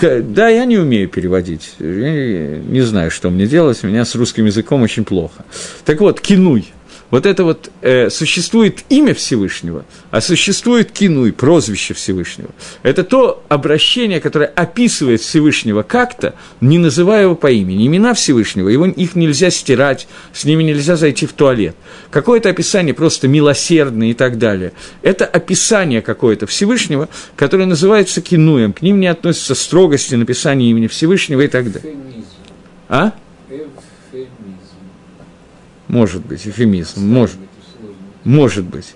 Да, 0.00 0.48
я 0.48 0.64
не 0.64 0.78
умею 0.78 1.08
переводить. 1.08 1.74
Я 1.78 2.58
не 2.58 2.80
знаю, 2.80 3.10
что 3.10 3.30
мне 3.30 3.46
делать. 3.46 3.84
У 3.84 3.86
меня 3.86 4.04
с 4.04 4.14
русским 4.14 4.46
языком 4.46 4.82
очень 4.82 5.04
плохо. 5.04 5.44
Так 5.84 6.00
вот, 6.00 6.20
кинуй– 6.20 6.72
вот 7.10 7.26
это 7.26 7.44
вот 7.44 7.70
э, 7.82 8.08
существует 8.08 8.84
имя 8.88 9.14
Всевышнего, 9.14 9.84
а 10.10 10.20
существует 10.20 10.92
кинуй, 10.92 11.32
прозвище 11.32 11.92
Всевышнего. 11.94 12.50
Это 12.82 13.02
то 13.02 13.42
обращение, 13.48 14.20
которое 14.20 14.46
описывает 14.46 15.20
Всевышнего 15.20 15.82
как-то, 15.82 16.34
не 16.60 16.78
называя 16.78 17.22
его 17.22 17.34
по 17.34 17.50
имени. 17.50 17.86
Имена 17.86 18.14
Всевышнего, 18.14 18.68
его, 18.68 18.86
их 18.86 19.16
нельзя 19.16 19.50
стирать, 19.50 20.06
с 20.32 20.44
ними 20.44 20.62
нельзя 20.62 20.96
зайти 20.96 21.26
в 21.26 21.32
туалет. 21.32 21.74
Какое-то 22.10 22.48
описание 22.48 22.94
просто 22.94 23.26
милосердное 23.26 24.08
и 24.08 24.14
так 24.14 24.38
далее. 24.38 24.72
Это 25.02 25.26
описание 25.26 26.02
какое-то 26.02 26.46
Всевышнего, 26.46 27.08
которое 27.34 27.66
называется 27.66 28.20
кинуем. 28.20 28.72
К 28.72 28.82
ним 28.82 29.00
не 29.00 29.08
относится 29.08 29.54
строгости 29.54 30.14
написания 30.14 30.70
имени 30.70 30.86
Всевышнего 30.86 31.40
и 31.40 31.48
так 31.48 31.72
далее. 31.72 31.96
А? 32.88 33.12
Может 35.90 36.24
быть, 36.24 36.46
эфемизм. 36.46 37.04
Может, 37.04 37.36
может 38.22 38.64
быть. 38.64 38.94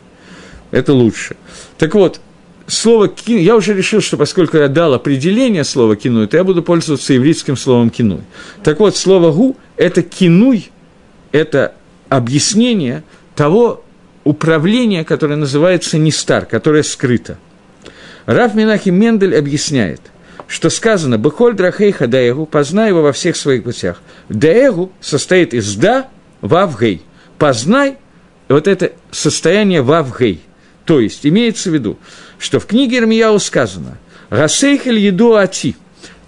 Это 0.71 0.93
лучше. 0.93 1.35
Так 1.77 1.95
вот, 1.97 2.21
слово 2.69 3.09
«кину», 3.09 3.41
я 3.41 3.57
уже 3.57 3.75
решил, 3.75 4.01
что 4.01 4.17
поскольку 4.17 4.59
я 4.59 4.69
дал 4.69 4.95
определение 4.95 5.65
слова 5.65 5.97
«кинуй», 5.97 6.29
то 6.29 6.37
я 6.37 6.45
буду 6.45 6.63
пользоваться 6.63 7.13
еврейским 7.13 7.57
словом 7.57 7.91
«кинуй». 7.91 8.21
Так 8.63 8.79
вот, 8.79 8.97
слово 8.97 9.33
«гу»– 9.33 9.57
это 9.77 10.03
«кинуй», 10.03 10.71
это 11.33 11.75
объяснение 12.09 13.03
того 13.35 13.83
управления, 14.23 15.03
которое 15.03 15.37
называется 15.37 15.99
«нестар», 15.99 16.47
которое 16.47 16.85
скрыто. 16.85 17.39
Раф 18.25 18.55
Минахим 18.55 18.95
Мендель 18.95 19.37
объясняет, 19.37 20.01
что 20.47 20.71
сказано 20.71 21.19
«Бехоль 21.19 21.55
драхейха 21.55 22.07
даэгу»– 22.07 22.47
«познай 22.51 22.91
его 22.91 23.03
во 23.03 23.13
всех 23.13 23.35
своих 23.35 23.65
путях». 23.65 24.01
«Даэгу» 24.29 24.93
состоит 25.01 25.55
из 25.55 25.75
«да», 25.75 26.09
вавгей. 26.45 27.03
Познай 27.39 27.97
вот 28.49 28.69
это 28.69 28.93
состояние 29.11 29.83
вавгей. 29.83 30.41
То 30.85 31.01
есть 31.01 31.27
имеется 31.27 31.71
в 31.71 31.75
виду, 31.75 31.99
что 32.39 32.61
в 32.61 32.67
книге 32.67 32.99
Ирмияу 32.99 33.39
сказано 33.41 33.99
«Расейхель 34.29 34.99
еду 34.99 35.35
ати». 35.35 35.75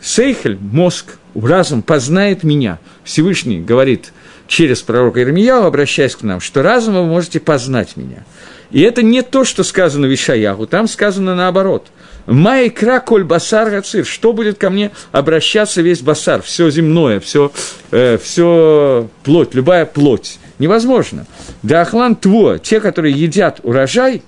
Сейхель, 0.01 0.57
мозг, 0.59 1.19
разум 1.35 1.83
познает 1.83 2.45
меня. 2.45 2.79
Всевышний 3.05 3.61
говорит 3.61 4.13
через 4.47 4.81
пророка 4.81 5.23
Ирмияу, 5.23 5.65
обращаясь 5.65 6.17
к 6.17 6.23
нам, 6.23 6.41
что 6.41 6.63
разумом 6.63 7.07
вы 7.07 7.15
можете 7.15 7.39
познать 7.41 7.97
меня. 7.97 8.25
И 8.71 8.81
это 8.81 9.03
не 9.03 9.23
то, 9.23 9.45
что 9.45 9.65
сказано 9.65 10.07
в 10.07 10.15
Ишаяху, 10.15 10.67
там 10.67 10.89
сказано 10.89 11.35
наоборот. 11.35 11.89
Майкра 12.27 13.01
коль 13.01 13.25
басар 13.25 13.71
гацир. 13.71 14.05
Что 14.05 14.33
будет 14.33 14.59
ко 14.59 14.71
мне 14.71 14.91
обращаться 15.13 15.83
весь 15.83 16.01
басар, 16.01 16.43
все 16.43 16.71
земное, 16.71 17.21
все, 17.21 17.53
э, 17.91 18.19
все 18.19 19.09
плоть, 19.23 19.55
любая 19.55 19.87
плоть. 19.87 20.39
Невозможно. 20.59 21.27
Дахлан 21.63 22.17
тво, 22.17 22.59
те, 22.59 22.81
которые 22.81 23.15
едят 23.15 23.61
урожай, 23.63 24.23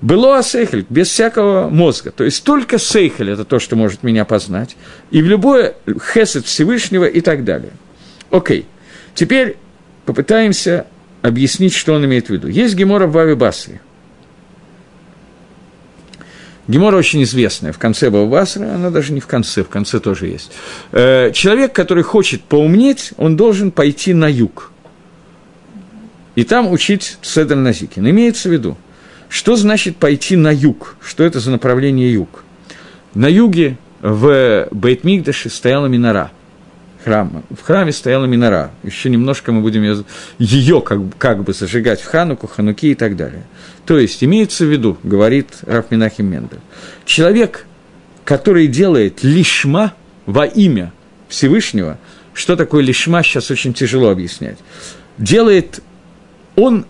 было 0.00 0.42
сейхель, 0.42 0.84
без 0.88 1.08
всякого 1.08 1.68
мозга. 1.70 2.10
То 2.10 2.24
есть 2.24 2.44
только 2.44 2.78
сейхель– 2.78 3.30
это 3.32 3.44
то, 3.44 3.58
что 3.58 3.74
может 3.74 4.02
меня 4.02 4.24
познать. 4.24 4.76
И 5.10 5.22
в 5.22 5.26
любое 5.26 5.74
хесед 6.12 6.44
Всевышнего 6.44 7.04
и 7.04 7.20
так 7.20 7.44
далее. 7.44 7.72
Окей. 8.30 8.66
Теперь 9.14 9.56
попытаемся 10.04 10.86
объяснить, 11.22 11.72
что 11.72 11.94
он 11.94 12.04
имеет 12.04 12.26
в 12.26 12.30
виду. 12.30 12.48
Есть 12.48 12.74
Гемора 12.74 13.06
в 13.06 13.12
Баве 13.12 13.34
Басре– 13.34 13.80
Гемора 16.66 16.96
очень 16.96 17.22
известная, 17.22 17.72
в 17.72 17.78
конце 17.78 18.08
Бавбасра, 18.10 18.74
она 18.74 18.90
даже 18.90 19.12
не 19.12 19.20
в 19.20 19.26
конце, 19.26 19.62
в 19.62 19.68
конце 19.68 20.00
тоже 20.00 20.28
есть. 20.28 20.50
Э, 20.92 21.30
человек, 21.32 21.72
который 21.72 22.02
хочет 22.02 22.42
поумнеть, 22.42 23.12
он 23.18 23.36
должен 23.36 23.70
пойти 23.70 24.14
на 24.14 24.30
юг. 24.30 24.70
И 26.36 26.44
там 26.44 26.70
учить 26.72 27.18
Седр 27.22 27.56
Назикин. 27.56 28.08
Имеется 28.08 28.48
в 28.48 28.52
виду, 28.52 28.76
что 29.28 29.56
значит 29.56 29.96
пойти 29.96 30.36
на 30.36 30.52
юг? 30.52 30.96
Что 31.04 31.22
это 31.22 31.38
за 31.38 31.50
направление 31.50 32.12
юг? 32.12 32.44
На 33.14 33.26
юге 33.26 33.76
в 34.00 34.66
Бейтмигдаше 34.70 35.50
стояла 35.50 35.86
минора– 35.86 36.32
храма. 37.04 37.42
В 37.50 37.62
храме 37.62 37.92
стояла 37.92 38.24
минора. 38.24 38.70
Еще 38.82 39.10
немножко 39.10 39.52
мы 39.52 39.60
будем 39.60 39.82
ее, 39.82 40.04
ее 40.38 40.80
как, 40.80 41.00
как 41.18 41.44
бы 41.44 41.52
зажигать 41.52 42.00
в 42.00 42.06
Хануку, 42.06 42.46
Хануки 42.46 42.86
и 42.86 42.94
так 42.94 43.16
далее. 43.16 43.44
То 43.84 43.98
есть, 43.98 44.24
имеется 44.24 44.64
в 44.64 44.68
виду, 44.68 44.96
говорит 45.02 45.48
Рафминахим 45.62 46.26
Мендель, 46.26 46.60
человек, 47.04 47.66
который 48.24 48.66
делает 48.66 49.22
лишма 49.22 49.92
во 50.24 50.46
имя 50.46 50.92
Всевышнего, 51.28 51.98
что 52.32 52.56
такое 52.56 52.82
лишма, 52.82 53.22
сейчас 53.22 53.50
очень 53.50 53.74
тяжело 53.74 54.08
объяснять, 54.08 54.58
делает, 55.18 55.80
он 56.56 56.86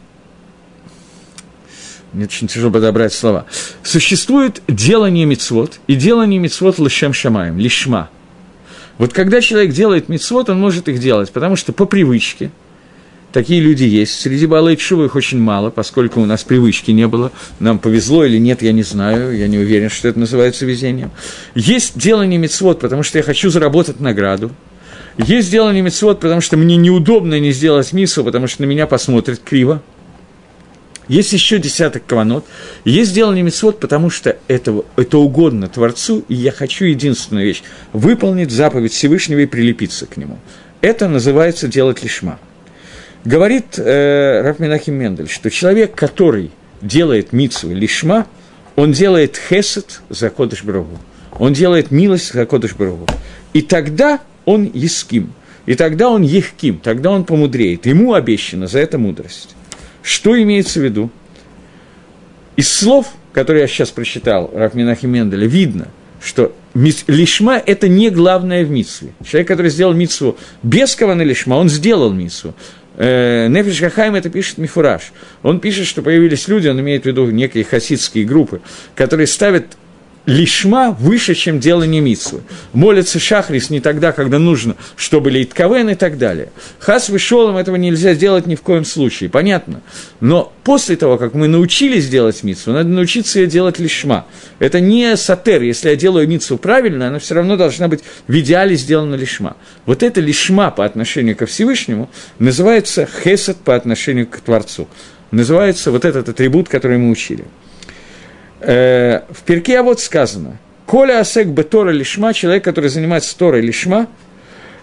мне 2.13 2.27
очень 2.27 2.47
тяжело 2.47 2.71
подобрать 2.71 3.13
слова. 3.13 3.47
Существует 3.83 4.63
делание 4.69 5.25
мицвод 5.25 5.81
и 5.89 5.97
делание 5.97 6.39
мицвод 6.39 6.79
лишем 6.79 7.13
шамаем, 7.13 7.59
лишма– 7.59 8.11
вот 8.99 9.13
когда 9.13 9.41
человек 9.41 9.73
делает 9.73 10.09
мицвод, 10.09 10.49
он 10.51 10.61
может 10.61 10.89
их 10.89 10.99
делать, 10.99 11.33
потому 11.33 11.57
что 11.57 11.73
по 11.73 11.85
привычке, 11.85 12.51
такие 13.33 13.61
люди 13.61 13.85
есть. 13.85 14.21
Среди 14.21 14.47
Балай 14.47 14.75
их 14.75 15.17
очень 15.17 15.41
мало, 15.41 15.71
поскольку 15.71 16.21
у 16.21 16.27
нас 16.27 16.45
привычки 16.45 16.93
не 16.93 17.09
было. 17.09 17.33
Нам 17.59 17.79
повезло 17.79 18.25
или 18.25 18.39
нет, 18.39 18.63
я 18.63 18.73
не 18.73 18.85
знаю, 18.85 19.37
я 19.37 19.49
не 19.49 19.59
уверен, 19.59 19.91
что 19.91 20.09
это 20.09 20.19
называется 20.19 20.65
везением. 20.65 21.11
Есть 21.55 21.99
делание 21.99 22.39
мицвод, 22.39 22.81
потому 22.81 23.03
что 23.03 23.19
я 23.19 23.25
хочу 23.25 23.51
заработать 23.51 24.01
награду. 24.01 24.53
Есть 25.19 25.51
делание 25.51 25.83
мицвод, 25.83 26.21
потому 26.21 26.41
что 26.41 26.57
мне 26.57 26.77
неудобно 26.77 27.39
не 27.39 27.53
сделать 27.53 27.93
мису, 27.93 28.25
потому 28.25 28.47
что 28.47 28.63
на 28.63 28.67
меня 28.67 28.87
посмотрят 28.87 29.41
криво. 29.41 29.83
Есть 31.09 31.33
еще 31.33 31.59
десяток 31.59 32.07
каванот. 32.07 32.45
Есть 32.85 33.15
делание 33.15 33.43
мецвод, 33.43 33.79
потому 33.79 34.11
что 34.11 34.37
это, 34.49 34.85
это 34.97 35.19
угодно 35.19 35.69
Творцу, 35.69 36.25
и 36.29 36.35
я 36.35 36.51
хочу 36.51 36.87
единственную 36.87 37.47
вещь– 37.47 37.63
выполнить 37.93 38.51
заповедь 38.51 38.93
Всевышнего 38.93 39.41
и 39.41 39.47
прилепиться 39.47 40.07
к 40.07 40.17
нему. 40.17 40.39
Это 40.81 41.09
называется 41.09 41.69
делать 41.69 42.03
лишма. 42.03 42.39
Говорит 43.25 43.79
э, 43.79 44.43
Рафминахим 44.43 44.95
Мендель, 44.95 45.29
что 45.29 45.51
человек, 45.51 45.95
который 45.95 46.51
делает 46.83 47.33
митсу 47.33 47.73
лишма, 47.73 48.27
он 48.77 48.93
делает 48.93 49.37
хесед 49.49 50.01
за 50.09 50.31
Кодыш 50.31 50.65
Брогу. 50.65 50.99
Он 51.39 51.53
делает 51.53 51.91
милость 51.91 52.33
за 52.33 52.47
Кодыш 52.47 52.75
Брогу. 52.75 53.07
И 53.53 53.63
тогда 53.63 54.21
он 54.45 54.71
еским. 54.73 55.33
И 55.67 55.75
тогда 55.75 56.11
он 56.11 56.23
ехким, 56.23 56.79
тогда 56.79 57.11
он 57.11 57.25
помудреет. 57.25 57.87
Ему 57.87 58.13
обещано 58.13 58.67
за 58.67 58.81
это 58.81 58.99
мудрость. 58.99 59.55
Что 60.05 60.41
имеется 60.41 60.81
в 60.81 60.85
виду? 60.85 61.11
Из 62.57 62.71
слов, 62.71 63.09
которые 63.33 63.63
я 63.63 63.67
сейчас 63.67 63.91
прочитал, 63.91 64.51
Рафминахи 64.55 65.07
Менделя, 65.07 65.47
видно, 65.47 65.89
что 66.23 66.55
лишма– 66.75 67.57
это 67.67 67.89
не 67.89 68.11
главное 68.11 68.65
в 68.67 68.71
митсве. 68.71 69.15
Человек, 69.27 69.49
который 69.49 69.71
сделал 69.71 69.95
митсву 69.95 70.37
без 70.63 70.95
каваны 70.95 71.23
лишма, 71.23 71.55
он 71.55 71.71
сделал 71.71 72.13
митсву. 72.13 72.55
Э, 72.97 73.49
Нефиш 73.49 73.81
Хахайм 73.81 74.15
это 74.15 74.29
пишет 74.29 74.59
Мифураж. 74.59 75.13
Он 75.43 75.59
пишет, 75.59 75.87
что 75.87 76.03
появились 76.03 76.49
люди, 76.49 76.69
он 76.69 76.79
имеет 76.81 77.05
в 77.05 77.07
виду 77.07 77.31
некие 77.31 77.65
хасидские 77.65 78.27
группы, 78.27 78.61
которые 78.95 79.27
ставят 79.27 79.79
лишма 80.27 80.91
выше, 80.91 81.35
чем 81.35 81.61
делание 81.61 82.01
митсвы. 82.01 82.41
Молится 82.73 83.19
шахрис 83.19 83.71
не 83.71 83.81
тогда, 83.81 84.13
когда 84.13 84.39
нужно, 84.39 84.77
чтобы 84.97 85.31
лейтковен 85.31 85.91
и 85.91 85.95
так 85.95 86.19
далее. 86.19 86.51
Хас 86.79 87.09
вышелом 87.09 87.57
этого 87.57 87.77
нельзя 87.77 88.15
сделать 88.15 88.47
ни 88.47 88.55
в 88.55 88.63
коем 88.63 88.85
случае, 88.85 89.29
понятно. 89.29 89.83
Но 90.21 90.53
после 90.65 90.97
того, 90.97 91.19
как 91.19 91.35
мы 91.35 91.49
научились 91.49 92.09
делать 92.09 92.43
митсву, 92.43 92.73
надо 92.73 92.89
научиться 92.89 93.41
ее 93.41 93.47
делать 93.47 93.79
лишма. 93.79 94.27
Это 94.59 94.81
не 94.81 95.17
сатер, 95.17 95.63
если 95.63 95.91
я 95.91 95.97
делаю 95.97 96.27
митсву 96.27 96.57
правильно, 96.57 97.09
она 97.09 97.19
все 97.19 97.35
равно 97.35 97.57
должна 97.57 97.89
быть 97.89 98.01
в 98.27 98.39
идеале 98.39 98.77
сделана 98.77 99.15
лишма. 99.15 99.57
Вот 99.85 100.03
это 100.03 100.21
лишма 100.21 100.71
по 100.71 100.85
отношению 100.85 101.37
ко 101.37 101.47
Всевышнему 101.47 102.11
называется 102.39 103.07
хесед 103.07 103.59
по 103.59 103.75
отношению 103.75 104.27
к 104.27 104.39
Творцу. 104.39 104.89
Называется 105.31 105.91
вот 105.91 106.05
этот 106.05 106.29
атрибут, 106.29 106.69
который 106.69 106.97
мы 106.97 107.11
учили. 107.11 107.45
Э, 108.67 109.21
в 109.31 109.43
перке 109.43 109.79
а 109.79 109.83
вот 109.83 110.01
сказано, 110.01 110.59
«Коля 110.87 111.21
асек 111.21 111.49
бетора 111.49 111.91
лишма», 111.91 112.33
человек, 112.33 112.65
который 112.65 112.89
занимается 112.89 113.37
Торой 113.37 113.61
лишма, 113.61 114.09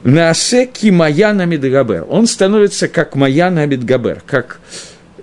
на 0.04 0.30
асек 0.30 0.74
кимаяна 0.74 1.46
медгабер. 1.46 2.06
Он 2.10 2.28
становится 2.28 2.88
как 2.88 3.16
маяна 3.16 3.66
медгабер, 3.66 4.22
как 4.26 4.60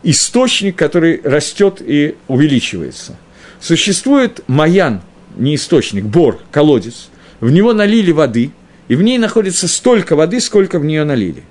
источник, 0.03 0.77
который 0.77 1.21
растет 1.23 1.81
и 1.81 2.17
увеличивается. 2.27 3.17
Существует 3.61 4.41
маян, 4.49 5.03
не 5.37 5.55
источник, 5.55 6.05
бор, 6.05 6.41
колодец. 6.51 7.11
В 7.41 7.51
него 7.51 7.73
налили 7.73 8.11
воды, 8.11 8.51
и 8.89 8.97
в 8.97 9.03
ней 9.03 9.19
находится 9.19 9.69
столько 9.69 10.17
воды, 10.17 10.41
сколько 10.41 10.79
в 10.79 10.85
нее 10.85 11.05
налили. 11.05 11.45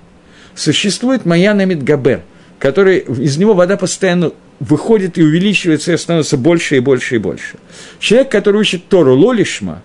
Существует 0.54 1.24
маян 1.24 1.58
Амидгабер, 1.60 2.22
который, 2.58 2.98
из 2.98 3.36
него 3.38 3.54
вода 3.54 3.76
постоянно 3.76 4.32
выходит 4.60 5.18
и 5.18 5.22
увеличивается, 5.22 5.92
и 5.92 5.96
становится 5.96 6.36
больше 6.36 6.76
и 6.76 6.80
больше 6.80 7.16
и 7.16 7.18
больше. 7.18 7.58
Человек, 8.00 8.30
который 8.30 8.60
учит 8.60 8.88
Тору 8.88 9.16
Лолишма, 9.16 9.82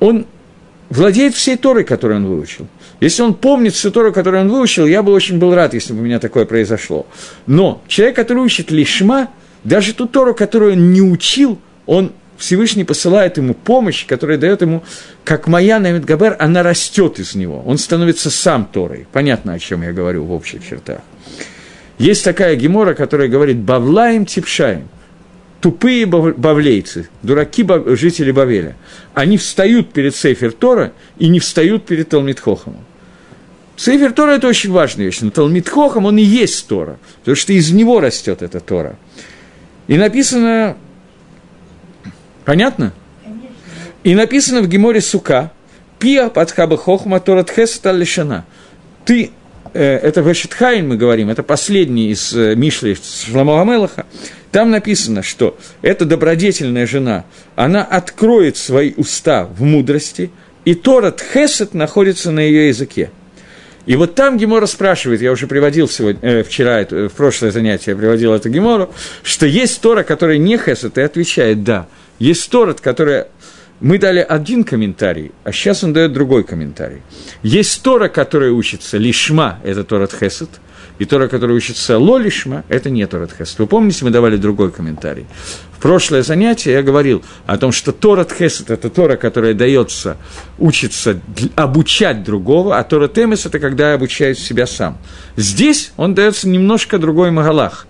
он 0.00 0.26
владеет 0.88 1.34
всей 1.34 1.56
Торой, 1.56 1.84
которую 1.84 2.18
он 2.18 2.26
выучил. 2.26 2.66
Если 3.00 3.22
он 3.22 3.34
помнит 3.34 3.74
всю 3.74 3.90
Тору, 3.90 4.12
которую 4.12 4.42
он 4.42 4.48
выучил, 4.48 4.86
я 4.86 5.02
бы 5.02 5.12
очень 5.12 5.38
был 5.38 5.54
рад, 5.54 5.72
если 5.74 5.92
бы 5.92 6.00
у 6.00 6.02
меня 6.02 6.18
такое 6.18 6.44
произошло. 6.44 7.06
Но 7.46 7.82
человек, 7.86 8.16
который 8.16 8.42
учит 8.42 8.70
Лишма, 8.70 9.28
даже 9.64 9.94
ту 9.94 10.06
Тору, 10.06 10.34
которую 10.34 10.72
он 10.72 10.92
не 10.92 11.00
учил, 11.00 11.58
он 11.86 12.12
Всевышний 12.36 12.84
посылает 12.84 13.36
ему 13.36 13.54
помощь, 13.54 14.06
которая 14.06 14.38
дает 14.38 14.62
ему, 14.62 14.82
как 15.24 15.46
моя 15.46 15.78
Намид 15.78 16.06
Габер, 16.06 16.36
она 16.38 16.62
растет 16.62 17.18
из 17.18 17.34
него. 17.34 17.62
Он 17.66 17.76
становится 17.76 18.30
сам 18.30 18.64
Торой. 18.64 19.06
Понятно, 19.12 19.52
о 19.52 19.58
чем 19.58 19.82
я 19.82 19.92
говорю 19.92 20.24
в 20.24 20.32
общих 20.32 20.66
чертах. 20.66 21.00
Есть 22.00 22.24
такая 22.24 22.56
гемора, 22.56 22.94
которая 22.94 23.28
говорит 23.28 23.58
«бавлаем 23.58 24.24
типшаем», 24.24 24.88
тупые 25.60 26.06
бавлейцы, 26.06 27.10
дураки 27.22 27.62
жители 27.94 28.32
Бавеля, 28.32 28.74
они 29.12 29.36
встают 29.36 29.92
перед 29.92 30.16
Сейфер 30.16 30.52
Тора 30.52 30.94
и 31.18 31.28
не 31.28 31.40
встают 31.40 31.84
перед 31.84 32.08
Талмитхохомом. 32.08 32.80
Сейфер 33.76 34.12
Тора– 34.12 34.30
это 34.36 34.48
очень 34.48 34.70
важная 34.72 35.04
вещь, 35.04 35.20
но 35.20 35.28
Талмитхохом, 35.28 36.06
он 36.06 36.16
и 36.16 36.22
есть 36.22 36.66
Тора, 36.68 36.98
потому 37.18 37.34
что 37.34 37.52
из 37.52 37.70
него 37.70 38.00
растет 38.00 38.40
эта 38.40 38.60
Тора. 38.60 38.96
И 39.86 39.98
написано, 39.98 40.78
понятно? 42.46 42.94
И 44.04 44.14
написано 44.14 44.62
в 44.62 44.68
Геморе 44.68 45.02
Сука, 45.02 45.52
«Пия 45.98 46.30
подхаба 46.30 46.78
хохма 46.78 47.20
торат 47.20 47.50
хесата 47.50 47.92
лишана». 47.92 48.46
Ты 49.04 49.32
Э, 49.72 49.96
это 49.96 50.20
Вешетхайн 50.20 50.88
мы 50.88 50.96
говорим, 50.96 51.30
это 51.30 51.42
последний 51.42 52.10
из 52.10 52.34
э, 52.34 52.54
Мишли 52.56 52.96
Шламова 52.96 53.64
Мелаха, 53.64 54.06
там 54.50 54.70
написано, 54.70 55.22
что 55.22 55.56
эта 55.82 56.04
добродетельная 56.04 56.86
жена, 56.86 57.24
она 57.54 57.84
откроет 57.84 58.56
свои 58.56 58.92
уста 58.96 59.44
в 59.44 59.62
мудрости, 59.62 60.30
и 60.64 60.74
Торат 60.74 61.22
Хесет 61.22 61.74
находится 61.74 62.30
на 62.30 62.40
ее 62.40 62.68
языке. 62.68 63.10
И 63.86 63.96
вот 63.96 64.14
там 64.14 64.36
Гемора 64.36 64.66
спрашивает, 64.66 65.22
я 65.22 65.32
уже 65.32 65.46
приводил 65.46 65.88
сегодня, 65.88 66.20
э, 66.28 66.42
вчера, 66.42 66.80
это, 66.80 67.08
в 67.08 67.12
прошлое 67.12 67.50
занятие 67.50 67.92
я 67.92 67.96
приводил 67.96 68.34
эту 68.34 68.48
Гемору, 68.48 68.92
что 69.22 69.46
есть 69.46 69.80
Тора, 69.80 70.02
которая 70.02 70.38
не 70.38 70.58
Хесет, 70.58 70.98
и 70.98 71.00
отвечает 71.00 71.62
«да». 71.64 71.86
Есть 72.18 72.50
Торат, 72.50 72.82
которая 72.82 73.28
мы 73.80 73.98
дали 73.98 74.20
один 74.20 74.64
комментарий, 74.64 75.32
а 75.44 75.52
сейчас 75.52 75.82
он 75.84 75.92
дает 75.92 76.12
другой 76.12 76.44
комментарий. 76.44 77.02
Есть 77.42 77.82
Тора, 77.82 78.08
которая 78.08 78.52
учится 78.52 78.98
лишма, 78.98 79.58
это 79.64 79.84
Торат 79.84 80.12
Хесед, 80.12 80.50
и 80.98 81.06
Тора, 81.06 81.28
которая 81.28 81.56
учится 81.56 81.98
ло 81.98 82.18
лишма, 82.18 82.62
это 82.68 82.90
не 82.90 83.06
Торат 83.06 83.32
Хесед. 83.32 83.58
Вы 83.58 83.66
помните, 83.66 84.04
мы 84.04 84.10
давали 84.10 84.36
другой 84.36 84.70
комментарий. 84.70 85.24
В 85.72 85.80
прошлое 85.80 86.22
занятие 86.22 86.72
я 86.72 86.82
говорил 86.82 87.24
о 87.46 87.56
том, 87.56 87.72
что 87.72 87.92
Торат 87.92 88.30
Хесед– 88.32 88.68
это 88.70 88.90
Тора, 88.90 89.16
которая 89.16 89.54
дается 89.54 90.18
учиться 90.58 91.18
обучать 91.56 92.22
другого, 92.22 92.78
а 92.78 92.84
Торат 92.84 93.16
Эмес– 93.16 93.46
это 93.46 93.58
когда 93.58 93.88
я 93.88 93.94
обучаю 93.94 94.34
себя 94.34 94.66
сам. 94.66 94.98
Здесь 95.36 95.92
он 95.96 96.14
дается 96.14 96.50
немножко 96.50 96.98
другой 96.98 97.30
Магалах. 97.30 97.86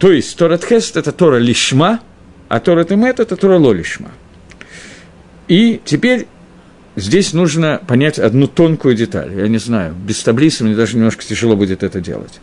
То 0.00 0.10
есть 0.10 0.36
Торат 0.36 0.64
Хесед– 0.64 0.96
это 0.96 1.12
Тора 1.12 1.36
лишма, 1.36 2.00
а 2.48 2.58
Торат 2.58 2.90
Эмет– 2.90 3.20
это 3.20 3.36
Тора 3.36 3.56
ло 3.56 3.72
лишма. 3.72 4.10
И 5.48 5.80
теперь 5.84 6.26
здесь 6.96 7.32
нужно 7.32 7.80
понять 7.86 8.18
одну 8.18 8.46
тонкую 8.46 8.94
деталь. 8.94 9.32
Я 9.34 9.48
не 9.48 9.58
знаю, 9.58 9.94
без 9.94 10.22
таблицы 10.22 10.64
мне 10.64 10.74
даже 10.74 10.96
немножко 10.96 11.24
тяжело 11.24 11.56
будет 11.56 11.82
это 11.82 12.00
делать. 12.00 12.40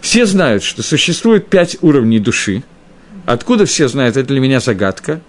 Все 0.00 0.26
знают, 0.26 0.62
что 0.62 0.82
существует 0.82 1.48
пять 1.48 1.76
уровней 1.82 2.20
души. 2.20 2.62
Откуда 3.26 3.66
все 3.66 3.88
знают, 3.88 4.16
это 4.16 4.28
для 4.28 4.40
меня 4.40 4.60
загадка. 4.60 5.20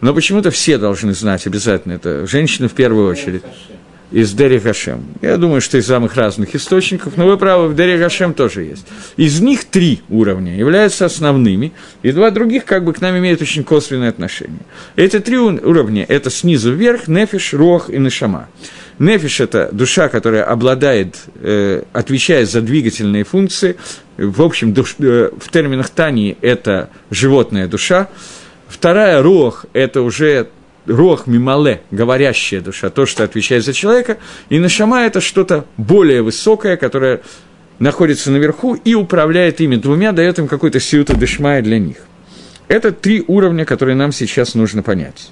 Но 0.00 0.12
почему-то 0.12 0.50
все 0.50 0.76
должны 0.76 1.14
знать 1.14 1.46
обязательно 1.46 1.94
это. 1.94 2.26
Женщины 2.26 2.68
в 2.68 2.72
первую 2.72 3.08
очередь 3.08 3.42
из 4.10 4.32
Дери 4.32 4.58
Гашем. 4.58 5.04
Я 5.20 5.36
думаю, 5.36 5.60
что 5.60 5.78
из 5.78 5.86
самых 5.86 6.14
разных 6.14 6.54
источников, 6.54 7.16
но 7.16 7.26
вы 7.26 7.36
правы, 7.36 7.68
в 7.68 7.74
Дери 7.74 7.98
Гашем 7.98 8.34
тоже 8.34 8.62
есть. 8.62 8.86
Из 9.16 9.40
них 9.40 9.64
три 9.64 10.00
уровня 10.08 10.56
являются 10.56 11.06
основными, 11.06 11.72
и 12.02 12.12
два 12.12 12.30
других 12.30 12.64
как 12.64 12.84
бы 12.84 12.92
к 12.92 13.00
нам 13.00 13.18
имеют 13.18 13.42
очень 13.42 13.64
косвенное 13.64 14.10
отношение. 14.10 14.60
Эти 14.94 15.18
три 15.18 15.36
уровня– 15.38 16.04
это 16.08 16.30
снизу 16.30 16.72
вверх, 16.72 17.08
нефиш, 17.08 17.54
рох 17.54 17.90
и 17.90 17.98
нешама. 17.98 18.48
Нефиш– 18.98 19.40
это 19.40 19.68
душа, 19.72 20.08
которая 20.08 20.44
обладает, 20.44 21.16
э, 21.40 21.82
отвечает 21.92 22.48
за 22.48 22.62
двигательные 22.62 23.24
функции. 23.24 23.76
В 24.16 24.42
общем, 24.42 24.72
душ, 24.72 24.94
э, 24.98 25.30
в 25.38 25.50
терминах 25.50 25.90
Тани 25.90 26.36
это 26.40 26.90
животная 27.10 27.66
душа. 27.66 28.08
Вторая– 28.68 29.22
рох– 29.22 29.66
это 29.72 30.02
уже 30.02 30.48
рох 30.86 31.26
мимале, 31.26 31.82
говорящая 31.90 32.60
душа, 32.60 32.90
то, 32.90 33.06
что 33.06 33.24
отвечает 33.24 33.64
за 33.64 33.72
человека, 33.72 34.18
и 34.48 34.58
нашама– 34.58 35.02
это 35.06 35.20
что-то 35.20 35.66
более 35.76 36.22
высокое, 36.22 36.76
которое 36.76 37.22
находится 37.78 38.30
наверху 38.30 38.74
и 38.74 38.94
управляет 38.94 39.60
ими 39.60 39.76
двумя, 39.76 40.12
дает 40.12 40.38
им 40.38 40.48
какой-то 40.48 40.80
сиута 40.80 41.14
дешмая 41.14 41.62
для 41.62 41.78
них. 41.78 41.98
Это 42.68 42.92
три 42.92 43.22
уровня, 43.26 43.64
которые 43.64 43.94
нам 43.94 44.12
сейчас 44.12 44.54
нужно 44.54 44.82
понять. 44.82 45.30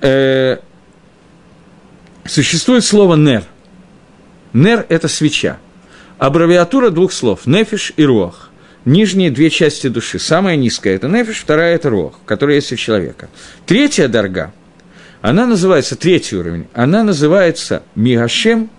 Э, 0.00 0.58
существует 2.24 2.84
слово 2.84 3.16
«нер». 3.16 3.44
«Нер»– 4.52 4.84
это 4.88 5.08
свеча. 5.08 5.58
Аббревиатура 6.18 6.90
двух 6.90 7.12
слов– 7.12 7.40
«нефиш» 7.46 7.92
и 7.96 8.04
«руах» 8.04 8.49
нижние 8.84 9.30
две 9.30 9.50
части 9.50 9.88
души. 9.88 10.18
Самая 10.18 10.56
низкая– 10.56 10.94
это 10.96 11.08
нефиш, 11.08 11.38
вторая– 11.38 11.74
это 11.76 11.90
рох, 11.90 12.18
которая 12.24 12.56
есть 12.56 12.72
у 12.72 12.76
человека. 12.76 13.28
Третья 13.66 14.08
дорога, 14.08 14.52
она 15.20 15.46
называется, 15.46 15.96
третий 15.96 16.36
уровень, 16.36 16.66
она 16.72 17.04
называется 17.04 17.82
Мигашем 17.94 18.70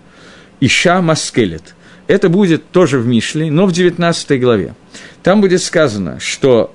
Иша 0.60 1.00
Маскелет. 1.00 1.74
Это 2.08 2.28
будет 2.28 2.70
тоже 2.70 2.98
в 2.98 3.06
Мишле, 3.06 3.50
но 3.50 3.66
в 3.66 3.72
19 3.72 4.40
главе. 4.40 4.74
Там 5.22 5.40
будет 5.40 5.62
сказано, 5.62 6.18
что 6.18 6.74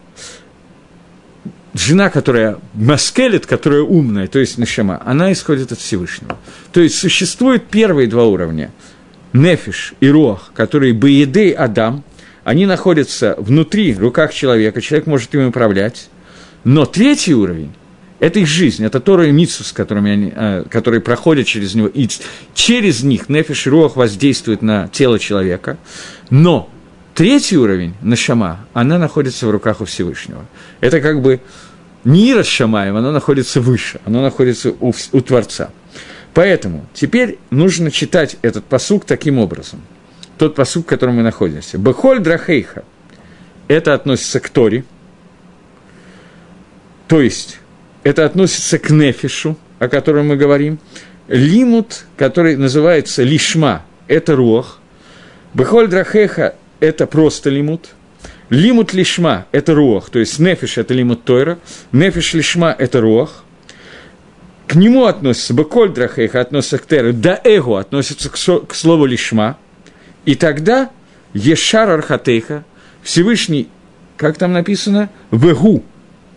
жена, 1.73 2.09
которая 2.09 2.57
маскелет, 2.73 3.45
которая 3.45 3.81
умная, 3.81 4.27
то 4.27 4.39
есть 4.39 4.57
Нишама, 4.57 5.01
она 5.05 5.31
исходит 5.33 5.71
от 5.71 5.79
Всевышнего. 5.79 6.37
То 6.71 6.81
есть 6.81 6.95
существуют 6.95 7.67
первые 7.67 8.07
два 8.07 8.25
уровня– 8.25 8.71
Нефиш 9.33 9.93
и 9.99 10.09
Рох, 10.09 10.51
которые 10.55 10.93
Баедей 10.93 11.51
Адам– 11.51 12.03
они 12.47 12.65
находятся 12.65 13.35
внутри, 13.37 13.91
в 13.91 13.99
руках 13.99 14.33
человека, 14.33 14.79
человек 14.79 15.05
может 15.05 15.35
ими 15.35 15.47
управлять. 15.47 16.07
Но 16.63 16.85
третий 16.85 17.33
уровень– 17.33 17.73
это 18.21 18.39
их 18.39 18.47
жизнь, 18.47 18.85
это 18.85 19.01
Тора 19.01 19.27
и 19.27 19.31
Митсу, 19.31 19.65
с 19.65 19.73
которыми 19.73 20.11
они, 20.11 20.33
э, 20.33 20.63
которые 20.69 21.01
проходят 21.01 21.45
через 21.45 21.75
него, 21.75 21.87
и 21.87 22.07
через 22.53 23.03
них 23.03 23.27
Нефиш 23.27 23.67
и 23.67 23.69
Руах 23.69 23.97
воздействует 23.97 24.61
на 24.61 24.87
тело 24.87 25.19
человека. 25.19 25.77
Но 26.29 26.69
третий 27.15 27.57
уровень, 27.57 27.95
Нашама, 28.01 28.65
она 28.71 28.97
находится 28.97 29.45
в 29.45 29.51
руках 29.51 29.81
у 29.81 29.85
Всевышнего. 29.85 30.45
Это 30.79 31.01
как 31.01 31.21
бы 31.21 31.41
не 32.05 32.31
Ира 32.31 32.45
Шамаем, 32.45 32.95
оно 32.95 33.11
находится 33.11 33.59
выше, 33.59 33.99
оно 34.05 34.21
находится 34.21 34.71
у, 34.79 34.93
у 35.11 35.19
Творца. 35.19 35.71
Поэтому 36.33 36.85
теперь 36.93 37.39
нужно 37.49 37.91
читать 37.91 38.37
этот 38.41 38.63
посук 38.63 39.03
таким 39.03 39.37
образом. 39.37 39.81
Тот 40.37 40.55
посук, 40.55 40.85
в 40.85 40.89
котором 40.89 41.15
мы 41.15 41.23
находимся. 41.23 41.77
Бехоль 41.77 42.19
драхейха. 42.19 42.83
Это 43.67 43.93
относится 43.93 44.39
к 44.39 44.49
Торе. 44.49 44.85
То 47.07 47.21
есть, 47.21 47.59
это 48.03 48.25
относится 48.25 48.79
к 48.79 48.89
Нефишу, 48.89 49.57
о 49.79 49.87
котором 49.87 50.27
мы 50.27 50.35
говорим. 50.35 50.79
Лимут, 51.27 52.05
который 52.15 52.55
называется 52.55 53.23
лишма, 53.23 53.83
это 54.07 54.35
руах. 54.35 54.79
Бехоль 55.53 55.87
драхеха– 55.87 56.55
это 56.79 57.07
просто 57.07 57.49
лимут. 57.49 57.89
Лимут 58.49 58.93
лишма– 58.93 59.45
это 59.51 59.75
руах, 59.75 60.09
то 60.09 60.19
есть 60.19 60.39
нефиш– 60.39 60.77
это 60.77 60.93
лимут 60.93 61.25
тойра, 61.25 61.59
нефиш 61.91 62.33
лишма– 62.33 62.73
это 62.79 63.01
руах. 63.01 63.43
К 64.67 64.75
нему 64.75 65.05
относится 65.05 65.53
беколь 65.53 65.89
драхеха, 65.89 66.39
относится 66.39 66.77
к 66.77 66.85
теру, 66.85 67.11
да 67.11 67.39
эго 67.43 67.79
относится 67.79 68.29
к, 68.29 68.37
со, 68.37 68.59
к 68.59 68.73
слову 68.73 69.05
лишма. 69.05 69.57
И 70.27 70.35
тогда 70.35 70.91
ешар 71.33 71.89
архатейха, 71.89 72.63
Всевышний, 73.01 73.69
как 74.17 74.37
там 74.37 74.53
написано, 74.53 75.09
вегу, 75.31 75.83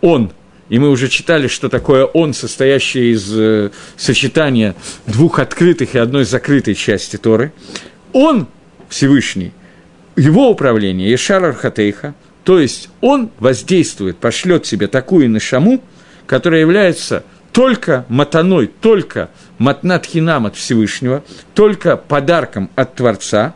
он– 0.01 0.31
и 0.71 0.79
мы 0.79 0.89
уже 0.89 1.09
читали, 1.09 1.49
что 1.49 1.67
такое 1.67 2.05
он, 2.05 2.33
состоящий 2.33 3.11
из 3.11 3.29
э, 3.37 3.71
сочетания 3.97 4.73
двух 5.05 5.39
открытых 5.39 5.95
и 5.95 5.97
одной 5.97 6.23
закрытой 6.23 6.75
части 6.75 7.17
Торы. 7.17 7.51
Он, 8.13 8.47
Всевышний, 8.87 9.51
его 10.15 10.49
управление, 10.49 11.11
Ешар 11.11 11.43
Архатейха, 11.43 12.13
то 12.45 12.57
есть 12.57 12.87
он 13.01 13.31
воздействует, 13.39 14.15
пошлет 14.15 14.65
себе 14.65 14.87
такую 14.87 15.29
нашаму, 15.29 15.83
которая 16.25 16.61
является 16.61 17.25
только 17.51 18.05
матаной, 18.07 18.67
только 18.67 19.29
матнатхинам 19.57 20.45
от 20.45 20.55
Всевышнего, 20.55 21.21
только 21.53 21.97
подарком 21.97 22.69
от 22.77 22.95
Творца, 22.95 23.55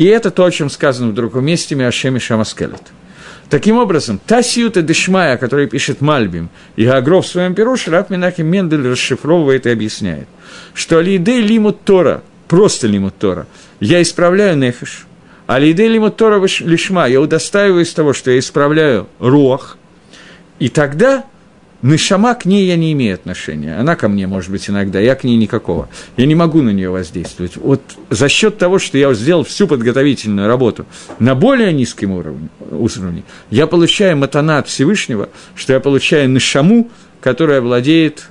и 0.00 0.06
это 0.06 0.30
то, 0.30 0.46
о 0.46 0.50
чем 0.50 0.70
сказано 0.70 1.10
в 1.10 1.14
другом 1.14 1.44
месте 1.44 1.74
Миашеми 1.74 2.18
Шамаскелет. 2.18 2.80
Таким 3.50 3.76
образом, 3.76 4.18
та 4.26 4.42
сиюта 4.42 4.80
дешмая, 4.80 5.36
которую 5.36 5.68
пишет 5.68 6.00
Мальбим, 6.00 6.48
и 6.74 6.86
Агров 6.86 7.26
в 7.26 7.28
своем 7.28 7.54
перу, 7.54 7.76
Шраф 7.76 8.08
Минахим 8.08 8.46
Мендель 8.46 8.88
расшифровывает 8.88 9.66
и 9.66 9.70
объясняет, 9.70 10.26
что 10.72 10.96
Алиидей 10.96 11.42
лимут 11.42 11.84
Тора, 11.84 12.22
просто 12.48 12.86
лимут 12.86 13.18
Тора, 13.18 13.46
я 13.78 14.00
исправляю 14.00 14.56
нефиш, 14.56 15.06
Алиидей 15.46 15.88
лимут 15.88 16.16
Тора 16.16 16.42
лишма, 16.60 17.06
я 17.06 17.20
удостаиваюсь 17.20 17.92
того, 17.92 18.14
что 18.14 18.30
я 18.30 18.38
исправляю 18.38 19.06
руах, 19.18 19.76
и 20.58 20.70
тогда 20.70 21.26
Нишама 21.82 22.34
к 22.34 22.44
ней 22.44 22.66
я 22.66 22.76
не 22.76 22.92
имею 22.92 23.14
отношения. 23.14 23.78
Она 23.78 23.96
ко 23.96 24.08
мне, 24.08 24.26
может 24.26 24.50
быть, 24.50 24.68
иногда, 24.68 25.00
я 25.00 25.14
к 25.14 25.24
ней 25.24 25.36
никакого. 25.36 25.88
Я 26.16 26.26
не 26.26 26.34
могу 26.34 26.60
на 26.62 26.70
нее 26.70 26.90
воздействовать. 26.90 27.56
Вот 27.56 27.80
за 28.10 28.28
счет 28.28 28.58
того, 28.58 28.78
что 28.78 28.98
я 28.98 29.12
сделал 29.14 29.44
всю 29.44 29.66
подготовительную 29.66 30.46
работу 30.46 30.86
на 31.18 31.34
более 31.34 31.72
низком 31.72 32.12
уровне, 32.12 32.48
уровне 32.70 33.22
я 33.50 33.66
получаю 33.66 34.16
матана 34.16 34.58
от 34.58 34.68
Всевышнего, 34.68 35.30
что 35.54 35.72
я 35.72 35.80
получаю 35.80 36.28
Нишаму, 36.28 36.90
которая 37.20 37.60
владеет 37.60 38.28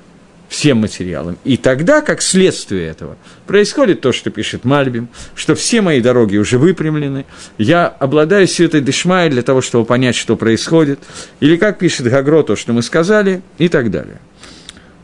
всем 0.50 0.80
материалом. 0.80 1.38
И 1.46 1.56
тогда, 1.56 2.02
как 2.02 2.22
следствие 2.22 2.88
этого, 2.88 3.16
происходит 3.48 4.02
то, 4.02 4.12
что 4.12 4.32
пишет 4.32 4.66
Мальбим, 4.66 5.08
что 5.36 5.56
все 5.56 5.82
мои 5.82 6.02
дороги 6.02 6.38
уже 6.38 6.58
выпрямлены, 6.58 7.26
я 7.58 7.88
обладаю 7.88 8.48
всей 8.48 8.66
этой 8.66 8.82
дешмой 8.82 9.30
для 9.30 9.44
того, 9.44 9.62
чтобы 9.62 9.86
понять, 9.86 10.16
что 10.16 10.36
происходит, 10.36 11.00
или 11.40 11.56
как 11.56 11.78
пишет 11.78 12.08
Гагро, 12.08 12.44
то, 12.44 12.56
что 12.56 12.74
мы 12.74 12.82
сказали, 12.82 13.42
и 13.58 13.70
так 13.70 13.92
далее. 13.92 14.20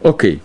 Окей. 0.03 0.41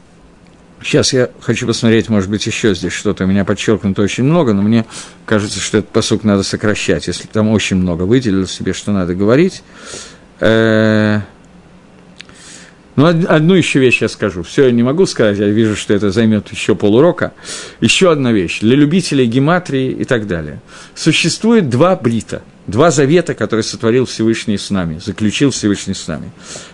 Сейчас 0.83 1.13
я 1.13 1.29
хочу 1.41 1.67
посмотреть, 1.67 2.09
может 2.09 2.31
быть, 2.31 2.47
еще 2.47 2.75
здесь 2.75 2.93
что-то. 2.93 3.25
У 3.25 3.27
меня 3.27 3.45
подчеркнуто 3.45 4.01
очень 4.01 4.25
много, 4.25 4.55
но 4.55 4.63
мне 4.63 4.87
кажется, 5.27 5.61
что 5.61 5.79
этот 5.79 5.91
посук 5.91 6.25
надо 6.25 6.43
сокращать, 6.43 7.07
если 7.07 7.27
там 7.27 7.51
очень 7.51 7.77
много 7.77 8.05
выделил 8.05 8.47
себе, 8.47 8.73
что 8.73 8.93
надо 8.93 9.15
говорить. 9.15 9.63
Ну, 13.01 13.07
одну 13.29 13.55
еще 13.55 13.79
вещь 13.79 14.03
я 14.03 14.09
скажу. 14.09 14.43
Все 14.43 14.67
я 14.67 14.73
не 14.73 14.83
могу 14.83 15.07
сказать, 15.07 15.39
я 15.39 15.47
вижу, 15.47 15.75
что 15.75 15.95
это 15.95 16.11
займет 16.11 16.53
еще 16.53 16.75
полурока. 16.75 17.33
Еще 17.81 18.13
одна 18.13 18.31
вещь. 18.31 18.61
Для 18.61 18.77
любителей 18.77 19.27
гематрии 19.27 19.91
и 19.91 20.05
так 20.05 20.27
далее. 20.27 20.61
Существует 20.95 21.71
два 21.71 21.97
брита, 21.97 22.43
два 22.67 22.91
завета, 22.91 23.35
которые 23.35 23.65
сотворил 23.65 24.05
Всевышний 24.05 24.59
с 24.59 24.69
нами, 24.69 24.99
заключил 24.99 25.51
Всевышний 25.51 25.95
с 25.95 26.07
нами. 26.09 26.31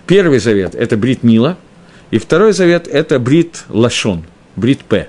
Первый 0.09 0.41
завет– 0.41 0.75
это 0.75 0.97
брит 0.97 1.23
Мила, 1.23 1.59
и 2.11 2.19
второй 2.19 2.53
завет– 2.53 2.89
это 2.91 3.21
брит 3.21 3.65
Лашон, 3.69 4.25
брит 4.57 4.81
П. 4.81 5.09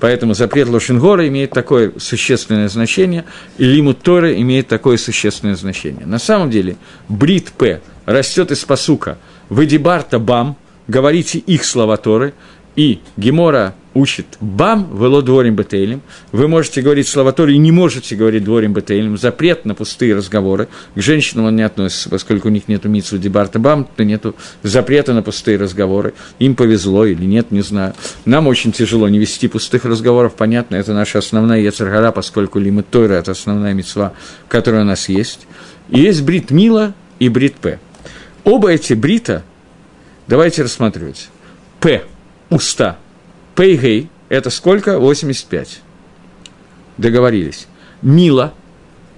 Поэтому 0.00 0.34
запрет 0.34 0.68
Лошенгора 0.68 1.28
имеет 1.28 1.50
такое 1.50 1.92
существенное 1.98 2.68
значение, 2.68 3.24
и 3.56 3.64
лимут 3.64 4.00
Торы 4.00 4.40
имеет 4.40 4.66
такое 4.66 4.96
существенное 4.96 5.54
значение. 5.54 6.06
На 6.06 6.18
самом 6.18 6.50
деле, 6.50 6.76
брит 7.08 7.52
П 7.52 7.80
растет 8.06 8.50
из 8.50 8.64
посука– 8.64 9.16
«Выдибарта 9.50 10.18
бам», 10.18 10.56
говорите 10.88 11.38
их 11.38 11.64
слова 11.64 11.96
Торы, 11.96 12.32
и 12.76 13.00
Гемора 13.16 13.74
учит 13.94 14.26
«бам, 14.40 14.88
вело 14.96 15.22
дворим 15.22 15.56
бетейлем», 15.56 16.02
вы 16.30 16.46
можете 16.46 16.82
говорить 16.82 17.08
слова 17.08 17.32
Торы 17.32 17.54
и 17.54 17.58
не 17.58 17.72
можете 17.72 18.14
говорить 18.14 18.44
дворим 18.44 18.72
бетейлем, 18.72 19.18
запрет 19.18 19.64
на 19.64 19.74
пустые 19.74 20.14
разговоры, 20.14 20.68
к 20.94 21.00
женщинам 21.00 21.46
он 21.46 21.56
не 21.56 21.62
относится, 21.62 22.08
поскольку 22.08 22.48
у 22.48 22.50
них 22.50 22.68
нет 22.68 22.84
митсу 22.84 23.18
дебарта 23.18 23.58
бам, 23.58 23.88
то 23.96 24.04
нет 24.04 24.24
запрета 24.62 25.12
на 25.12 25.22
пустые 25.22 25.58
разговоры, 25.58 26.14
им 26.38 26.54
повезло 26.54 27.04
или 27.04 27.24
нет, 27.24 27.50
не 27.50 27.62
знаю. 27.62 27.94
Нам 28.24 28.46
очень 28.46 28.70
тяжело 28.70 29.08
не 29.08 29.18
вести 29.18 29.48
пустых 29.48 29.84
разговоров, 29.84 30.34
понятно, 30.34 30.76
это 30.76 30.94
наша 30.94 31.18
основная 31.18 31.60
яцергара, 31.60 32.12
поскольку 32.12 32.60
лимит 32.60 32.88
Тойра– 32.88 33.14
это 33.14 33.32
основная 33.32 33.74
мецва, 33.74 34.12
которая 34.48 34.82
у 34.82 34.86
нас 34.86 35.08
есть. 35.08 35.46
И 35.88 35.98
есть 35.98 36.22
брит 36.22 36.52
Мила 36.52 36.94
и 37.18 37.28
брит 37.28 37.56
П. 37.56 37.80
Оба 38.44 38.72
эти 38.72 38.94
брита, 38.94 39.42
давайте 40.26 40.62
рассматривать. 40.62 41.28
П– 41.80 42.04
уста. 42.50 42.98
П 43.54 43.72
и 43.72 43.76
гей– 43.76 44.08
это 44.28 44.50
сколько? 44.50 44.98
85. 44.98 45.80
Договорились. 46.96 47.66
Мила 48.02 48.54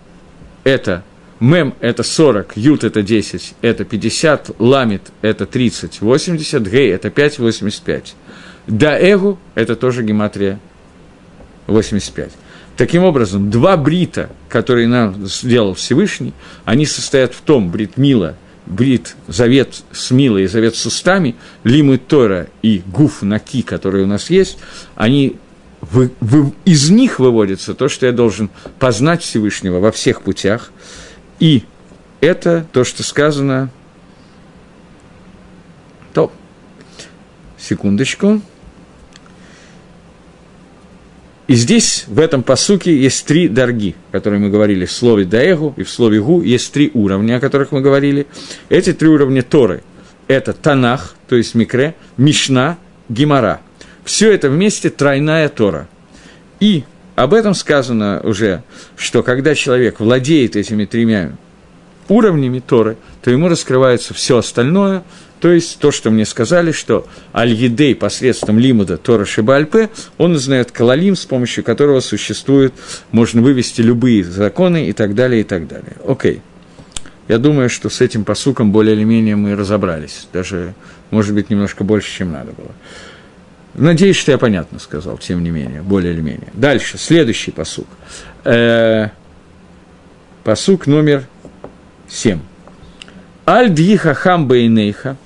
–это 0.65 1.05
мем– 1.39 1.75
это 1.81 2.03
40, 2.03 2.57
ют– 2.57 2.85
это 2.85 3.03
10, 3.03 3.55
это 3.63 3.85
50, 3.85 4.61
ламит– 4.61 5.13
это 5.23 5.47
30, 5.47 6.01
80, 6.01 6.63
гей– 6.69 6.93
это 6.93 7.11
5, 7.11 7.39
85. 7.39 8.15
Да 8.67 8.99
эгу– 8.99 9.39
это 9.55 9.77
тоже 9.77 10.03
гематрия 10.03 10.59
85. 11.67 12.31
Таким 12.77 13.05
образом, 13.05 13.51
два 13.51 13.77
брита, 13.77 14.31
которые 14.49 14.89
нам 14.89 15.27
сделал 15.27 15.75
Всевышний, 15.75 16.33
они 16.65 16.87
состоят 16.87 17.35
в 17.35 17.41
том, 17.43 17.71
брит 17.71 17.97
Мила 17.97 18.37
брит, 18.67 19.17
завет 19.27 19.83
с 19.93 20.11
милой 20.11 20.47
завет 20.47 20.77
с 20.77 20.87
устами, 20.87 21.37
лимы 21.65 21.99
Тора 21.99 22.49
и 22.63 22.83
гуф 22.87 23.23
наки, 23.23 23.63
которые 23.63 24.05
у 24.05 24.07
нас 24.07 24.31
есть, 24.31 24.59
они 24.95 25.37
вы, 25.81 26.13
вы, 26.21 26.53
из 26.65 26.91
них 26.91 27.19
выводится 27.19 27.75
то, 27.75 27.89
что 27.89 28.07
я 28.07 28.13
должен 28.13 28.51
познать 28.79 29.23
Всевышнего 29.23 29.81
во 29.81 29.91
всех 29.91 30.23
путях, 30.23 30.71
и 31.41 31.65
это 32.21 32.65
то, 32.73 32.85
что 32.85 33.03
сказано, 33.03 33.71
то, 36.15 36.33
секундочку, 37.59 38.41
и 41.53 41.55
здесь, 41.55 42.05
в 42.07 42.19
этом 42.19 42.43
посуке, 42.43 42.97
есть 42.97 43.27
три 43.27 43.47
дорги, 43.47 43.95
которые 44.11 44.41
мы 44.41 44.49
говорили 44.49 44.87
в 44.87 44.91
слове 44.91 45.27
«даэгу» 45.27 45.75
и 45.77 45.83
в 45.83 45.91
слове 45.91 46.19
«гу». 46.19 46.41
Есть 46.41 46.73
три 46.73 46.91
уровня, 46.95 47.37
о 47.37 47.41
которых 47.41 47.73
мы 47.73 47.83
говорили. 47.83 48.27
Эти 48.71 48.95
три 48.95 49.07
уровня 49.09 49.43
Торы– 49.43 49.83
это 50.29 50.55
Танах, 50.55 51.15
то 51.29 51.37
есть 51.37 51.55
Микре, 51.55 51.95
Мишна, 52.17 52.79
Гимара. 53.11 53.61
Все 54.03 54.33
это 54.33 54.49
вместе 54.49 54.89
тройная 54.89 55.51
Тора. 55.51 55.89
И 56.59 56.85
об 57.17 57.35
этом 57.35 57.53
сказано 57.53 58.23
уже, 58.25 58.63
что 58.97 59.23
когда 59.23 59.55
человек 59.55 60.01
владеет 60.01 60.57
этими 60.57 60.87
тремя 60.87 61.33
уровнями 62.09 62.61
Торы, 62.61 62.97
то 63.21 63.31
ему 63.31 63.49
раскрывается 63.49 64.15
все 64.15 64.39
остальное– 64.39 65.03
то 65.43 65.51
есть 65.51 65.81
то, 65.81 65.91
что 65.91 66.13
мне 66.13 66.25
сказали, 66.25 66.71
что 66.71 67.09
Аль-Едей 67.35 67.97
посредством 67.97 68.61
Лимуда 68.61 68.97
Тора 68.97 69.25
Шибальпе, 69.25 69.91
он 70.17 70.37
узнает 70.37 70.71
Калалим, 70.71 71.17
с 71.17 71.25
помощью 71.25 71.65
которого 71.65 71.99
существует, 71.99 72.73
можно 73.11 73.43
вывести 73.43 73.81
любые 73.81 74.23
законы 74.23 74.87
и 74.87 74.93
так 74.93 75.17
далее, 75.17 75.41
и 75.41 75.45
так 75.45 75.67
далее. 75.67 75.97
Окей. 76.07 76.43
Я 77.27 77.39
думаю, 77.39 77.71
что 77.71 77.91
с 77.91 78.01
этим 78.01 78.25
посуком 78.25 78.71
более 78.71 78.95
или 78.95 79.03
менее 79.03 79.35
мы 79.35 79.57
разобрались. 79.57 80.29
Даже, 80.33 80.75
может 81.11 81.35
быть, 81.35 81.51
немножко 81.51 81.83
больше, 81.83 82.19
чем 82.19 82.31
надо 82.31 82.53
было. 82.53 82.71
Надеюсь, 83.75 84.15
что 84.15 84.31
я 84.31 84.39
понятно 84.39 84.79
сказал, 84.79 85.19
тем 85.19 85.43
не 85.43 85.51
менее, 85.51 85.83
более 85.83 86.13
или 86.13 86.21
менее. 86.21 86.51
Дальше, 86.53 86.99
следующий 86.99 87.51
посук. 87.51 87.89
Э, 88.45 89.09
посук 90.45 90.87
номер 90.87 91.25
семь. 92.09 92.39
Аль 93.45 93.71
дьиха 93.75 94.15
хам 94.15 94.47
бейнейха, 94.47 95.17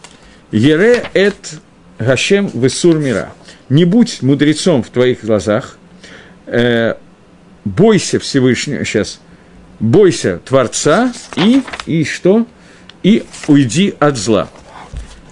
Ере 0.53 1.05
эт 1.12 1.59
Гашем 1.99 2.49
Весур 2.55 2.99
Мира. 2.99 3.32
Не 3.68 3.84
будь 3.84 4.22
мудрецом 4.22 4.84
в 4.84 4.90
твоих 4.90 5.24
глазах, 5.24 5.76
э, 6.47 6.94
бойся 7.64 8.20
Всевышнего, 8.20 8.84
сейчас, 8.84 9.20
бойся 9.80 10.40
Творца 10.44 11.12
и, 11.36 11.62
и 11.86 12.05
что? 12.05 12.47
И 13.03 13.24
уйди 13.49 13.94
от 13.99 14.16
зла. 14.16 14.49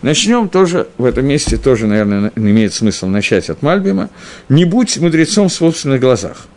Начнем 0.03 0.49
тоже, 0.49 0.89
в 0.99 1.05
этом 1.05 1.27
месте 1.27 1.59
тоже, 1.59 1.87
наверное, 1.87 2.33
имеет 2.35 2.75
смысл 2.75 3.07
начать 3.07 3.49
от 3.51 3.63
Мальбима. 3.63 4.11
Не 4.49 4.65
будь 4.65 4.99
мудрецом 4.99 5.49
в 5.49 5.53
собственных 5.53 6.01
глазах. 6.01 6.49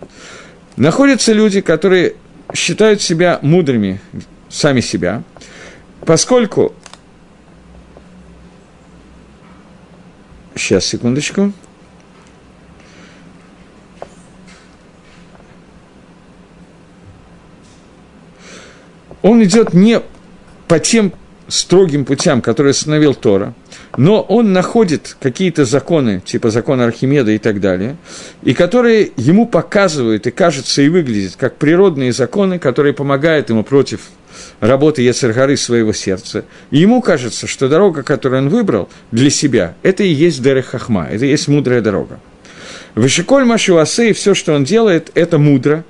Находятся 0.78 1.32
люди, 1.32 1.62
которые 1.62 2.16
считают 2.54 3.02
себя 3.02 3.40
мудрыми, 3.44 4.02
сами 4.50 4.82
себя, 4.82 5.22
поскольку... 6.06 6.74
Сейчас, 10.58 10.86
секундочку. 10.86 11.54
Он 19.22 19.44
идет 19.44 19.74
не 19.74 20.02
по 20.68 20.80
тем 20.80 21.14
строгим 21.48 22.06
путям, 22.06 22.42
которые 22.42 22.72
установил 22.72 23.14
Тора, 23.14 23.54
но 23.98 24.22
он 24.22 24.52
находит 24.52 25.16
какие-то 25.22 25.66
законы, 25.66 26.22
типа 26.26 26.50
закона 26.50 26.86
Архимеда 26.86 27.32
и 27.32 27.38
так 27.38 27.60
далее, 27.62 27.98
и 28.44 28.54
которые 28.54 29.12
ему 29.16 29.48
показывают 29.48 30.28
и 30.28 30.32
кажутся 30.32 30.82
и 30.82 30.90
выглядят 30.90 31.36
как 31.36 31.56
природные 31.58 32.12
законы, 32.14 32.60
которые 32.60 32.94
помогают 32.94 33.50
ему 33.50 33.64
против 33.64 34.02
работы 34.60 35.02
Ецергары 35.02 35.58
своего 35.58 35.94
сердца. 35.94 36.46
И 36.72 36.80
ему 36.80 37.02
кажется, 37.02 37.48
что 37.48 37.70
дорога, 37.70 38.04
которую 38.04 38.44
он 38.44 38.50
выбрал 38.50 38.90
для 39.12 39.30
себя, 39.30 39.76
это 39.84 40.04
и 40.04 40.10
есть 40.10 40.42
Дерех 40.42 40.68
Хахма, 40.68 41.08
это 41.10 41.26
и 41.26 41.30
есть 41.30 41.48
мудрая 41.48 41.82
дорога. 41.82 42.20
Вышиколь 42.96 43.46
Машуасе 43.46 44.10
и 44.10 44.14
все, 44.14 44.34
что 44.34 44.54
он 44.54 44.64
делает, 44.64 45.12
это 45.14 45.38
мудро, 45.38 45.84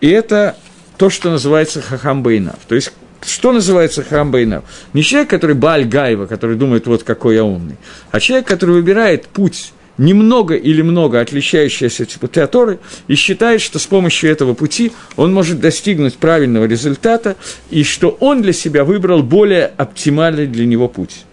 и 0.00 0.08
это 0.08 0.56
то, 0.96 1.10
что 1.10 1.30
называется 1.30 1.82
Хахам 1.82 2.22
Бейнав. 2.22 2.58
То 2.68 2.74
есть 2.74 2.92
что 3.26 3.52
называется 3.52 4.02
храм 4.02 4.30
Байнав? 4.30 4.64
Не 4.92 5.02
человек, 5.02 5.30
который 5.30 5.56
Баль 5.56 5.84
Гаева, 5.84 6.26
который 6.26 6.56
думает, 6.56 6.86
вот 6.86 7.04
какой 7.04 7.36
я 7.36 7.44
умный, 7.44 7.76
а 8.10 8.20
человек, 8.20 8.46
который 8.46 8.72
выбирает 8.72 9.26
путь 9.28 9.72
немного 9.98 10.54
или 10.54 10.82
много 10.82 11.20
отличающийся 11.20 12.02
от 12.02 12.08
типа 12.08 12.28
Театоры 12.28 12.78
и 13.08 13.14
считает, 13.14 13.60
что 13.60 13.78
с 13.78 13.86
помощью 13.86 14.30
этого 14.30 14.54
пути 14.54 14.92
он 15.16 15.32
может 15.32 15.60
достигнуть 15.60 16.16
правильного 16.16 16.64
результата 16.64 17.36
и 17.70 17.84
что 17.84 18.16
он 18.20 18.42
для 18.42 18.52
себя 18.52 18.84
выбрал 18.84 19.22
более 19.22 19.66
оптимальный 19.76 20.46
для 20.46 20.66
него 20.66 20.88
путь. 20.88 21.24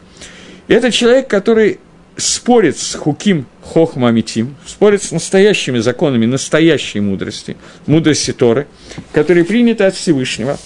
Это 0.67 0.91
человек, 0.91 1.27
который 1.27 1.79
спорит 2.17 2.77
с 2.77 2.95
Хуким 2.95 3.45
Хохмамитим, 3.63 4.55
спорит 4.65 5.03
с 5.03 5.11
настоящими 5.11 5.79
законами 5.79 6.25
настоящей 6.25 6.99
мудрости, 6.99 7.57
мудрости 7.87 8.31
Торы, 8.31 8.67
которые 9.11 9.43
приняты 9.43 9.85
от 9.85 9.95
Всевышнего, 9.95 10.57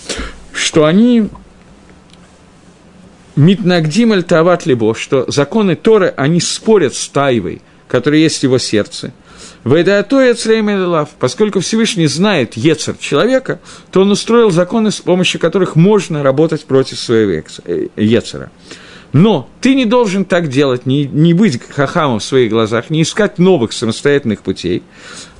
что 0.51 0.85
они 0.85 1.29
Митнагдим 3.35 4.13
аль 4.13 4.23
Тават 4.23 4.65
Либо, 4.65 4.95
что 4.95 5.29
законы 5.29 5.75
Торы, 5.75 6.13
они 6.15 6.39
спорят 6.39 6.95
с 6.95 7.07
Таевой, 7.09 7.61
которая 7.95 8.19
есть 8.19 8.39
в 8.39 8.43
его 8.43 8.57
сердце. 8.57 9.13
Лав, 9.63 11.11
поскольку 11.17 11.61
Всевышний 11.61 12.07
знает 12.07 12.57
Ецер 12.57 12.97
человека, 12.99 13.61
то 13.89 14.01
он 14.01 14.11
устроил 14.11 14.51
законы, 14.51 14.91
с 14.91 14.99
помощью 14.99 15.39
которых 15.39 15.77
можно 15.77 16.21
работать 16.21 16.65
против 16.65 16.99
своего 16.99 17.41
э, 17.63 17.87
Ецера. 17.95 18.51
Но 19.13 19.47
ты 19.61 19.75
не 19.75 19.85
должен 19.85 20.25
так 20.25 20.49
делать, 20.49 20.85
не, 20.85 21.05
не 21.05 21.33
быть 21.33 21.61
хахамом 21.69 22.19
в 22.19 22.23
своих 22.25 22.51
глазах, 22.51 22.89
не 22.89 23.01
искать 23.01 23.39
новых 23.39 23.71
самостоятельных 23.71 24.41
путей. 24.41 24.83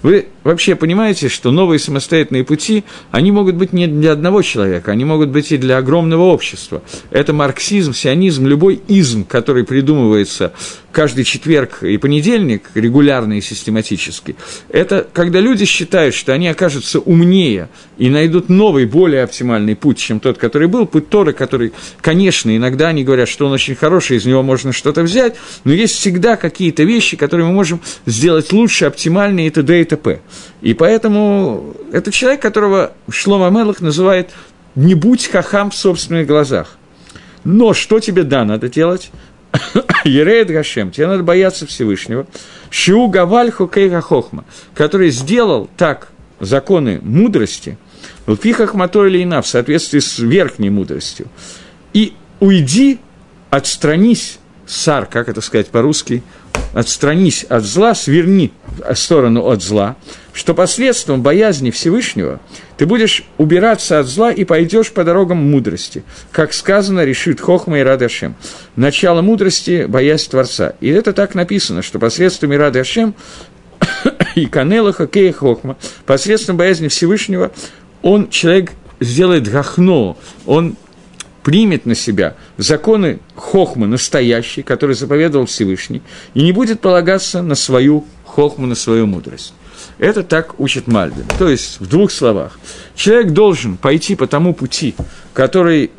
Вы 0.05 0.27
вообще 0.43 0.75
понимаете, 0.75 1.29
что 1.29 1.49
новые 1.49 1.79
самостоятельные 1.79 2.43
пути, 2.43 2.83
они 3.09 3.31
могут 3.31 3.55
быть 3.55 3.73
не 3.73 3.87
для 3.87 4.11
одного 4.11 4.43
человека, 4.43 4.91
они 4.91 5.03
могут 5.03 5.29
быть 5.29 5.51
и 5.51 5.57
для 5.57 5.79
огромного 5.79 6.25
общества. 6.25 6.83
Это 7.09 7.33
марксизм, 7.33 7.91
сионизм, 7.91 8.45
любой 8.45 8.79
изм, 8.87 9.23
который 9.23 9.63
придумывается 9.63 10.53
каждый 10.95 11.25
четверг 11.25 11.83
и 11.83 11.97
понедельник, 11.97 12.69
регулярно 12.73 13.33
и 13.33 13.41
систематически, 13.41 14.37
это 14.69 15.05
когда 15.11 15.41
люди 15.41 15.65
считают, 15.65 16.15
что 16.15 16.31
они 16.31 16.47
окажутся 16.47 16.99
умнее 16.99 17.67
и 17.97 18.09
найдут 18.09 18.47
новый, 18.47 18.85
более 18.85 19.23
оптимальный 19.23 19.75
путь, 19.75 19.97
чем 19.97 20.21
тот, 20.21 20.37
который 20.37 20.69
был, 20.69 20.85
путь 20.85 21.09
Торы, 21.09 21.33
который, 21.33 21.73
конечно, 21.99 22.55
иногда 22.55 22.87
они 22.87 23.03
говорят, 23.03 23.27
что 23.27 23.45
он 23.45 23.51
очень 23.51 23.75
хороший, 23.75 24.15
из 24.15 24.25
него 24.25 24.41
можно 24.41 24.71
что-то 24.71 25.01
взять, 25.01 25.35
но 25.65 25.73
есть 25.73 25.95
всегда 25.95 26.37
какие-то 26.37 26.83
вещи, 26.83 27.17
которые 27.17 27.45
мы 27.47 27.53
можем 27.53 27.81
сделать 28.05 28.53
лучше, 28.53 28.85
оптимальнее 28.85 29.47
и 29.47 29.49
т.д. 29.49 29.81
и 29.81 29.83
т.п. 29.83 29.94
И 30.61 30.73
поэтому 30.73 31.75
это 31.91 32.11
человек, 32.11 32.41
которого 32.41 32.93
Шлома 33.09 33.49
Мелах 33.49 33.81
называет 33.81 34.31
«не 34.75 34.95
будь 34.95 35.27
хахам 35.27 35.71
в 35.71 35.75
собственных 35.75 36.27
глазах». 36.27 36.77
Но 37.43 37.73
что 37.73 37.99
тебе 37.99 38.23
да 38.23 38.43
надо 38.43 38.69
делать? 38.69 39.11
Ереет 40.03 40.49
Гашем, 40.49 40.91
тебе 40.91 41.07
надо 41.07 41.23
бояться 41.23 41.65
Всевышнего. 41.65 42.27
Шиу 42.69 43.07
Гавальху 43.07 43.67
Кейха 43.67 44.01
Хохма, 44.01 44.45
который 44.73 45.09
сделал 45.11 45.69
так 45.77 46.09
законы 46.39 46.99
мудрости, 47.01 47.77
в 48.25 48.35
Пихахмато 48.37 49.05
или 49.05 49.23
Ина, 49.23 49.41
в 49.41 49.47
соответствии 49.47 49.99
с 49.99 50.19
верхней 50.19 50.69
мудростью. 50.69 51.27
И 51.93 52.13
уйди, 52.39 52.99
отстранись, 53.49 54.39
сар, 54.65 55.05
как 55.05 55.29
это 55.29 55.41
сказать 55.41 55.67
по-русски, 55.67 56.23
отстранись 56.75 57.45
от 57.45 57.63
зла, 57.63 57.95
сверни 57.95 58.51
сторону 58.93 59.47
от 59.47 59.63
зла, 59.63 59.95
что 60.33 60.53
посредством 60.53 61.23
боязни 61.23 61.71
Всевышнего 61.71 62.41
ты 62.77 62.85
будешь 62.85 63.23
убираться 63.37 63.97
от 63.97 64.07
зла 64.07 64.29
и 64.29 64.43
пойдешь 64.43 64.91
по 64.91 65.05
дорогам 65.05 65.37
мудрости. 65.37 66.03
Как 66.31 66.53
сказано, 66.53 67.05
решит 67.05 67.39
Хохма 67.39 67.79
и 67.79 67.81
Радашем. 67.81 68.35
Начало 68.75 69.21
мудрости– 69.21 69.85
боязнь 69.87 70.29
Творца. 70.29 70.73
И 70.81 70.89
это 70.89 71.13
так 71.13 71.33
написано, 71.33 71.81
что 71.81 71.97
посредством 71.97 72.53
Ирады 72.53 72.79
Ашем 72.79 73.15
и 74.35 74.45
Канела 74.45 74.91
Хокея 74.91 75.31
Хохма, 75.31 75.77
посредством 76.05 76.57
боязни 76.57 76.89
Всевышнего, 76.89 77.53
он, 78.01 78.29
человек, 78.29 78.73
сделает 78.99 79.49
гахно, 79.49 80.17
он 80.45 80.75
примет 81.45 81.85
на 81.85 81.93
себя 81.93 82.35
законы 82.57 83.19
хохмы 83.35 83.85
настоящие, 83.85 84.63
которые 84.63 84.95
заповедовал 84.95 85.45
Всевышний, 85.45 86.01
и 86.33 86.41
не 86.41 86.51
будет 86.51 86.81
полагаться 86.81 87.43
на 87.43 87.53
свою 87.53 88.03
хохму, 88.25 88.65
на 88.65 88.73
свою 88.73 89.05
мудрость. 89.05 89.53
Это 89.99 90.23
так 90.23 90.59
учит 90.59 90.87
Мальбин. 90.87 91.25
То 91.37 91.47
есть, 91.47 91.79
в 91.79 91.87
двух 91.87 92.11
словах, 92.11 92.59
человек 92.95 93.31
должен 93.31 93.77
пойти 93.77 94.15
по 94.15 94.25
тому 94.25 94.55
пути, 94.55 94.95
который 95.33 95.91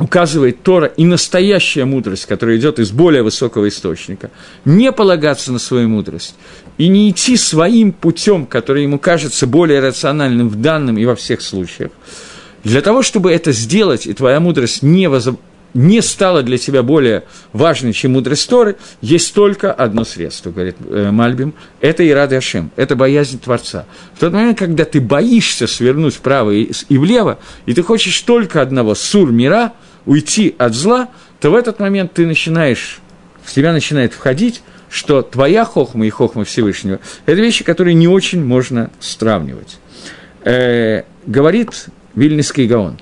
указывает 0.00 0.64
Тора 0.64 0.86
и 0.86 1.04
настоящая 1.04 1.84
мудрость, 1.84 2.26
которая 2.26 2.56
идет 2.56 2.80
из 2.80 2.90
более 2.90 3.22
высокого 3.22 3.68
источника, 3.68 4.32
не 4.64 4.90
полагаться 4.90 5.52
на 5.52 5.60
свою 5.60 5.88
мудрость 5.88 6.34
и 6.76 6.88
не 6.88 7.08
идти 7.08 7.36
своим 7.36 7.92
путем, 7.92 8.46
который 8.46 8.82
ему 8.82 8.98
кажется 8.98 9.46
более 9.46 9.78
рациональным 9.78 10.48
в 10.48 10.56
данном 10.56 10.98
и 10.98 11.04
во 11.04 11.14
всех 11.14 11.40
случаях, 11.40 11.92
для 12.66 12.80
того, 12.80 13.02
чтобы 13.02 13.30
это 13.30 13.52
сделать, 13.52 14.08
и 14.08 14.12
твоя 14.12 14.40
мудрость 14.40 14.82
не, 14.82 15.08
воз... 15.08 15.28
не 15.72 16.02
стала 16.02 16.42
для 16.42 16.58
тебя 16.58 16.82
более 16.82 17.22
важной, 17.52 17.92
чем 17.92 18.14
мудрость 18.14 18.50
Торы, 18.50 18.74
есть 19.00 19.32
только 19.34 19.72
одно 19.72 20.04
средство, 20.04 20.50
говорит 20.50 20.74
э, 20.90 21.12
Мальбим, 21.12 21.54
это 21.80 22.06
Ирады 22.08 22.34
Ашем, 22.34 22.72
это 22.74 22.96
боязнь 22.96 23.38
Творца. 23.38 23.86
В 24.14 24.18
тот 24.18 24.32
момент, 24.32 24.58
когда 24.58 24.84
ты 24.84 25.00
боишься 25.00 25.68
свернуть 25.68 26.16
вправо 26.16 26.50
и, 26.50 26.72
и 26.88 26.98
влево, 26.98 27.38
и 27.66 27.72
ты 27.72 27.84
хочешь 27.84 28.20
только 28.22 28.60
одного 28.60 28.96
сур 28.96 29.30
мира, 29.30 29.72
уйти 30.04 30.52
от 30.58 30.74
зла, 30.74 31.10
то 31.38 31.50
в 31.50 31.54
этот 31.54 31.78
момент 31.78 32.14
ты 32.14 32.26
начинаешь, 32.26 32.98
в 33.44 33.54
тебя 33.54 33.72
начинает 33.72 34.12
входить 34.12 34.62
что 34.88 35.22
твоя 35.22 35.64
хохма 35.64 36.06
и 36.06 36.10
хохма 36.10 36.44
Всевышнего– 36.44 37.00
это 37.26 37.40
вещи, 37.40 37.64
которые 37.64 37.94
не 37.94 38.06
очень 38.06 38.44
можно 38.44 38.90
сравнивать. 39.00 39.78
Э, 40.44 41.02
говорит 41.26 41.88
Вильнинский 42.16 42.66
Гаон. 42.66 42.98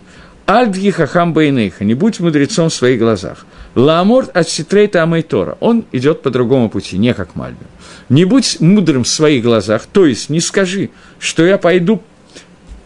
Альдги 0.47 0.91
хахам 0.91 1.33
бейнейха, 1.33 1.85
не 1.85 1.95
будь 1.95 2.21
мудрецом 2.21 2.69
в 2.69 2.75
своих 2.75 2.99
глазах. 2.99 3.47
Ламорт 3.75 4.37
от 4.37 4.49
ситрейта 4.49 5.03
амейтора. 5.03 5.57
Он 5.61 5.87
идет 5.91 6.21
по 6.21 6.31
другому 6.31 6.69
пути, 6.69 6.99
не 6.99 7.15
как 7.15 7.35
Мальбин. 7.35 7.67
Не 8.11 8.27
будь 8.27 8.61
мудрым 8.61 9.05
в 9.05 9.09
своих 9.09 9.43
глазах, 9.43 9.87
то 9.91 10.05
есть 10.05 10.29
не 10.29 10.41
скажи, 10.41 10.91
что 11.19 11.47
я 11.47 11.57
пойду 11.57 12.03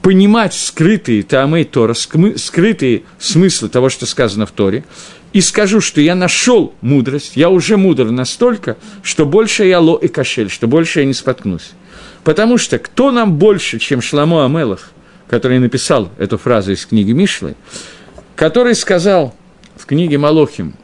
понимать 0.03 0.55
скрытые 0.55 1.25
Таамей 1.25 1.65
Тора, 1.65 1.95
скрытые 1.95 3.03
смыслы 3.19 3.69
того, 3.69 3.89
что 3.89 4.07
сказано 4.07 4.47
в 4.47 4.53
Торе, 4.53 4.85
и 5.33 5.41
скажу, 5.41 5.81
что 5.81 6.01
я 6.01 6.15
нашел 6.15 6.73
мудрость, 6.81 7.33
я 7.35 7.51
уже 7.51 7.77
мудр 7.77 8.11
настолько, 8.11 8.77
что 9.03 9.27
больше 9.27 9.65
я 9.65 9.81
ло 9.81 9.97
и 9.97 10.09
кошель, 10.09 10.49
что 10.49 10.69
больше 10.69 11.01
я 11.01 11.07
не 11.07 11.13
споткнусь. 11.13 11.73
Потому 12.25 12.57
что 12.57 12.79
кто 12.79 13.11
нам 13.11 13.35
больше, 13.35 13.79
чем 13.79 14.01
Шламо 14.01 14.45
Амелах, 14.45 14.93
который 15.29 15.59
написал 15.59 16.11
эту 16.19 16.39
фразу 16.39 16.73
из 16.73 16.87
книги 16.87 17.13
Мишлы, 17.13 17.55
который 18.37 18.75
сказал 18.75 19.35
в 19.77 19.87
книге 19.87 20.19
Малохим, 20.19 20.75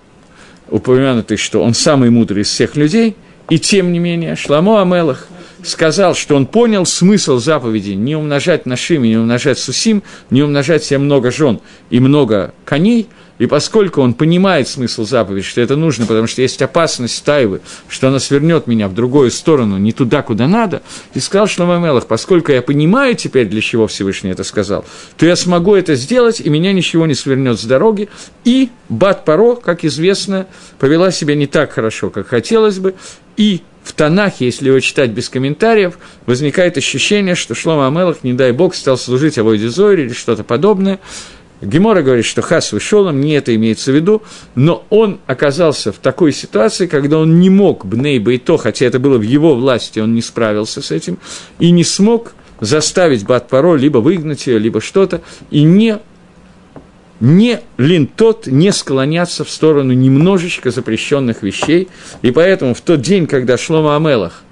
упомянутый, 0.69 1.37
что 1.37 1.63
он 1.63 1.75
самый 1.75 2.11
мудрый 2.11 2.43
из 2.43 2.49
всех 2.49 2.77
людей, 2.77 3.17
и 3.49 3.59
тем 3.59 3.93
не 3.93 3.99
менее 3.99 4.37
Шламо 4.37 4.81
Амелах 4.81 5.27
сказал, 5.63 6.15
что 6.15 6.37
он 6.37 6.47
понял 6.47 6.87
смысл 6.87 7.39
заповеди 7.39 7.91
не 7.91 8.17
умножать 8.17 8.67
нашим, 8.67 9.03
не 9.03 9.17
умножать 9.17 9.59
сусим, 9.59 10.03
не 10.31 10.43
умножать 10.43 10.85
себе 10.85 10.99
много 10.99 11.31
жен 11.31 11.61
и 11.91 12.01
много 12.01 12.53
коней– 12.65 13.09
и 13.39 13.47
поскольку 13.47 14.01
он 14.01 14.15
понимает 14.15 14.69
смысл 14.69 15.05
заповеди, 15.05 15.47
что 15.47 15.61
это 15.61 15.77
нужно, 15.77 16.07
потому 16.07 16.27
что 16.27 16.43
есть 16.43 16.61
опасность 16.63 17.25
тайвы, 17.25 17.61
что 17.89 18.09
она 18.09 18.19
свернет 18.19 18.67
меня 18.67 18.89
в 18.89 18.95
другую 18.95 19.31
сторону, 19.31 19.77
не 19.79 19.93
туда, 19.93 20.23
куда 20.23 20.47
надо, 20.47 20.83
и 21.15 21.21
сказал 21.21 21.47
Шлома 21.47 21.79
Мелах, 21.79 22.07
поскольку 22.07 22.53
я 22.53 22.63
понимаю 22.63 23.15
теперь, 23.17 23.47
для 23.47 23.61
чего 23.61 23.87
Всевышний 23.87 24.31
это 24.31 24.45
сказал, 24.45 24.85
то 25.17 25.27
я 25.27 25.37
смогу 25.37 25.75
это 25.75 25.95
сделать, 25.95 26.41
и 26.41 26.49
меня 26.49 26.73
ничего 26.73 27.07
не 27.07 27.15
свернет 27.15 27.59
с 27.59 27.65
дороги. 27.65 28.09
И 28.45 28.71
Бат 28.89 29.25
Паро, 29.25 29.57
как 29.57 29.85
известно, 29.85 30.47
повела 30.79 31.11
себя 31.11 31.35
не 31.35 31.47
так 31.47 31.73
хорошо, 31.73 32.11
как 32.11 32.29
хотелось 32.29 32.79
бы, 32.79 32.95
и 33.37 33.63
в 33.83 33.93
Танахе, 33.93 34.47
если 34.47 34.69
его 34.69 34.81
читать 34.81 35.11
без 35.11 35.29
комментариев, 35.29 35.99
возникает 36.25 36.79
ощущение, 36.79 37.35
что 37.35 37.55
Шлома 37.55 37.87
Амелах, 37.87 38.25
не 38.25 38.33
дай 38.33 38.53
бог, 38.53 38.75
стал 38.75 38.97
служить 38.97 39.39
Авойде 39.39 39.69
Зойре 39.69 40.07
или 40.07 40.13
что-то 40.15 40.43
подобное, 40.43 41.01
Гемора 41.65 42.03
говорит, 42.03 42.25
что 42.25 42.43
Хас 42.43 42.73
вышел, 42.73 43.11
не 43.11 43.33
это 43.33 43.55
имеется 43.55 43.93
в 43.93 43.95
виду, 43.95 44.23
но 44.55 44.85
он 44.91 45.21
оказался 45.27 45.93
в 45.93 45.99
такой 45.99 46.33
ситуации, 46.33 46.87
когда 46.87 47.19
он 47.19 47.41
не 47.41 47.51
мог 47.51 47.85
Бней 47.85 48.19
Бейто, 48.19 48.57
хотя 48.57 48.87
это 48.87 48.99
было 48.99 49.19
в 49.19 49.23
его 49.23 49.55
власти, 49.55 49.99
он 49.99 50.15
не 50.15 50.23
справился 50.23 50.83
с 50.83 50.91
этим, 50.91 51.19
и 51.59 51.71
не 51.71 51.85
смог 51.85 52.33
заставить 52.61 53.25
Бат-Паро 53.25 53.75
либо 53.75 53.99
выгнать 53.99 54.47
ее, 54.47 54.59
либо 54.59 54.81
что-то, 54.81 55.23
и 55.51 55.63
не 55.63 55.99
не 57.21 57.61
линтот, 57.79 58.47
не 58.49 58.71
склоняться 58.73 59.45
в 59.45 59.51
сторону 59.51 59.93
немножечко 59.93 60.71
запрещенных 60.71 61.43
вещей. 61.43 61.89
И 62.23 62.31
поэтому 62.31 62.75
в 62.75 62.81
тот 62.81 63.01
день, 63.01 63.27
когда 63.27 63.57
Шлома 63.57 63.97
Амелах 63.97 64.44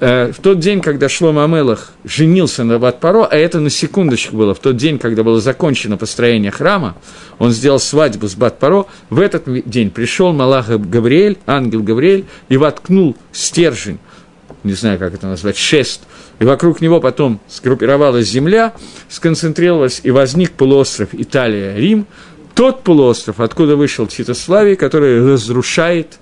в 0.00 0.34
тот 0.40 0.58
день, 0.60 0.80
когда 0.80 1.10
Шлома 1.10 1.44
Амелах 1.44 1.92
женился 2.04 2.64
на 2.64 2.78
Батпаро, 2.78 3.28
а 3.30 3.36
это 3.36 3.60
на 3.60 3.68
секундочку 3.68 4.34
было, 4.34 4.54
в 4.54 4.58
тот 4.58 4.76
день, 4.76 4.98
когда 4.98 5.22
было 5.22 5.40
закончено 5.40 5.98
построение 5.98 6.50
храма, 6.50 6.96
он 7.38 7.50
сделал 7.50 7.78
свадьбу 7.78 8.26
с 8.26 8.34
Батпаро, 8.34 8.86
в 9.10 9.20
этот 9.20 9.44
день 9.68 9.90
пришел 9.90 10.32
Малах 10.32 10.70
Гавриэль, 10.70 11.36
ангел 11.46 11.82
Гавриэль, 11.82 12.24
и 12.48 12.56
воткнул 12.56 13.14
стержень, 13.32 13.98
не 14.64 14.72
знаю, 14.72 14.98
как 14.98 15.12
это 15.12 15.26
назвать, 15.26 15.58
шест, 15.58 16.02
и 16.38 16.44
вокруг 16.44 16.80
него 16.80 17.00
потом 17.00 17.38
сгруппировалась 17.50 18.26
земля, 18.26 18.72
сконцентрировалась, 19.10 20.00
и 20.02 20.10
возник 20.10 20.52
полуостров 20.52 21.10
Италия-Рим, 21.12 22.06
тот 22.54 22.82
полуостров, 22.82 23.40
откуда 23.40 23.76
вышел 23.76 24.06
Титославий, 24.06 24.76
который 24.76 25.32
разрушает 25.32 26.18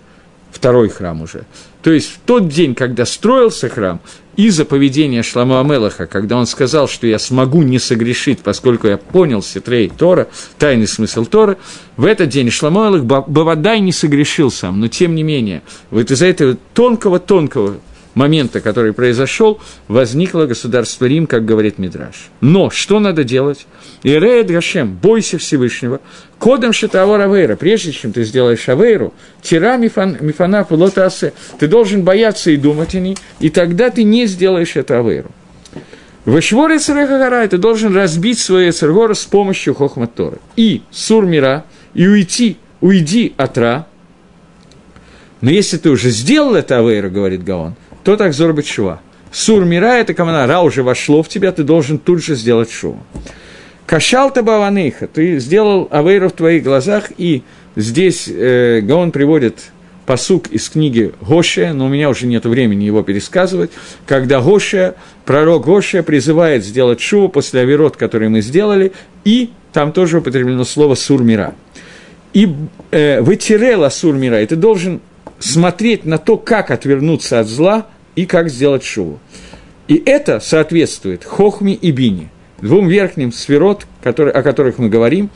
второй 0.51 0.89
храм 0.89 1.23
уже. 1.23 1.45
То 1.83 1.93
есть 1.93 2.09
в 2.11 2.19
тот 2.27 2.49
день, 2.49 2.75
когда 2.75 3.07
строился 3.07 3.69
храм, 3.69 4.01
из-за 4.39 4.65
поведения 4.65 5.25
Шламу 5.25 5.59
Амелаха, 5.59 6.07
когда 6.07 6.37
он 6.37 6.47
сказал, 6.47 6.87
что 6.87 7.09
я 7.09 7.19
смогу 7.19 7.63
не 7.63 7.81
согрешить, 7.81 8.39
поскольку 8.39 8.87
я 8.87 8.97
понял 8.97 9.43
Ситрей 9.43 9.89
Тора, 9.89 10.29
тайный 10.59 10.87
смысл 10.87 11.25
Тора, 11.25 11.59
в 11.97 12.05
этот 12.05 12.29
день 12.29 12.49
Шламу 12.51 12.83
Амелах 12.83 13.05
Бавадай 13.05 13.81
не 13.81 13.91
согрешил 13.91 14.53
сам, 14.53 14.79
но 14.79 14.87
тем 14.87 15.17
не 15.17 15.25
менее, 15.25 15.63
вот 15.91 16.11
из-за 16.13 16.27
этого 16.27 16.57
тонкого-тонкого 16.73 17.79
момента, 18.19 18.61
который 18.61 18.93
произошел, 18.93 19.61
возникло 19.87 20.45
государство 20.45 21.07
Рим, 21.07 21.27
как 21.27 21.45
говорит 21.45 21.79
Мидраш. 21.79 22.31
Но 22.41 22.69
что 22.69 22.99
надо 23.01 23.25
делать? 23.25 23.67
Ирея 24.03 24.45
Гашем, 24.45 24.95
бойся 24.95 25.39
Всевышнего, 25.39 26.01
кодом 26.39 26.73
шитавор 26.73 27.21
Авейра, 27.21 27.57
прежде 27.57 27.93
чем 27.93 28.13
ты 28.13 28.25
сделаешь 28.25 28.69
Авейру, 28.69 29.15
тира 29.41 29.77
мифан, 29.77 30.65
пулотасе, 30.69 31.33
ты 31.59 31.69
должен 31.69 32.03
бояться 32.03 32.51
и 32.51 32.57
думать 32.57 32.95
о 32.95 33.01
ней, 33.01 33.17
и 33.41 33.49
тогда 33.51 33.91
ты 33.91 34.03
не 34.03 34.27
сделаешь 34.27 34.77
это 34.77 34.99
Авейру. 34.99 35.31
Вышворе 36.25 36.79
Царехагара, 36.79 37.47
ты 37.49 37.57
должен 37.57 37.95
разбить 37.95 38.39
свой 38.39 38.69
Эцергора 38.69 39.15
с 39.15 39.25
помощью 39.25 39.75
Хохматоры. 39.75 40.39
И 40.57 40.83
Сурмира, 40.91 41.65
и 41.95 42.07
уйти, 42.07 42.59
уйди 42.83 43.33
от 43.39 43.57
Ра. 43.57 43.87
Но 45.41 45.51
если 45.51 45.79
ты 45.79 45.89
уже 45.89 46.11
сделал 46.11 46.55
это 46.55 46.79
Авейру, 46.79 47.11
говорит 47.11 47.45
Гаон, 47.45 47.77
то 48.05 48.17
так 48.17 48.33
зорбит 48.33 48.67
шува. 48.67 49.01
Сур 49.31 49.65
мира– 49.65 49.87
это 49.99 50.15
когда 50.15 50.47
ра 50.47 50.63
уже 50.63 50.83
вошло 50.83 51.23
в 51.23 51.29
тебя, 51.29 51.53
ты 51.53 51.63
должен 51.63 51.99
тут 51.99 52.23
же 52.23 52.35
сделать 52.35 52.71
шуву. 52.71 52.99
Кашал 53.87 54.31
табаваныха, 54.31 55.07
ты 55.07 55.39
сделал 55.39 55.89
авейру 55.91 56.29
в 56.29 56.33
твоих 56.33 56.63
глазах, 56.63 57.11
и 57.17 57.43
здесь 57.75 58.29
э, 58.29 58.81
Гаон 58.83 59.13
приводит 59.13 59.71
посук 60.05 60.49
из 60.49 60.71
книги 60.71 61.13
Гошия, 61.21 61.75
но 61.75 61.87
у 61.87 61.89
меня 61.89 62.09
уже 62.09 62.27
нет 62.27 62.47
времени 62.47 62.85
его 62.85 63.03
пересказывать, 63.03 63.71
когда 64.07 64.41
Гошия, 64.41 64.95
пророк 65.27 65.67
Гошия 65.67 66.03
призывает 66.03 66.65
сделать 66.65 67.01
шуву 67.01 67.29
после 67.29 67.61
авирот, 67.61 67.97
который 67.97 68.31
мы 68.31 68.41
сделали, 68.41 68.93
и 69.25 69.51
там 69.73 69.93
тоже 69.93 70.19
употреблено 70.19 70.65
слово 70.65 70.95
сурмира. 70.95 71.55
И 72.33 72.49
э, 72.91 73.21
вытирела 73.21 73.91
сурмира, 73.91 74.43
и 74.43 74.47
ты 74.47 74.57
должен 74.57 75.01
смотреть 75.39 76.05
на 76.05 76.19
то, 76.19 76.37
как 76.37 76.71
отвернуться 76.71 77.41
от 77.41 77.47
зла– 77.47 77.87
и 78.19 78.27
как 78.27 78.51
сделать 78.51 78.83
шуву. 78.83 79.21
И 79.87 80.03
это 80.05 80.41
соответствует 80.41 81.23
хохме 81.23 81.75
и 81.75 81.93
бине, 81.93 82.31
двум 82.61 82.89
верхним 82.89 83.31
сферот, 83.31 83.87
которые, 84.03 84.33
о 84.33 84.43
которых 84.43 84.79
мы 84.79 84.89
говорим, 84.89 85.31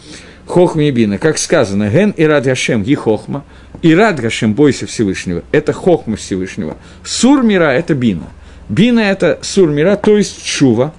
хохме 0.47 0.89
и 0.89 0.91
бина. 0.91 1.19
Как 1.19 1.39
сказано, 1.39 1.89
ген 1.89 2.11
и 2.11 2.25
рад 2.25 2.43
Гашем 2.45 2.83
ги 2.83 2.97
хохма, 2.97 3.45
и 3.83 3.95
рад 3.95 4.19
Гашем 4.19 4.55
бойся 4.55 4.87
Всевышнего, 4.87 5.45
это 5.53 5.73
хохма 5.73 6.17
Всевышнего. 6.17 6.77
Сур 7.05 7.45
мира– 7.45 7.73
это 7.73 7.95
бина. 7.95 8.31
Бина– 8.69 9.01
это 9.13 9.39
сур 9.43 9.71
мира, 9.71 9.95
то 9.95 10.19
есть 10.19 10.45
шува. 10.45 10.93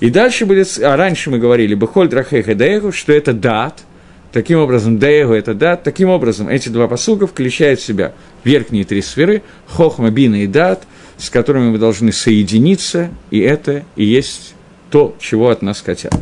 И 0.00 0.10
дальше 0.10 0.44
будет, 0.44 0.78
а 0.82 0.98
раньше 0.98 1.30
мы 1.30 1.38
говорили, 1.38 1.74
бехоль 1.74 2.10
драхеха 2.10 2.92
что 2.92 3.12
это 3.14 3.32
дат, 3.32 3.84
Таким 4.32 4.58
образом, 4.58 4.98
Деего– 4.98 5.34
это 5.34 5.52
дат. 5.52 5.82
Таким 5.82 6.08
образом, 6.08 6.48
эти 6.48 6.70
два 6.70 6.88
посука 6.88 7.26
включают 7.26 7.80
в 7.80 7.84
себя 7.84 8.14
верхние 8.44 8.84
три 8.84 9.02
сферы– 9.02 9.42
Хохма, 9.66 10.10
Бина 10.10 10.42
и 10.42 10.46
Дат, 10.46 10.84
с 11.18 11.28
которыми 11.28 11.70
мы 11.70 11.78
должны 11.78 12.12
соединиться, 12.12 13.10
и 13.30 13.40
это 13.40 13.84
и 13.94 14.04
есть 14.04 14.54
то, 14.90 15.14
чего 15.20 15.50
от 15.50 15.60
нас 15.60 15.82
хотят. 15.82 16.14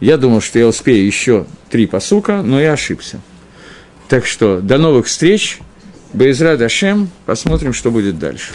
Я 0.00 0.16
думал, 0.16 0.40
что 0.40 0.58
я 0.58 0.66
успею 0.66 1.06
еще 1.06 1.46
три 1.70 1.86
посука, 1.86 2.42
но 2.42 2.60
я 2.60 2.72
ошибся. 2.72 3.20
Так 4.08 4.26
что 4.26 4.60
до 4.60 4.78
новых 4.78 5.06
встреч. 5.06 5.60
Безра 6.12 6.56
Дашем. 6.56 7.08
Посмотрим, 7.24 7.72
что 7.72 7.90
будет 7.90 8.18
дальше. 8.18 8.52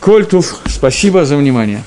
Кольтув, 0.00 0.60
спасибо 0.66 1.24
за 1.24 1.36
внимание. 1.36 1.84